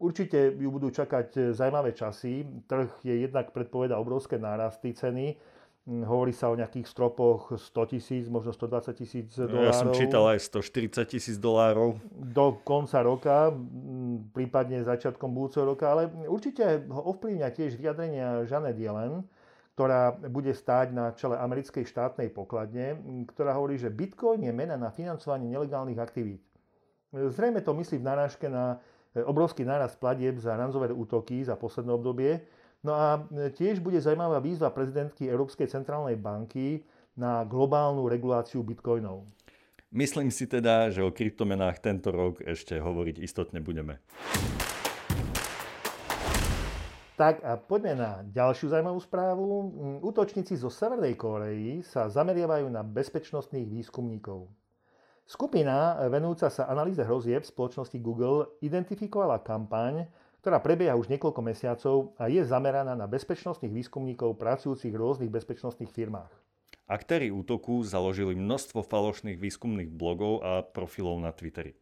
určite 0.00 0.56
ju 0.56 0.68
budú 0.72 0.88
čakať 0.88 1.52
zaujímavé 1.52 1.92
časy. 1.92 2.40
Trh 2.64 2.88
je 3.04 3.28
jednak 3.28 3.52
predpoveda 3.52 4.00
obrovské 4.00 4.40
nárasty 4.40 4.96
ceny. 4.96 5.36
Hovorí 5.84 6.32
sa 6.32 6.48
o 6.48 6.56
nejakých 6.56 6.88
stropoch 6.88 7.60
100 7.60 7.92
tisíc, 7.92 8.24
možno 8.32 8.56
120 8.56 8.96
tisíc 8.96 9.36
dolárov. 9.36 9.68
Ja 9.68 9.76
som 9.76 9.92
čítal 9.92 10.24
aj 10.32 10.40
140 10.48 11.04
tisíc 11.12 11.36
dolárov. 11.36 12.00
Do 12.08 12.56
konca 12.64 13.04
roka, 13.04 13.52
prípadne 14.32 14.80
začiatkom 14.80 15.28
budúceho 15.28 15.68
roka, 15.68 15.92
ale 15.92 16.08
určite 16.24 16.88
ovplyvňa 16.88 17.48
tiež 17.52 17.76
vyjadrenia 17.76 18.48
Žane 18.48 18.72
Dielen, 18.72 19.28
ktorá 19.74 20.14
bude 20.14 20.54
stáť 20.54 20.94
na 20.94 21.10
čele 21.18 21.34
americkej 21.34 21.82
štátnej 21.82 22.30
pokladne, 22.30 22.94
ktorá 23.34 23.58
hovorí, 23.58 23.74
že 23.74 23.90
Bitcoin 23.90 24.46
je 24.46 24.54
mena 24.54 24.78
na 24.78 24.94
financovanie 24.94 25.50
nelegálnych 25.50 25.98
aktivít. 25.98 26.42
Zrejme 27.10 27.62
to 27.62 27.74
myslí 27.74 27.98
v 27.98 28.06
narážke 28.06 28.46
na 28.46 28.78
e, 29.14 29.22
obrovský 29.22 29.66
nárast 29.66 29.98
platieb 29.98 30.38
za 30.38 30.54
ranzové 30.58 30.90
útoky 30.90 31.42
za 31.42 31.54
posledné 31.54 31.90
obdobie, 31.94 32.42
No 32.84 32.92
a 32.92 33.16
e, 33.32 33.48
tiež 33.48 33.80
bude 33.80 33.96
zaujímavá 33.96 34.44
výzva 34.44 34.68
prezidentky 34.68 35.24
Európskej 35.24 35.72
centrálnej 35.72 36.20
banky 36.20 36.84
na 37.16 37.40
globálnu 37.48 38.04
reguláciu 38.04 38.60
bitcoinov. 38.60 39.24
Myslím 39.88 40.28
si 40.28 40.44
teda, 40.44 40.92
že 40.92 41.00
o 41.00 41.08
kryptomenách 41.08 41.80
tento 41.80 42.12
rok 42.12 42.44
ešte 42.44 42.76
hovoriť 42.76 43.16
istotne 43.24 43.64
budeme. 43.64 44.04
Tak 47.14 47.46
a 47.46 47.54
poďme 47.54 47.94
na 47.94 48.10
ďalšiu 48.26 48.74
zaujímavú 48.74 48.98
správu. 48.98 49.46
Mm, 49.46 49.98
útočníci 50.02 50.58
zo 50.58 50.66
Severnej 50.66 51.14
Kórei 51.14 51.78
sa 51.86 52.10
zameriavajú 52.10 52.66
na 52.66 52.82
bezpečnostných 52.82 53.70
výskumníkov. 53.70 54.50
Skupina 55.22 55.94
venujúca 56.10 56.50
sa 56.50 56.66
analýze 56.66 57.00
hrozieb 57.06 57.46
spoločnosti 57.46 57.96
Google 58.02 58.58
identifikovala 58.60 59.46
kampaň, 59.46 60.10
ktorá 60.42 60.58
prebieha 60.58 60.98
už 60.98 61.06
niekoľko 61.08 61.40
mesiacov 61.40 62.18
a 62.18 62.26
je 62.26 62.42
zameraná 62.42 62.98
na 62.98 63.06
bezpečnostných 63.06 63.72
výskumníkov 63.72 64.34
pracujúcich 64.34 64.90
v 64.90 65.00
rôznych 65.00 65.30
bezpečnostných 65.30 65.94
firmách. 65.94 66.28
Aktéry 66.90 67.30
útoku 67.30 67.80
založili 67.86 68.36
množstvo 68.36 68.84
falošných 68.84 69.38
výskumných 69.38 69.88
blogov 69.88 70.42
a 70.44 70.66
profilov 70.66 71.16
na 71.22 71.30
Twitteri. 71.30 71.78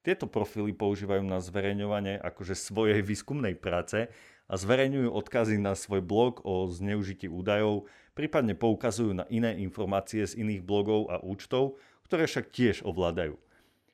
Tieto 0.00 0.24
profily 0.24 0.72
používajú 0.72 1.20
na 1.20 1.38
zverejňovanie 1.38 2.16
akože 2.18 2.56
svojej 2.56 3.04
výskumnej 3.04 3.54
práce 3.54 4.08
a 4.50 4.58
zverejňujú 4.58 5.14
odkazy 5.14 5.62
na 5.62 5.78
svoj 5.78 6.02
blog 6.02 6.42
o 6.42 6.66
zneužití 6.66 7.30
údajov, 7.30 7.86
prípadne 8.18 8.58
poukazujú 8.58 9.14
na 9.14 9.24
iné 9.30 9.54
informácie 9.62 10.26
z 10.26 10.42
iných 10.42 10.66
blogov 10.66 11.06
a 11.06 11.22
účtov, 11.22 11.78
ktoré 12.10 12.26
však 12.26 12.50
tiež 12.50 12.76
ovládajú. 12.82 13.38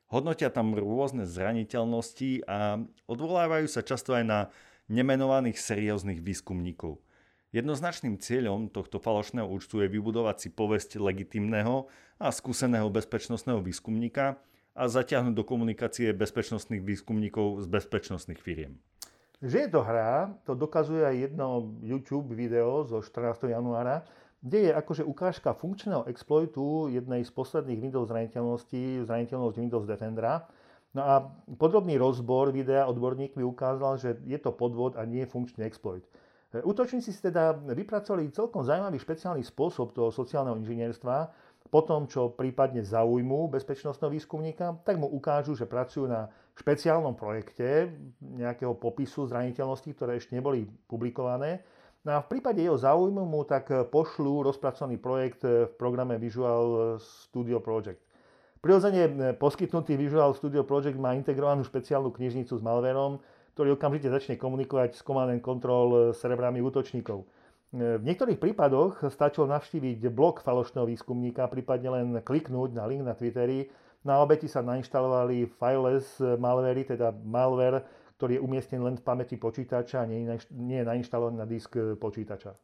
Hodnotia 0.08 0.48
tam 0.48 0.72
rôzne 0.72 1.28
zraniteľnosti 1.28 2.48
a 2.48 2.80
odvolávajú 3.04 3.68
sa 3.68 3.84
často 3.84 4.16
aj 4.16 4.24
na 4.24 4.38
nemenovaných 4.88 5.60
serióznych 5.60 6.24
výskumníkov. 6.24 7.04
Jednoznačným 7.52 8.16
cieľom 8.16 8.72
tohto 8.72 8.96
falošného 8.96 9.44
účtu 9.44 9.84
je 9.84 9.92
vybudovať 9.92 10.36
si 10.40 10.48
povesť 10.48 10.96
legitimného 10.96 11.90
a 12.16 12.32
skúseného 12.32 12.88
bezpečnostného 12.88 13.60
výskumníka 13.60 14.40
a 14.72 14.82
zatiahnuť 14.88 15.34
do 15.36 15.44
komunikácie 15.44 16.16
bezpečnostných 16.16 16.80
výskumníkov 16.80 17.64
z 17.64 17.66
bezpečnostných 17.68 18.40
firiem. 18.40 18.80
Že 19.44 19.58
je 19.58 19.68
to 19.68 19.84
hra, 19.84 20.32
to 20.48 20.56
dokazuje 20.56 21.04
aj 21.04 21.16
jedno 21.28 21.76
YouTube 21.84 22.32
video 22.32 22.88
zo 22.88 23.04
14. 23.04 23.52
januára, 23.52 24.00
kde 24.40 24.68
je 24.68 24.72
akože 24.72 25.04
ukážka 25.04 25.52
funkčného 25.52 26.08
exploitu 26.08 26.88
jednej 26.88 27.20
z 27.20 27.28
posledných 27.36 27.76
Windows 27.76 28.08
zraniteľností, 28.08 29.04
zraniteľnosť 29.04 29.56
Windows 29.60 29.84
Defendera. 29.84 30.48
No 30.96 31.04
a 31.04 31.14
podrobný 31.60 32.00
rozbor 32.00 32.48
videa 32.48 32.88
odborník 32.88 33.36
mi 33.36 33.44
ukázal, 33.44 34.00
že 34.00 34.16
je 34.24 34.40
to 34.40 34.56
podvod 34.56 34.96
a 34.96 35.04
nie 35.04 35.28
funkčný 35.28 35.68
exploit. 35.68 36.08
E, 36.56 36.64
útočníci 36.64 37.12
si 37.12 37.20
teda 37.20 37.52
vypracovali 37.52 38.32
celkom 38.32 38.64
zaujímavý 38.64 38.96
špeciálny 38.96 39.44
spôsob 39.44 39.92
toho 39.92 40.08
sociálneho 40.08 40.56
inžinierstva. 40.56 41.16
Po 41.68 41.84
tom, 41.84 42.08
čo 42.08 42.32
prípadne 42.32 42.80
zaujmú 42.80 43.52
bezpečnostného 43.52 44.08
výskumníka, 44.16 44.80
tak 44.80 44.96
mu 44.96 45.12
ukážu, 45.12 45.52
že 45.52 45.68
pracujú 45.68 46.08
na 46.08 46.32
špeciálnom 46.56 47.14
projekte 47.14 47.92
nejakého 48.20 48.72
popisu 48.76 49.28
zraniteľností, 49.28 49.92
ktoré 49.92 50.16
ešte 50.16 50.34
neboli 50.34 50.64
publikované 50.88 51.60
No 52.06 52.14
a 52.14 52.22
v 52.22 52.38
prípade 52.38 52.62
jeho 52.62 52.78
záujmu 52.78 53.26
mu 53.26 53.42
tak 53.42 53.66
pošlú 53.90 54.46
rozpracovaný 54.46 54.94
projekt 54.94 55.42
v 55.42 55.66
programe 55.74 56.14
Visual 56.22 57.02
Studio 57.02 57.58
Project. 57.58 57.98
Prirodzene 58.62 59.34
poskytnutý 59.34 59.98
Visual 59.98 60.30
Studio 60.38 60.62
Project 60.62 61.02
má 61.02 61.18
integrovanú 61.18 61.66
špeciálnu 61.66 62.14
knižnicu 62.14 62.54
s 62.54 62.62
malverom, 62.62 63.18
ktorý 63.58 63.74
okamžite 63.74 64.06
začne 64.06 64.38
komunikovať 64.38 64.94
s 64.94 65.02
Command 65.02 65.34
and 65.34 65.42
Control 65.42 66.14
s 66.14 66.22
serverami 66.22 66.62
útočníkov. 66.62 67.26
V 67.74 68.02
niektorých 68.06 68.38
prípadoch 68.38 69.02
stačilo 69.10 69.50
navštíviť 69.50 70.06
blog 70.06 70.46
falošného 70.46 70.86
výskumníka, 70.86 71.50
prípadne 71.50 71.88
len 71.90 72.08
kliknúť 72.22 72.70
na 72.70 72.86
link 72.86 73.02
na 73.02 73.18
Twitteri. 73.18 73.66
Na 74.06 74.22
obeti 74.22 74.46
sa 74.46 74.62
nainštalovali 74.62 75.50
fileless 75.58 76.22
malvery, 76.22 76.86
teda 76.86 77.10
malware, 77.26 77.82
ktorý 78.14 78.38
je 78.38 78.44
umiestnený 78.46 78.80
len 78.86 78.96
v 78.96 79.02
pamäti 79.02 79.34
počítača 79.34 80.06
a 80.06 80.08
nie 80.08 80.78
je 80.78 80.86
nainštalovaný 80.86 81.42
na 81.42 81.46
disk 81.46 81.74
e, 81.74 81.98
počítača. 81.98 82.54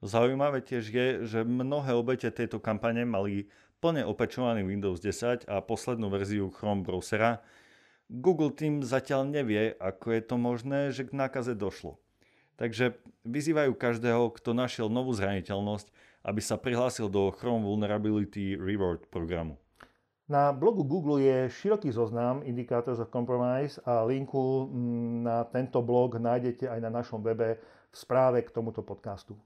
Zaujímavé 0.00 0.64
tiež 0.64 0.88
je, 0.88 1.06
že 1.28 1.44
mnohé 1.44 1.92
obete 1.92 2.32
tejto 2.32 2.64
kampane 2.64 3.04
mali 3.04 3.52
plne 3.84 4.08
opečovaný 4.08 4.64
Windows 4.64 4.96
10 5.04 5.44
a 5.44 5.60
poslednú 5.60 6.08
verziu 6.08 6.48
Chrome 6.48 6.80
browsera. 6.80 7.44
Google 8.08 8.56
tým 8.56 8.80
zatiaľ 8.80 9.28
nevie, 9.28 9.76
ako 9.76 10.16
je 10.16 10.22
to 10.24 10.36
možné, 10.40 10.80
že 10.96 11.04
k 11.04 11.12
nákaze 11.12 11.52
došlo. 11.52 12.00
Takže 12.56 12.96
vyzývajú 13.28 13.76
každého, 13.76 14.32
kto 14.32 14.56
našiel 14.56 14.88
novú 14.88 15.12
zraniteľnosť, 15.12 15.92
aby 16.24 16.40
sa 16.40 16.56
prihlásil 16.56 17.12
do 17.12 17.28
Chrome 17.36 17.68
Vulnerability 17.68 18.56
Reward 18.56 19.12
programu. 19.12 19.60
Na 20.26 20.50
blogu 20.50 20.82
Google 20.82 21.22
je 21.22 21.50
široký 21.50 21.94
zoznam 21.94 22.42
Indicators 22.42 22.98
of 22.98 23.14
Compromise 23.14 23.78
a 23.86 24.02
linku 24.02 24.66
mm, 24.66 25.22
na 25.22 25.46
tento 25.46 25.78
blog 25.78 26.18
nájdete 26.18 26.66
aj 26.66 26.82
na 26.82 26.90
našom 26.90 27.22
webe 27.22 27.62
v 27.62 27.94
správe 27.94 28.42
k 28.42 28.50
tomuto 28.50 28.82
podcastu. 28.82 29.38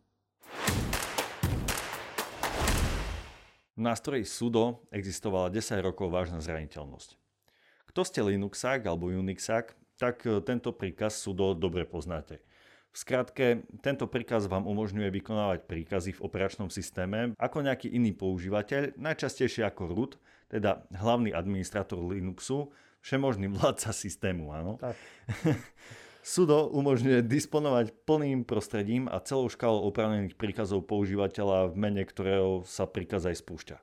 V 3.77 3.81
nástroji 3.85 4.25
sudo 4.25 4.81
existovala 4.89 5.53
10 5.53 5.85
rokov 5.85 6.09
vážna 6.09 6.41
zraniteľnosť. 6.41 7.13
Kto 7.93 8.01
ste 8.01 8.25
Linuxák 8.25 8.81
alebo 8.89 9.13
Unixák, 9.13 9.77
tak 10.01 10.25
e, 10.25 10.41
tento 10.41 10.73
príkaz 10.73 11.21
sudo 11.21 11.53
dobre 11.53 11.85
poznáte. 11.85 12.41
V 12.91 12.97
skratke, 12.97 13.69
tento 13.85 14.09
príkaz 14.09 14.49
vám 14.49 14.65
umožňuje 14.65 15.13
vykonávať 15.13 15.69
príkazy 15.69 16.17
v 16.17 16.25
operačnom 16.25 16.73
systéme 16.73 17.37
ako 17.37 17.69
nejaký 17.69 17.93
iný 17.93 18.17
používateľ, 18.17 18.97
najčastejšie 18.97 19.63
ako 19.69 19.83
root, 19.93 20.13
teda 20.51 20.83
hlavný 20.91 21.31
administrátor 21.31 22.03
Linuxu, 22.03 22.75
všemožný 23.01 23.49
vládca 23.55 23.95
systému, 23.95 24.51
áno. 24.51 24.77
Tak. 24.83 24.99
Sudo 26.21 26.69
umožňuje 26.69 27.25
disponovať 27.25 27.97
plným 28.05 28.45
prostredím 28.45 29.09
a 29.09 29.25
celou 29.25 29.49
škálou 29.49 29.89
oprávnených 29.89 30.37
príkazov 30.37 30.85
používateľa 30.85 31.73
v 31.73 31.77
mene 31.81 32.05
ktorého 32.05 32.61
sa 32.69 32.85
príkaz 32.85 33.25
aj 33.25 33.41
spúšťa. 33.41 33.77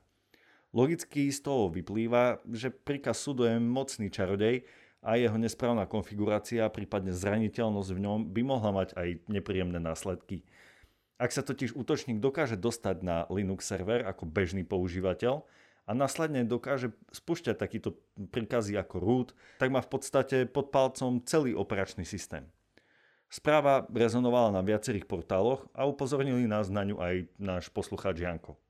Logicky 0.70 1.34
z 1.34 1.40
toho 1.42 1.66
vyplýva, 1.66 2.44
že 2.52 2.70
príkaz 2.70 3.24
sudo 3.24 3.42
je 3.42 3.58
mocný 3.58 4.12
čarodej 4.12 4.68
a 5.02 5.18
jeho 5.18 5.34
nesprávna 5.34 5.90
konfigurácia, 5.90 6.70
prípadne 6.70 7.10
zraniteľnosť 7.10 7.90
v 7.90 8.02
ňom 8.06 8.18
by 8.30 8.42
mohla 8.46 8.70
mať 8.70 8.94
aj 8.94 9.08
nepríjemné 9.26 9.82
následky. 9.82 10.46
Ak 11.18 11.34
sa 11.34 11.42
totiž 11.42 11.74
útočník 11.74 12.22
dokáže 12.22 12.54
dostať 12.54 13.02
na 13.02 13.26
Linux 13.26 13.66
server 13.66 14.06
ako 14.06 14.30
bežný 14.30 14.62
používateľ, 14.62 15.42
a 15.88 15.96
následne 15.96 16.44
dokáže 16.44 16.92
spúšťať 17.08 17.56
takýto 17.56 17.96
príkazy 18.28 18.76
ako 18.76 18.96
root, 19.00 19.28
tak 19.56 19.72
má 19.72 19.80
v 19.80 19.88
podstate 19.88 20.44
pod 20.44 20.68
palcom 20.68 21.24
celý 21.24 21.56
operačný 21.56 22.04
systém. 22.04 22.44
Správa 23.32 23.88
rezonovala 23.88 24.52
na 24.52 24.60
viacerých 24.60 25.08
portáloch 25.08 25.64
a 25.72 25.88
upozornili 25.88 26.44
nás 26.44 26.68
na 26.68 26.84
ňu 26.84 27.00
aj 27.00 27.14
náš 27.40 27.64
poslucháč 27.72 28.20
Janko. 28.20 28.60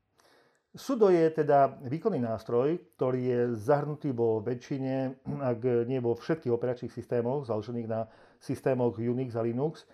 Sudo 0.78 1.10
je 1.10 1.26
teda 1.32 1.80
výkonný 1.82 2.22
nástroj, 2.22 2.78
ktorý 2.94 3.20
je 3.24 3.40
zahrnutý 3.56 4.14
vo 4.14 4.38
väčšine, 4.38 5.26
ak 5.42 5.60
nie 5.90 5.98
vo 5.98 6.14
všetkých 6.14 6.54
operačných 6.54 6.92
systémoch, 6.92 7.48
založených 7.50 7.88
na 7.88 8.06
systémoch 8.38 8.94
Unix 9.00 9.34
a 9.34 9.42
Linux. 9.42 9.88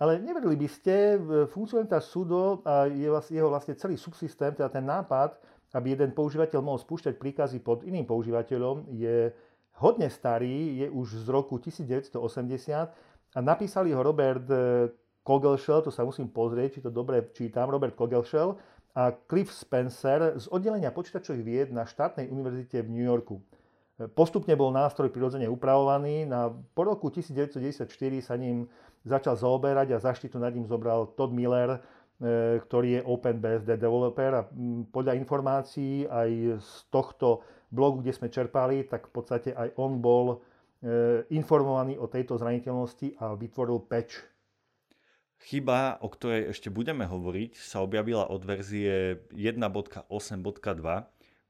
Ale 0.00 0.16
nevedeli 0.16 0.56
by 0.56 0.68
ste, 0.70 0.94
funkcionalita 1.52 2.00
sudo 2.00 2.64
a 2.64 2.88
jeho 2.88 3.52
vlastne 3.52 3.76
celý 3.76 4.00
subsystém, 4.00 4.56
teda 4.56 4.72
ten 4.72 4.86
nápad, 4.86 5.36
aby 5.74 5.94
jeden 5.94 6.10
používateľ 6.10 6.60
mohol 6.62 6.82
spúšťať 6.82 7.14
príkazy 7.14 7.62
pod 7.62 7.86
iným 7.86 8.06
používateľom, 8.06 8.90
je 8.90 9.30
hodne 9.78 10.08
starý, 10.10 10.84
je 10.84 10.86
už 10.90 11.24
z 11.24 11.26
roku 11.30 11.56
1980 11.56 12.18
a 13.34 13.38
napísali 13.38 13.94
ho 13.94 14.02
Robert 14.02 14.46
eh, 14.50 14.90
Kogelshell, 15.22 15.86
to 15.86 15.94
sa 15.94 16.02
musím 16.02 16.28
pozrieť, 16.28 16.78
či 16.78 16.80
to 16.82 16.90
dobre 16.90 17.30
čítam, 17.30 17.70
Robert 17.70 17.94
Kogelshell 17.94 18.58
a 18.90 19.14
Cliff 19.14 19.54
Spencer 19.54 20.34
z 20.34 20.50
oddelenia 20.50 20.90
počítačových 20.90 21.44
vied 21.46 21.68
na 21.70 21.86
štátnej 21.86 22.26
univerzite 22.26 22.82
v 22.82 22.90
New 22.90 23.06
Yorku. 23.06 23.38
Eh, 23.38 24.10
postupne 24.10 24.52
bol 24.58 24.74
nástroj 24.74 25.08
prirodzene 25.14 25.46
upravovaný, 25.46 26.26
na, 26.26 26.50
po 26.50 26.82
roku 26.82 27.08
1994 27.08 27.86
sa 28.20 28.34
ním 28.34 28.66
začal 29.06 29.32
zaoberať 29.32 29.96
a 29.96 30.02
zaštitu 30.02 30.36
nad 30.36 30.52
ním 30.52 30.68
zobral 30.68 31.08
Todd 31.16 31.32
Miller, 31.32 31.80
ktorý 32.68 33.00
je 33.00 33.06
OpenBSD 33.08 33.80
developer 33.80 34.32
a 34.36 34.46
podľa 34.92 35.16
informácií 35.16 36.04
aj 36.04 36.60
z 36.60 36.72
tohto 36.92 37.40
blogu, 37.72 38.04
kde 38.04 38.12
sme 38.12 38.28
čerpali, 38.28 38.84
tak 38.84 39.08
v 39.08 39.12
podstate 39.16 39.50
aj 39.56 39.72
on 39.80 40.04
bol 40.04 40.44
informovaný 41.32 41.96
o 41.96 42.08
tejto 42.12 42.36
zraniteľnosti 42.36 43.16
a 43.20 43.32
vytvoril 43.36 43.80
patch. 43.88 44.20
Chyba, 45.40 45.96
o 46.04 46.12
ktorej 46.12 46.52
ešte 46.52 46.68
budeme 46.68 47.08
hovoriť, 47.08 47.56
sa 47.56 47.80
objavila 47.80 48.28
od 48.28 48.44
verzie 48.44 49.24
1.8.2, 49.32 50.12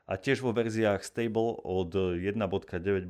a 0.04 0.20
tiež 0.20 0.44
vo 0.44 0.52
verziách 0.52 1.00
stable 1.00 1.56
od 1.64 1.96
1.9.0 1.96 3.08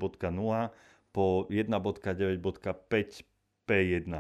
po 1.15 1.47
1.9.5p1. 1.51 4.15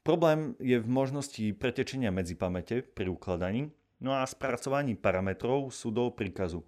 Problém 0.00 0.56
je 0.58 0.80
v 0.80 0.88
možnosti 0.88 1.52
pretečenia 1.60 2.08
medzi 2.08 2.32
pamäte 2.32 2.80
pri 2.82 3.12
ukladaní, 3.12 3.68
no 4.00 4.16
a 4.16 4.24
spracovaní 4.24 4.96
parametrov 4.96 5.68
súdov 5.70 6.16
príkazu. 6.16 6.64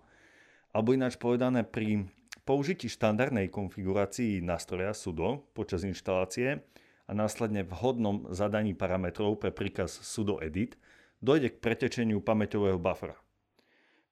Alebo 0.72 0.92
ináč 0.92 1.16
povedané 1.16 1.64
pri 1.64 2.04
použití 2.44 2.92
štandardnej 2.92 3.48
konfigurácii 3.48 4.44
nástroja 4.44 4.92
sudo 4.92 5.48
počas 5.56 5.84
inštalácie 5.86 6.60
a 7.12 7.14
následne 7.14 7.60
vhodnom 7.68 8.24
zadaní 8.32 8.72
parametrov 8.72 9.36
pre 9.36 9.52
príkaz 9.52 10.00
sudo 10.00 10.40
edit 10.40 10.80
dojde 11.20 11.52
k 11.52 11.60
pretečeniu 11.60 12.24
pamäťového 12.24 12.80
buffera. 12.80 13.20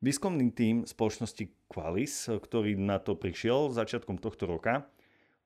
Výskumný 0.04 0.52
tím 0.52 0.84
spoločnosti 0.84 1.48
Qualys, 1.72 2.28
ktorý 2.28 2.76
na 2.76 3.00
to 3.00 3.16
prišiel 3.16 3.72
začiatkom 3.72 4.20
tohto 4.20 4.44
roka, 4.44 4.84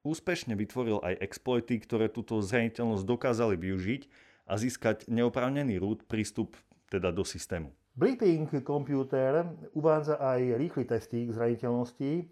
úspešne 0.03 0.59
vytvoril 0.59 0.99
aj 1.07 1.23
exploity, 1.23 1.79
ktoré 1.79 2.11
túto 2.11 2.43
zraniteľnosť 2.43 3.07
dokázali 3.07 3.55
využiť 3.55 4.03
a 4.51 4.59
získať 4.59 5.07
neoprávnený 5.07 5.79
root 5.79 6.03
prístup 6.11 6.59
teda 6.91 7.15
do 7.15 7.23
systému. 7.23 7.71
Blipping 7.95 8.51
Computer 8.67 9.47
uvádza 9.71 10.19
aj 10.19 10.59
rýchly 10.59 10.91
testík 10.91 11.31
zraniteľnosti, 11.31 12.27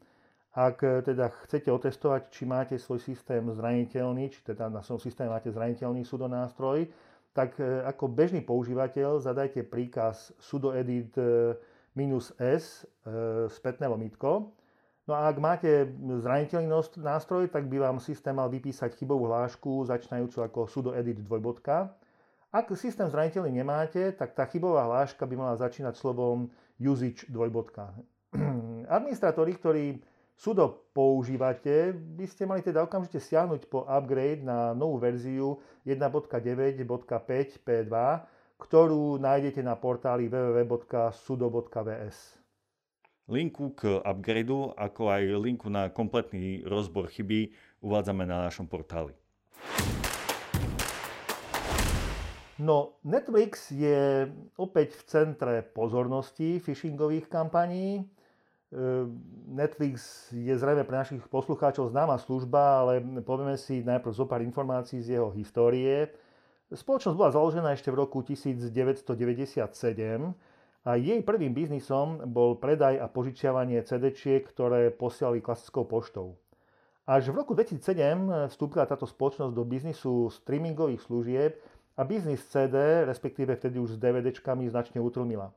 ak 0.52 0.76
e, 0.84 1.00
teda 1.00 1.32
chcete 1.48 1.72
otestovať, 1.72 2.28
či 2.28 2.44
máte 2.44 2.76
svoj 2.76 3.00
systém 3.00 3.40
zraniteľný, 3.40 4.28
či 4.28 4.44
teda 4.44 4.68
na 4.68 4.84
svojom 4.84 5.00
systéme 5.00 5.32
máte 5.32 5.48
zraniteľný 5.48 6.04
sudonástroj, 6.04 6.92
tak 7.32 7.56
e, 7.56 7.64
ako 7.88 8.12
bežný 8.12 8.44
používateľ 8.44 9.24
zadajte 9.24 9.64
príkaz 9.64 10.36
sudoedit 10.36 11.16
e, 11.16 11.56
s 11.92 12.84
spätné 13.52 13.84
lomitko. 13.84 14.52
No 15.04 15.12
a 15.12 15.28
ak 15.28 15.36
máte 15.40 15.92
zraniteľný 16.24 16.68
nástroj, 17.00 17.52
tak 17.52 17.68
by 17.68 17.84
vám 17.84 18.00
systém 18.00 18.32
mal 18.32 18.48
vypísať 18.48 18.96
chybovú 18.96 19.28
hlášku 19.28 19.84
začínajúcu 19.88 20.38
ako 20.40 20.60
sudoedit 20.68 21.20
dvojbodka. 21.20 21.92
Ak 22.52 22.68
systém 22.76 23.08
zraniteľný 23.08 23.60
nemáte, 23.60 24.12
tak 24.16 24.36
tá 24.36 24.44
chybová 24.48 24.84
hláška 24.84 25.24
by 25.24 25.34
mala 25.36 25.56
začínať 25.56 25.96
slovom 25.96 26.52
usage 26.80 27.28
dvojbodka. 27.28 27.92
Administratóri, 28.96 29.52
ktorí 29.56 29.84
sudo 30.42 30.90
používate, 30.90 31.94
by 31.94 32.26
ste 32.26 32.50
mali 32.50 32.66
teda 32.66 32.82
okamžite 32.82 33.22
siahnuť 33.22 33.70
po 33.70 33.86
upgrade 33.86 34.42
na 34.42 34.74
novú 34.74 34.98
verziu 34.98 35.62
1.9.5p2, 35.86 37.94
ktorú 38.58 39.22
nájdete 39.22 39.62
na 39.62 39.78
portáli 39.78 40.26
www.sudo.vs. 40.26 42.18
Linku 43.30 43.70
k 43.78 44.02
upgradeu, 44.02 44.74
ako 44.74 45.14
aj 45.14 45.22
linku 45.38 45.70
na 45.70 45.94
kompletný 45.94 46.66
rozbor 46.66 47.06
chyby 47.06 47.54
uvádzame 47.78 48.26
na 48.26 48.50
našom 48.50 48.66
portáli. 48.66 49.14
No, 52.58 52.98
Netflix 53.06 53.70
je 53.70 54.26
opäť 54.58 54.98
v 54.98 55.02
centre 55.06 55.62
pozornosti 55.62 56.58
phishingových 56.58 57.30
kampaní. 57.30 58.10
Ehm, 58.72 59.20
Netflix 59.52 60.28
je 60.32 60.56
zrejme 60.56 60.88
pre 60.88 60.96
našich 60.96 61.20
poslucháčov 61.28 61.92
známa 61.92 62.16
služba, 62.16 62.80
ale 62.80 63.04
povieme 63.20 63.60
si 63.60 63.84
najprv 63.84 64.16
zo 64.16 64.24
pár 64.24 64.40
informácií 64.40 65.04
z 65.04 65.20
jeho 65.20 65.28
histórie. 65.36 66.08
Spoločnosť 66.72 67.12
bola 67.12 67.28
založená 67.36 67.76
ešte 67.76 67.92
v 67.92 68.00
roku 68.00 68.24
1997 68.24 69.60
a 70.88 70.90
jej 70.96 71.20
prvým 71.20 71.52
biznisom 71.52 72.24
bol 72.32 72.56
predaj 72.56 72.96
a 72.96 73.12
požičiavanie 73.12 73.84
CD-čiek, 73.84 74.48
ktoré 74.48 74.88
posielali 74.88 75.44
klasickou 75.44 75.84
poštou. 75.84 76.40
Až 77.04 77.28
v 77.28 77.44
roku 77.44 77.52
2007 77.52 78.48
vstúpila 78.48 78.88
táto 78.88 79.04
spoločnosť 79.04 79.52
do 79.52 79.68
biznisu 79.68 80.32
streamingových 80.32 81.04
služieb 81.04 81.60
a 81.92 82.08
biznis 82.08 82.40
CD, 82.48 83.04
respektíve 83.04 83.52
vtedy 83.52 83.76
už 83.76 83.94
s 83.94 84.00
DVDčkami, 84.00 84.64
značne 84.72 85.04
utlmila. 85.04 85.52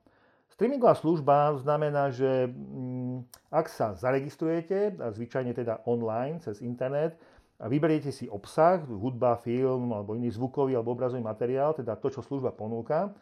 Streamingová 0.54 0.96
služba 0.96 1.58
znamená, 1.58 2.14
že 2.14 2.48
mm, 2.48 3.50
ak 3.52 3.66
sa 3.68 3.98
zaregistrujete, 3.98 4.96
zvyčajne 5.00 5.52
teda 5.52 5.84
online, 5.90 6.40
cez 6.40 6.62
internet, 6.62 7.18
a 7.56 7.72
vyberiete 7.72 8.12
si 8.12 8.28
obsah, 8.28 8.84
hudba, 8.84 9.40
film 9.40 9.96
alebo 9.96 10.16
iný 10.16 10.28
zvukový 10.28 10.76
alebo 10.76 10.92
obrazový 10.92 11.24
materiál, 11.24 11.72
teda 11.72 11.96
to, 11.96 12.12
čo 12.12 12.20
služba 12.20 12.52
ponúka, 12.52 13.16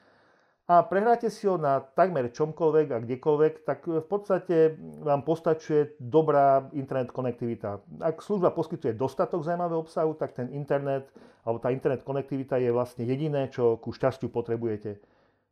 a 0.63 0.80
prehráte 0.80 1.28
si 1.28 1.43
ho 1.43 1.59
na 1.59 1.84
takmer 1.84 2.32
čomkoľvek 2.32 2.88
a 2.95 3.03
kdekoľvek, 3.03 3.53
tak 3.67 3.84
v 3.84 4.07
podstate 4.07 4.80
vám 5.03 5.28
postačuje 5.28 5.99
dobrá 5.99 6.71
internet 6.71 7.11
konektivita. 7.11 7.84
Ak 7.99 8.24
služba 8.24 8.55
poskytuje 8.55 8.95
dostatok 8.95 9.43
zaujímavého 9.43 9.84
obsahu, 9.84 10.15
tak 10.15 10.32
ten 10.32 10.47
internet 10.55 11.11
alebo 11.43 11.59
tá 11.59 11.67
internet 11.67 12.07
konektivita 12.07 12.63
je 12.63 12.71
vlastne 12.71 13.03
jediné, 13.03 13.51
čo 13.51 13.76
ku 13.76 13.91
šťastiu 13.91 14.32
potrebujete. 14.32 15.03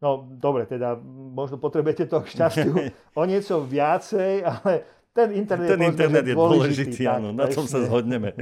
No 0.02 0.26
dobre, 0.26 0.66
teda 0.66 0.98
možno 1.38 1.62
potrebujete 1.62 2.10
to 2.10 2.26
šťastiu 2.26 2.74
o 3.20 3.24
niečo 3.30 3.62
viacej, 3.62 4.42
ale 4.42 4.84
ten 5.14 5.30
internet, 5.38 5.78
ten 5.78 5.82
je, 5.86 5.88
internet 5.94 6.26
je 6.26 6.36
dôležitý. 6.36 6.58
dôležitý 6.58 7.04
áno, 7.06 7.30
na 7.30 7.46
tom 7.46 7.70
sa 7.70 7.86
zhodneme. 7.86 8.34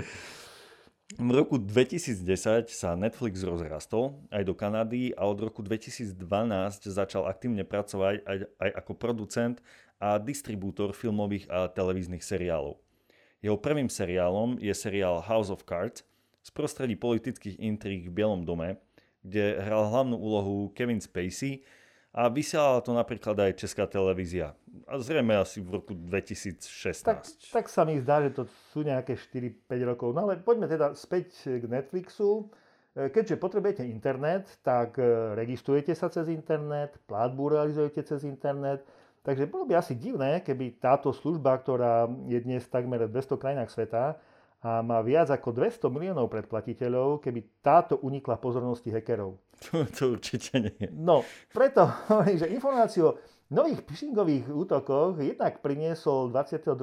V 1.20 1.32
roku 1.34 1.58
2010 1.58 2.70
sa 2.70 2.94
Netflix 2.94 3.42
rozrastol 3.42 4.24
aj 4.30 4.46
do 4.46 4.54
Kanady 4.54 5.12
a 5.18 5.26
od 5.26 5.42
roku 5.42 5.60
2012 5.66 6.16
začal 6.86 7.26
aktívne 7.26 7.66
pracovať 7.66 8.24
aj, 8.24 8.38
aj 8.62 8.70
ako 8.80 8.92
producent 8.94 9.58
a 9.98 10.22
distribútor 10.22 10.96
filmových 10.96 11.50
a 11.52 11.68
televíznych 11.68 12.24
seriálov. 12.24 12.80
Jeho 13.42 13.58
prvým 13.58 13.90
seriálom 13.90 14.62
je 14.62 14.72
seriál 14.72 15.20
House 15.26 15.50
of 15.50 15.66
Cards 15.66 16.06
z 16.46 16.50
prostredí 16.56 16.96
politických 16.96 17.58
intríg 17.58 18.08
v 18.08 18.16
Bielom 18.16 18.46
dome, 18.46 18.78
kde 19.24 19.60
hral 19.60 19.90
hlavnú 19.92 20.16
úlohu 20.16 20.72
Kevin 20.76 21.04
Spacey 21.04 21.64
a 22.10 22.26
vysielala 22.26 22.82
to 22.82 22.92
napríklad 22.92 23.38
aj 23.38 23.62
Česká 23.62 23.86
televízia. 23.86 24.58
A 24.90 24.98
zrejme 24.98 25.38
asi 25.38 25.62
v 25.62 25.78
roku 25.78 25.94
2016. 25.94 27.06
Tak, 27.06 27.22
tak 27.54 27.66
sa 27.70 27.86
mi 27.86 28.02
zdá, 28.02 28.26
že 28.26 28.34
to 28.34 28.44
sú 28.74 28.82
nejaké 28.82 29.14
4-5 29.14 29.90
rokov. 29.94 30.10
No 30.18 30.26
ale 30.26 30.42
poďme 30.42 30.66
teda 30.66 30.98
späť 30.98 31.30
k 31.46 31.64
Netflixu. 31.70 32.50
E, 32.98 33.14
keďže 33.14 33.38
potrebujete 33.38 33.86
internet, 33.86 34.50
tak 34.66 34.98
e, 34.98 35.38
registrujete 35.38 35.94
sa 35.94 36.10
cez 36.10 36.34
internet, 36.34 36.98
platbu 37.06 37.54
realizujete 37.54 38.02
cez 38.02 38.26
internet, 38.26 38.82
takže 39.22 39.46
bolo 39.46 39.70
by 39.70 39.78
asi 39.78 39.94
divné, 39.94 40.42
keby 40.42 40.82
táto 40.82 41.14
služba, 41.14 41.62
ktorá 41.62 42.10
je 42.26 42.42
dnes 42.42 42.66
takmer 42.66 43.06
v 43.06 43.14
200 43.14 43.38
krajinách 43.38 43.70
sveta, 43.70 44.18
a 44.60 44.84
má 44.84 45.00
viac 45.00 45.32
ako 45.32 45.56
200 45.56 45.88
miliónov 45.88 46.28
predplatiteľov, 46.28 47.24
keby 47.24 47.64
táto 47.64 47.96
unikla 48.04 48.36
pozornosti 48.44 48.92
hackerov. 48.92 49.40
To, 49.60 49.84
to 49.88 50.16
určite 50.16 50.56
nie. 50.60 50.88
No, 50.92 51.24
preto 51.52 51.88
hovorím, 52.12 52.40
že 52.44 52.52
informáciu 52.52 53.04
o 53.12 53.18
nových 53.52 53.84
phishingových 53.88 54.52
útokoch 54.52 55.20
jednak 55.20 55.64
priniesol 55.64 56.32
22 56.32 56.76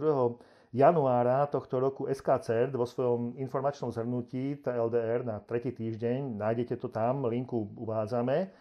januára 0.77 1.49
tohto 1.49 1.81
roku 1.81 2.05
SKCERT 2.09 2.77
vo 2.77 2.85
svojom 2.85 3.37
informačnom 3.41 3.93
zhrnutí 3.93 4.61
TLDR 4.61 5.25
na 5.25 5.41
tretí 5.41 5.73
týždeň. 5.73 6.37
Nájdete 6.37 6.77
to 6.77 6.93
tam, 6.93 7.25
linku 7.29 7.71
uvádzame. 7.77 8.53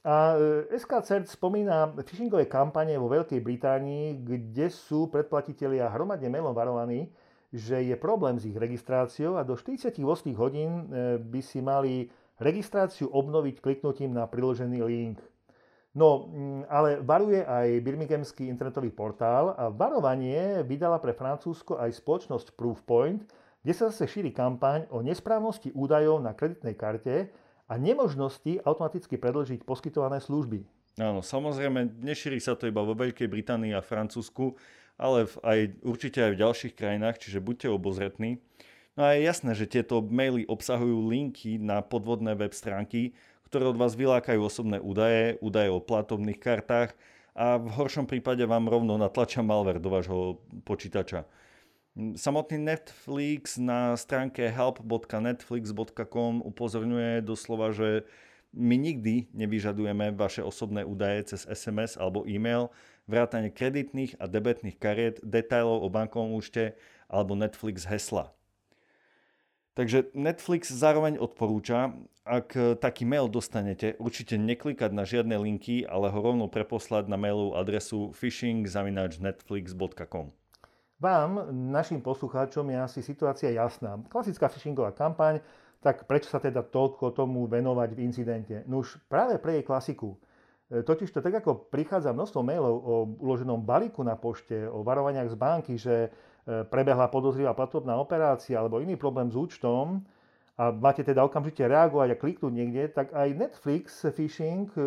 A 0.00 0.40
e, 0.40 0.72
SKCERT 0.80 1.28
spomína 1.28 1.92
phishingové 2.08 2.48
kampane 2.48 2.96
vo 2.96 3.12
Veľkej 3.12 3.40
Británii, 3.44 4.24
kde 4.24 4.72
sú 4.72 5.12
predplatitelia 5.12 5.92
hromadne 5.92 6.32
mailom 6.32 6.56
varovaní, 6.56 7.12
že 7.50 7.82
je 7.82 7.96
problém 7.98 8.38
s 8.38 8.46
ich 8.46 8.54
registráciou 8.54 9.34
a 9.34 9.42
do 9.42 9.58
48 9.58 9.98
hodín 10.38 10.86
e, 10.86 11.18
by 11.18 11.40
si 11.42 11.58
mali 11.58 12.06
registráciu 12.38 13.10
obnoviť 13.10 13.58
kliknutím 13.58 14.14
na 14.14 14.30
priložený 14.30 14.78
link. 14.86 15.18
No, 15.90 16.30
mm, 16.30 16.70
ale 16.70 17.02
varuje 17.02 17.42
aj 17.42 17.82
Birminghamský 17.82 18.46
internetový 18.46 18.94
portál 18.94 19.58
a 19.58 19.74
varovanie 19.74 20.62
vydala 20.62 21.02
pre 21.02 21.10
Francúzsko 21.10 21.82
aj 21.82 21.98
spoločnosť 21.98 22.54
Proofpoint, 22.54 23.26
kde 23.60 23.72
sa 23.74 23.90
zase 23.90 24.06
šíri 24.06 24.30
kampaň 24.30 24.86
o 24.94 25.02
nesprávnosti 25.02 25.74
údajov 25.74 26.22
na 26.22 26.32
kreditnej 26.32 26.78
karte 26.78 27.34
a 27.66 27.74
nemožnosti 27.74 28.62
automaticky 28.62 29.18
predlžiť 29.18 29.66
poskytované 29.66 30.22
služby. 30.22 30.62
Áno, 30.98 31.22
samozrejme, 31.22 32.02
nešíri 32.02 32.38
sa 32.38 32.54
to 32.54 32.70
iba 32.70 32.82
vo 32.82 32.94
Veľkej 32.94 33.26
Británii 33.30 33.74
a 33.74 33.82
Francúzsku, 33.82 34.54
ale 35.00 35.24
v, 35.24 35.34
aj, 35.40 35.58
určite 35.80 36.20
aj 36.20 36.32
v 36.36 36.40
ďalších 36.44 36.74
krajinách, 36.76 37.16
čiže 37.16 37.40
buďte 37.40 37.72
obozretní. 37.72 38.44
No 39.00 39.08
a 39.08 39.16
je 39.16 39.24
jasné, 39.24 39.56
že 39.56 39.64
tieto 39.64 40.04
maily 40.04 40.44
obsahujú 40.44 41.08
linky 41.08 41.56
na 41.56 41.80
podvodné 41.80 42.36
web 42.36 42.52
stránky, 42.52 43.16
ktoré 43.48 43.64
od 43.64 43.80
vás 43.80 43.96
vylákajú 43.96 44.44
osobné 44.44 44.76
údaje, 44.76 45.40
údaje 45.40 45.72
o 45.72 45.80
platobných 45.80 46.36
kartách 46.36 46.92
a 47.32 47.56
v 47.56 47.72
horšom 47.72 48.04
prípade 48.04 48.44
vám 48.44 48.68
rovno 48.68 49.00
natlačia 49.00 49.40
malware 49.40 49.80
do 49.80 49.88
vášho 49.88 50.38
počítača. 50.68 51.24
Samotný 51.96 52.60
Netflix 52.60 53.58
na 53.58 53.98
stránke 53.98 54.46
help.netflix.com 54.46 56.44
upozorňuje 56.46 57.24
doslova, 57.24 57.74
že 57.74 58.06
my 58.54 58.74
nikdy 58.78 59.30
nevyžadujeme 59.34 60.14
vaše 60.14 60.42
osobné 60.42 60.84
údaje 60.86 61.34
cez 61.34 61.46
SMS 61.46 61.98
alebo 61.98 62.26
e-mail, 62.26 62.70
vrátane 63.10 63.50
kreditných 63.50 64.14
a 64.22 64.30
debetných 64.30 64.78
kariet, 64.78 65.18
detailov 65.26 65.82
o 65.82 65.90
bankovom 65.90 66.38
účte 66.38 66.78
alebo 67.10 67.34
Netflix 67.34 67.82
hesla. 67.90 68.30
Takže 69.74 70.14
Netflix 70.14 70.70
zároveň 70.70 71.18
odporúča, 71.18 71.90
ak 72.26 72.78
taký 72.78 73.04
mail 73.06 73.26
dostanete, 73.26 73.96
určite 73.98 74.38
neklikať 74.38 74.92
na 74.94 75.04
žiadne 75.06 75.38
linky, 75.40 75.86
ale 75.86 76.10
ho 76.10 76.22
rovno 76.22 76.46
preposlať 76.46 77.08
na 77.10 77.16
mailovú 77.18 77.54
adresu 77.58 78.12
phishing.netflix.com. 78.14 80.30
Vám, 81.00 81.48
našim 81.72 82.04
poslucháčom, 82.04 82.68
je 82.68 82.76
asi 82.76 83.00
situácia 83.00 83.48
jasná. 83.56 83.96
Klasická 84.12 84.52
phishingová 84.52 84.92
kampaň, 84.92 85.40
tak 85.80 86.04
prečo 86.04 86.28
sa 86.28 86.44
teda 86.44 86.60
toľko 86.60 87.16
tomu 87.16 87.48
venovať 87.48 87.96
v 87.96 88.04
incidente? 88.04 88.60
No 88.68 88.84
už 88.84 89.00
práve 89.08 89.40
pre 89.40 89.56
jej 89.56 89.64
klasiku. 89.64 90.20
E, 90.70 90.86
totiž 90.86 91.10
to 91.10 91.20
tak 91.20 91.42
ako 91.42 91.68
prichádza 91.68 92.14
množstvo 92.14 92.40
mailov 92.46 92.74
o 92.80 92.94
uloženom 93.18 93.60
balíku 93.60 94.06
na 94.06 94.14
pošte, 94.14 94.64
o 94.70 94.86
varovaniach 94.86 95.28
z 95.28 95.36
banky, 95.36 95.74
že 95.76 96.14
E, 96.48 96.64
prebehla 96.64 97.12
podozrivá 97.12 97.52
platobná 97.52 98.00
operácia 98.00 98.56
alebo 98.56 98.80
iný 98.80 98.96
problém 98.96 99.28
s 99.28 99.36
účtom 99.36 100.00
a 100.56 100.72
máte 100.72 101.04
teda 101.04 101.20
okamžite 101.20 101.60
reagovať 101.60 102.16
a 102.16 102.20
kliknúť 102.20 102.52
niekde, 102.52 102.82
tak 102.90 103.12
aj 103.12 103.28
Netflix 103.36 104.08
phishing 104.08 104.66
e, 104.72 104.80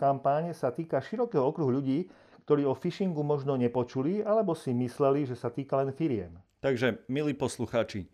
kampáne 0.00 0.56
sa 0.56 0.72
týka 0.72 0.96
širokého 1.04 1.44
okruhu 1.44 1.68
ľudí, 1.68 2.08
ktorí 2.48 2.64
o 2.64 2.72
phishingu 2.72 3.20
možno 3.20 3.60
nepočuli 3.60 4.24
alebo 4.24 4.56
si 4.56 4.72
mysleli, 4.72 5.28
že 5.28 5.36
sa 5.36 5.52
týka 5.52 5.76
len 5.84 5.92
firiem. 5.92 6.32
Takže, 6.64 7.04
milí 7.12 7.36
poslucháči, 7.36 8.08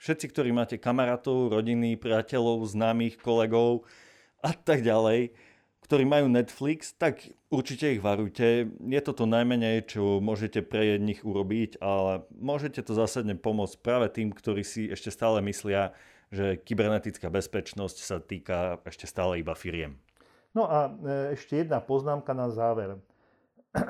všetci, 0.00 0.32
ktorí 0.32 0.50
máte 0.56 0.80
kamarátov, 0.80 1.52
rodiny, 1.52 2.00
priateľov, 2.00 2.64
známych, 2.64 3.20
kolegov 3.20 3.84
a 4.40 4.56
tak 4.56 4.80
ďalej, 4.80 5.36
ktorí 5.92 6.08
majú 6.08 6.32
Netflix, 6.32 6.96
tak 6.96 7.20
určite 7.52 7.92
ich 7.92 8.00
varujte. 8.00 8.64
Je 8.80 9.00
to 9.04 9.12
to 9.12 9.28
najmenej, 9.28 9.84
čo 9.92 10.24
môžete 10.24 10.64
pre 10.64 10.96
nich 10.96 11.20
urobiť, 11.20 11.84
ale 11.84 12.24
môžete 12.32 12.80
to 12.80 12.96
zásadne 12.96 13.36
pomôcť 13.36 13.76
práve 13.84 14.08
tým, 14.08 14.32
ktorí 14.32 14.64
si 14.64 14.88
ešte 14.88 15.12
stále 15.12 15.44
myslia, 15.44 15.92
že 16.32 16.56
kybernetická 16.64 17.28
bezpečnosť 17.28 17.96
sa 18.00 18.24
týka 18.24 18.80
ešte 18.88 19.04
stále 19.04 19.44
iba 19.44 19.52
firiem. 19.52 20.00
No 20.56 20.64
a 20.64 20.88
e, 20.88 21.36
ešte 21.36 21.60
jedna 21.60 21.84
poznámka 21.84 22.32
na 22.32 22.48
záver. 22.48 22.96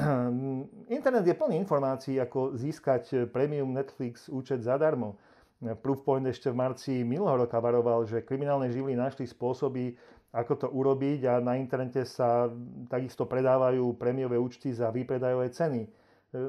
Internet 0.99 1.23
je 1.23 1.39
plný 1.39 1.55
informácií, 1.63 2.19
ako 2.19 2.59
získať 2.59 3.31
premium 3.31 3.71
Netflix 3.71 4.27
účet 4.27 4.59
zadarmo. 4.67 5.23
Proofpoint 5.63 6.27
ešte 6.27 6.51
v 6.51 6.59
marci 6.59 7.07
minulého 7.07 7.47
roka 7.47 7.63
varoval, 7.63 8.03
že 8.11 8.27
kriminálne 8.27 8.67
živly 8.75 8.99
našli 8.99 9.31
spôsoby, 9.31 9.95
ako 10.33 10.53
to 10.57 10.67
urobiť 10.73 11.29
a 11.29 11.35
na 11.45 11.61
internete 11.61 12.09
sa 12.09 12.49
takisto 12.89 13.29
predávajú 13.29 14.01
prémiové 14.01 14.41
účty 14.41 14.73
za 14.73 14.89
výpredajové 14.89 15.53
ceny. 15.53 15.85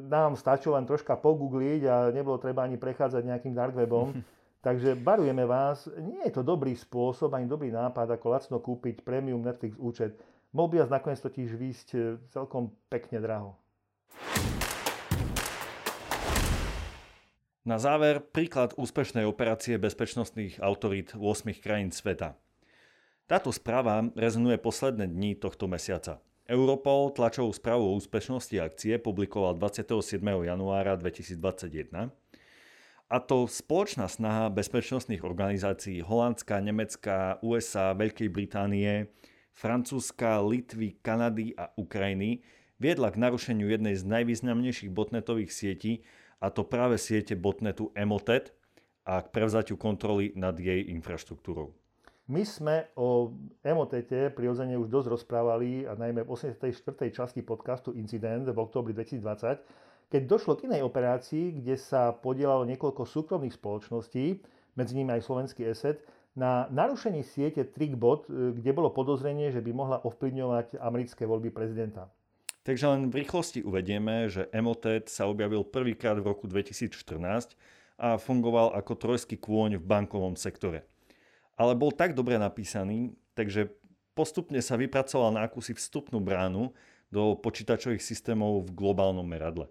Nám 0.08 0.40
stačilo 0.40 0.80
len 0.80 0.88
troška 0.88 1.20
pogoogliť 1.20 1.82
a 1.92 1.96
nebolo 2.16 2.40
treba 2.40 2.64
ani 2.64 2.80
prechádzať 2.80 3.22
nejakým 3.28 3.52
dark 3.52 3.76
webom. 3.76 4.16
Takže 4.64 4.96
barujeme 4.96 5.44
vás, 5.44 5.92
nie 6.00 6.24
je 6.24 6.40
to 6.40 6.40
dobrý 6.40 6.72
spôsob 6.72 7.36
ani 7.36 7.52
dobrý 7.52 7.68
nápad, 7.68 8.16
ako 8.16 8.26
lacno 8.32 8.58
kúpiť 8.64 9.04
premium 9.04 9.44
Netflix 9.44 9.76
účet. 9.76 10.16
Mohol 10.56 10.70
by 10.72 10.76
vás 10.80 10.92
nakoniec 10.96 11.20
totiž 11.20 11.50
výjsť 11.52 11.88
e, 11.92 12.00
celkom 12.32 12.72
pekne 12.88 13.20
draho. 13.20 13.60
Na 17.68 17.76
záver 17.76 18.24
príklad 18.24 18.72
úspešnej 18.80 19.28
operácie 19.28 19.76
bezpečnostných 19.76 20.64
autorít 20.64 21.12
8 21.12 21.60
krajín 21.60 21.92
sveta. 21.92 22.40
Táto 23.34 23.50
správa 23.50 24.14
rezonuje 24.14 24.62
posledné 24.62 25.10
dni 25.10 25.34
tohto 25.34 25.66
mesiaca. 25.66 26.22
Europol 26.46 27.10
tlačovú 27.18 27.50
správu 27.50 27.82
o 27.90 27.98
úspešnosti 27.98 28.62
akcie 28.62 29.02
publikoval 29.02 29.58
27. 29.58 30.22
januára 30.22 30.94
2021 31.02 32.14
a 33.10 33.18
to 33.18 33.50
spoločná 33.50 34.06
snaha 34.06 34.54
bezpečnostných 34.54 35.26
organizácií 35.26 36.06
Holandska, 36.06 36.62
Nemecka, 36.62 37.42
USA, 37.42 37.98
Veľkej 37.98 38.30
Británie, 38.30 39.10
Francúzska, 39.58 40.38
Litvy, 40.46 41.02
Kanady 41.02 41.58
a 41.58 41.74
Ukrajiny 41.74 42.46
viedla 42.78 43.10
k 43.10 43.18
narušeniu 43.18 43.66
jednej 43.66 43.98
z 43.98 44.06
najvýznamnejších 44.14 44.94
botnetových 44.94 45.50
sietí, 45.50 46.06
a 46.38 46.54
to 46.54 46.62
práve 46.62 47.02
siete 47.02 47.34
botnetu 47.34 47.90
Emotet 47.98 48.54
a 49.10 49.26
k 49.26 49.34
prevzatiu 49.34 49.74
kontroly 49.74 50.38
nad 50.38 50.54
jej 50.54 50.86
infraštruktúrou. 50.94 51.74
My 52.24 52.48
sme 52.48 52.88
o 52.96 53.36
Emotete 53.60 54.32
prirodzene 54.32 54.80
už 54.80 54.88
dosť 54.88 55.12
rozprávali, 55.12 55.84
a 55.84 55.92
najmä 56.00 56.24
v 56.24 56.32
84. 56.32 56.72
časti 57.12 57.44
podcastu 57.44 57.92
Incident 58.00 58.48
v 58.48 58.56
oktobri 58.64 58.96
2020, 58.96 59.60
keď 60.08 60.22
došlo 60.24 60.56
k 60.56 60.72
inej 60.72 60.88
operácii, 60.88 61.60
kde 61.60 61.76
sa 61.76 62.16
podielalo 62.16 62.64
niekoľko 62.64 63.04
súkromných 63.04 63.60
spoločností, 63.60 64.40
medzi 64.80 64.94
nimi 64.96 65.12
aj 65.12 65.20
slovenský 65.20 65.68
ESET, 65.68 66.00
na 66.40 66.72
narušení 66.72 67.28
siete 67.28 67.68
Trickbot, 67.68 68.32
kde 68.32 68.72
bolo 68.72 68.96
podozrenie, 68.96 69.52
že 69.52 69.60
by 69.60 69.76
mohla 69.76 70.00
ovplyvňovať 70.08 70.80
americké 70.80 71.28
voľby 71.28 71.52
prezidenta. 71.52 72.08
Takže 72.64 72.88
len 72.88 73.12
v 73.12 73.20
rýchlosti 73.20 73.68
uvedieme, 73.68 74.32
že 74.32 74.48
Emotet 74.56 75.12
sa 75.12 75.28
objavil 75.28 75.68
prvýkrát 75.68 76.16
v 76.16 76.32
roku 76.32 76.48
2014 76.48 77.60
a 78.00 78.16
fungoval 78.16 78.72
ako 78.80 78.96
trojský 78.96 79.36
kôň 79.36 79.76
v 79.76 79.84
bankovom 79.84 80.40
sektore 80.40 80.88
ale 81.58 81.74
bol 81.78 81.93
tak 81.93 82.18
dobre 82.18 82.38
napísaný, 82.38 83.14
takže 83.38 83.70
postupne 84.18 84.62
sa 84.62 84.78
vypracoval 84.78 85.34
na 85.34 85.45
akúsi 85.45 85.74
vstupnú 85.74 86.22
bránu 86.22 86.74
do 87.14 87.38
počítačových 87.38 88.01
systémov 88.01 88.66
v 88.66 88.76
globálnom 88.76 89.26
meradle. 89.26 89.70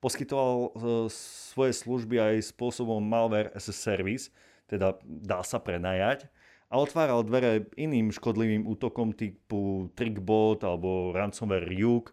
Poskytoval 0.00 0.56
e, 0.60 0.70
svoje 1.12 1.72
služby 1.72 2.20
aj 2.20 2.52
spôsobom 2.52 3.00
malware 3.00 3.48
as 3.56 3.72
a 3.72 3.74
service, 3.74 4.28
teda 4.68 5.00
dá 5.04 5.40
sa 5.40 5.56
prenajať, 5.56 6.28
a 6.66 6.82
otváral 6.82 7.22
dvere 7.22 7.70
iným 7.78 8.10
škodlivým 8.10 8.66
útokom 8.66 9.14
typu 9.14 9.86
Trickbot 9.94 10.66
alebo 10.66 11.14
ransomware 11.14 11.62
Ryuk, 11.62 12.10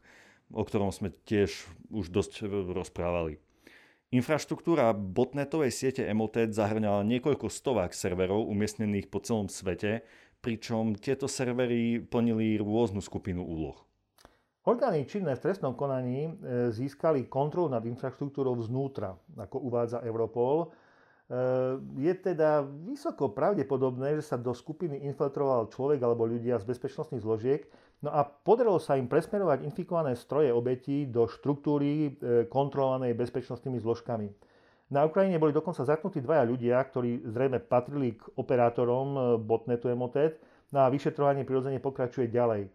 o 0.53 0.61
ktorom 0.61 0.93
sme 0.93 1.09
tiež 1.25 1.65
už 1.89 2.13
dosť 2.13 2.45
rozprávali. 2.69 3.41
Infraštruktúra 4.13 4.93
botnetovej 4.93 5.73
siete 5.73 6.05
Emotet 6.05 6.53
zahrňala 6.53 7.01
niekoľko 7.01 7.49
stovák 7.49 7.97
serverov 7.97 8.45
umiestnených 8.45 9.09
po 9.09 9.17
celom 9.17 9.49
svete, 9.49 10.05
pričom 10.37 10.93
tieto 10.93 11.25
servery 11.25 11.97
plnili 11.97 12.61
rôznu 12.61 13.01
skupinu 13.01 13.41
úloh. 13.41 13.81
Orgány 14.69 15.09
činné 15.09 15.33
v 15.33 15.43
trestnom 15.49 15.73
konaní 15.73 16.29
e, 16.29 16.31
získali 16.69 17.25
kontrolu 17.25 17.73
nad 17.73 17.81
infraštruktúrou 17.89 18.53
znútra, 18.61 19.17
ako 19.33 19.57
uvádza 19.65 20.05
Europol. 20.05 20.69
E, 20.69 21.35
je 21.97 22.13
teda 22.13 22.61
vysoko 22.85 23.33
pravdepodobné, 23.33 24.21
že 24.21 24.29
sa 24.29 24.37
do 24.37 24.53
skupiny 24.53 25.09
infiltroval 25.09 25.73
človek 25.73 26.05
alebo 26.05 26.29
ľudia 26.29 26.61
z 26.61 26.69
bezpečnostných 26.69 27.25
zložiek, 27.25 27.65
No 28.03 28.11
a 28.11 28.27
podarilo 28.27 28.83
sa 28.83 28.99
im 28.99 29.07
presmerovať 29.07 29.63
infikované 29.63 30.19
stroje 30.19 30.51
obetí 30.51 31.07
do 31.07 31.23
štruktúry 31.23 31.87
e, 31.87 32.09
kontrolovanej 32.51 33.15
bezpečnostnými 33.15 33.79
zložkami. 33.79 34.27
Na 34.91 35.07
Ukrajine 35.07 35.39
boli 35.39 35.55
dokonca 35.55 35.87
zatknutí 35.87 36.19
dvaja 36.19 36.43
ľudia, 36.43 36.83
ktorí 36.83 37.23
zrejme 37.31 37.63
patrili 37.63 38.19
k 38.19 38.27
operátorom 38.35 39.07
e, 39.15 39.19
botnetu 39.39 39.87
Emotet, 39.87 40.43
no 40.75 40.83
a 40.83 40.91
vyšetrovanie 40.91 41.47
prirodzene 41.47 41.79
pokračuje 41.79 42.27
ďalej. 42.27 42.67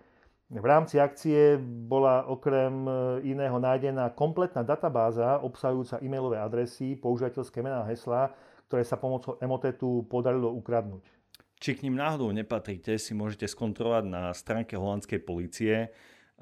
V 0.48 0.64
rámci 0.64 0.96
akcie 0.96 1.60
bola 1.60 2.24
okrem 2.24 2.88
e, 2.88 2.90
iného 3.28 3.60
nájdená 3.60 4.16
kompletná 4.16 4.64
databáza 4.64 5.44
obsahujúca 5.44 6.00
e-mailové 6.00 6.40
adresy, 6.40 6.96
používateľské 6.96 7.60
mená 7.60 7.84
a 7.84 7.88
heslá, 7.92 8.32
ktoré 8.72 8.80
sa 8.80 8.96
pomocou 8.96 9.36
Emotetu 9.44 10.08
podarilo 10.08 10.56
ukradnúť. 10.56 11.17
Či 11.58 11.74
k 11.74 11.82
ním 11.86 11.96
náhodou 11.98 12.30
nepatríte, 12.30 12.98
si 13.02 13.18
môžete 13.18 13.50
skontrolovať 13.50 14.04
na 14.06 14.30
stránke 14.30 14.78
holandskej 14.78 15.18
policie 15.26 15.74
eh, 15.86 15.90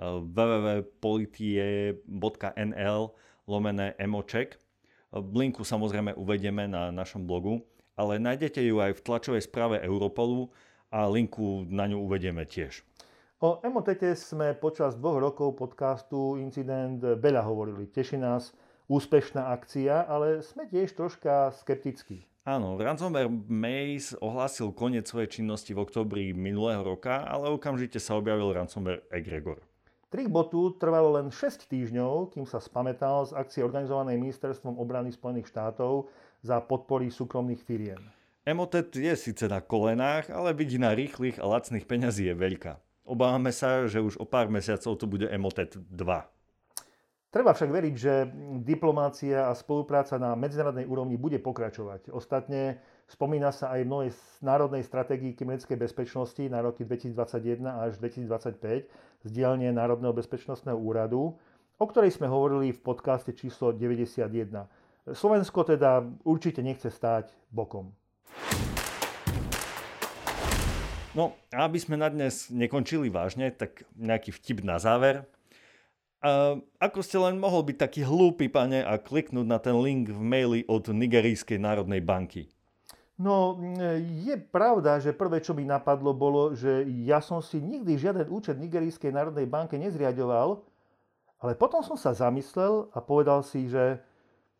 www.politie.nl 0.04 3.02
lomené 3.48 3.96
emoček. 3.96 4.60
Linku 5.16 5.64
samozrejme 5.64 6.12
uvedieme 6.18 6.68
na 6.68 6.92
našom 6.92 7.24
blogu, 7.24 7.64
ale 7.96 8.20
nájdete 8.20 8.60
ju 8.60 8.84
aj 8.84 9.00
v 9.00 9.02
tlačovej 9.06 9.48
správe 9.48 9.80
Europolu 9.80 10.52
a 10.92 11.08
linku 11.08 11.64
na 11.72 11.88
ňu 11.88 12.04
uvedieme 12.04 12.44
tiež. 12.44 12.84
O 13.40 13.60
Emotete 13.60 14.16
sme 14.16 14.56
počas 14.56 14.96
dvoch 14.96 15.20
rokov 15.20 15.60
podcastu 15.60 16.40
Incident 16.40 17.00
veľa 17.00 17.44
hovorili. 17.44 17.88
Teší 17.88 18.16
nás 18.16 18.56
úspešná 18.88 19.52
akcia, 19.52 20.08
ale 20.08 20.40
sme 20.40 20.64
tiež 20.64 20.96
troška 20.96 21.52
skeptickí. 21.52 22.24
Áno, 22.46 22.78
ransomware 22.78 23.26
Maze 23.50 24.14
ohlásil 24.22 24.70
koniec 24.70 25.10
svojej 25.10 25.42
činnosti 25.42 25.74
v 25.74 25.82
oktobri 25.82 26.30
minulého 26.30 26.78
roka, 26.78 27.26
ale 27.26 27.50
okamžite 27.50 27.98
sa 27.98 28.14
objavil 28.14 28.54
ransomware 28.54 29.02
Egregor. 29.10 29.58
Trickbotu 30.14 30.78
trvalo 30.78 31.18
len 31.18 31.34
6 31.34 31.66
týždňov, 31.66 32.38
kým 32.38 32.46
sa 32.46 32.62
spametal 32.62 33.26
z 33.26 33.34
akcie 33.34 33.66
organizovanej 33.66 34.22
ministerstvom 34.22 34.78
obrany 34.78 35.10
Spojených 35.10 35.50
štátov 35.50 36.06
za 36.46 36.62
podpory 36.62 37.10
súkromných 37.10 37.58
firiem. 37.66 37.98
Emotet 38.46 38.94
je 38.94 39.10
síce 39.18 39.42
na 39.50 39.58
kolenách, 39.58 40.30
ale 40.30 40.54
vidina 40.54 40.94
rýchlych 40.94 41.42
a 41.42 41.50
lacných 41.50 41.82
peňazí 41.82 42.30
je 42.30 42.34
veľká. 42.38 42.78
Obávame 43.10 43.50
sa, 43.50 43.90
že 43.90 43.98
už 43.98 44.22
o 44.22 44.26
pár 44.26 44.46
mesiacov 44.46 44.94
to 44.94 45.10
bude 45.10 45.26
Emotet 45.26 45.74
2. 45.74 46.35
Treba 47.36 47.52
však 47.52 47.68
veriť, 47.68 47.94
že 48.00 48.32
diplomácia 48.64 49.44
a 49.44 49.52
spolupráca 49.52 50.16
na 50.16 50.32
medzinárodnej 50.32 50.88
úrovni 50.88 51.20
bude 51.20 51.36
pokračovať. 51.36 52.08
Ostatne 52.08 52.80
spomína 53.12 53.52
sa 53.52 53.76
aj 53.76 53.84
v 53.84 53.92
novej 53.92 54.10
národnej 54.40 54.80
stratégii 54.80 55.36
kybernetickej 55.36 55.76
bezpečnosti 55.76 56.40
na 56.48 56.64
roky 56.64 56.88
2021 56.88 57.60
až 57.68 58.00
2025 58.00 58.88
z 59.20 59.28
dielne 59.28 59.68
Národného 59.68 60.16
bezpečnostného 60.16 60.80
úradu, 60.80 61.36
o 61.76 61.84
ktorej 61.84 62.16
sme 62.16 62.24
hovorili 62.24 62.72
v 62.72 62.80
podcaste 62.80 63.36
číslo 63.36 63.68
91. 63.68 64.32
Slovensko 65.12 65.60
teda 65.68 66.08
určite 66.24 66.64
nechce 66.64 66.88
stáť 66.88 67.36
bokom. 67.52 67.92
No, 71.12 71.36
aby 71.52 71.76
sme 71.76 72.00
na 72.00 72.08
dnes 72.08 72.48
nekončili 72.48 73.12
vážne, 73.12 73.52
tak 73.52 73.84
nejaký 73.92 74.32
vtip 74.32 74.64
na 74.64 74.80
záver. 74.80 75.28
A 76.24 76.56
ako 76.80 77.04
ste 77.04 77.20
len 77.20 77.36
mohol 77.36 77.62
byť 77.66 77.76
taký 77.76 78.00
hlúpy, 78.02 78.48
pane, 78.48 78.80
a 78.80 78.96
kliknúť 78.96 79.46
na 79.46 79.60
ten 79.60 79.76
link 79.76 80.08
v 80.08 80.20
maili 80.20 80.60
od 80.66 80.88
Nigerijskej 80.88 81.60
národnej 81.60 82.00
banky? 82.00 82.48
No, 83.16 83.56
je 84.00 84.36
pravda, 84.36 85.00
že 85.00 85.16
prvé, 85.16 85.40
čo 85.40 85.56
mi 85.56 85.64
napadlo, 85.64 86.12
bolo, 86.12 86.52
že 86.52 86.84
ja 87.04 87.24
som 87.24 87.40
si 87.40 87.64
nikdy 87.64 87.96
žiaden 87.96 88.28
účet 88.28 88.60
Nigerijskej 88.60 89.08
národnej 89.08 89.48
banke 89.48 89.80
nezriadoval, 89.80 90.60
ale 91.40 91.52
potom 91.56 91.80
som 91.80 91.96
sa 91.96 92.12
zamyslel 92.12 92.92
a 92.92 93.00
povedal 93.00 93.40
si, 93.40 93.72
že 93.72 94.00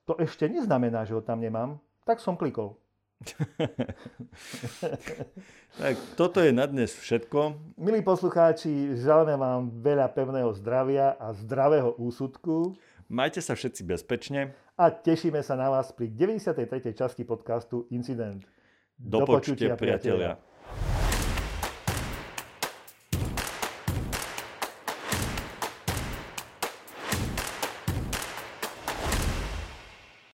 to 0.08 0.16
ešte 0.16 0.48
neznamená, 0.48 1.04
že 1.04 1.12
ho 1.12 1.20
tam 1.20 1.40
nemám, 1.40 1.76
tak 2.08 2.16
som 2.16 2.32
klikol. 2.38 2.80
tak 5.80 5.94
toto 6.14 6.44
je 6.44 6.52
na 6.52 6.66
dnes 6.68 6.92
všetko. 6.92 7.56
Milí 7.80 8.04
poslucháči, 8.04 8.96
želáme 8.96 9.36
vám 9.36 9.70
veľa 9.80 10.08
pevného 10.12 10.52
zdravia 10.52 11.16
a 11.16 11.32
zdravého 11.32 11.96
úsudku. 11.96 12.76
Majte 13.08 13.40
sa 13.40 13.56
všetci 13.56 13.82
bezpečne. 13.86 14.52
A 14.76 14.92
tešíme 14.92 15.40
sa 15.40 15.56
na 15.56 15.72
vás 15.72 15.88
pri 15.96 16.12
93. 16.12 16.92
časti 16.92 17.24
podcastu 17.24 17.88
Incident. 17.88 18.44
Do, 18.96 19.24
Do 19.24 19.26
počutia, 19.28 19.76
priatelia. 19.76 20.36
priatelia. 20.36 20.55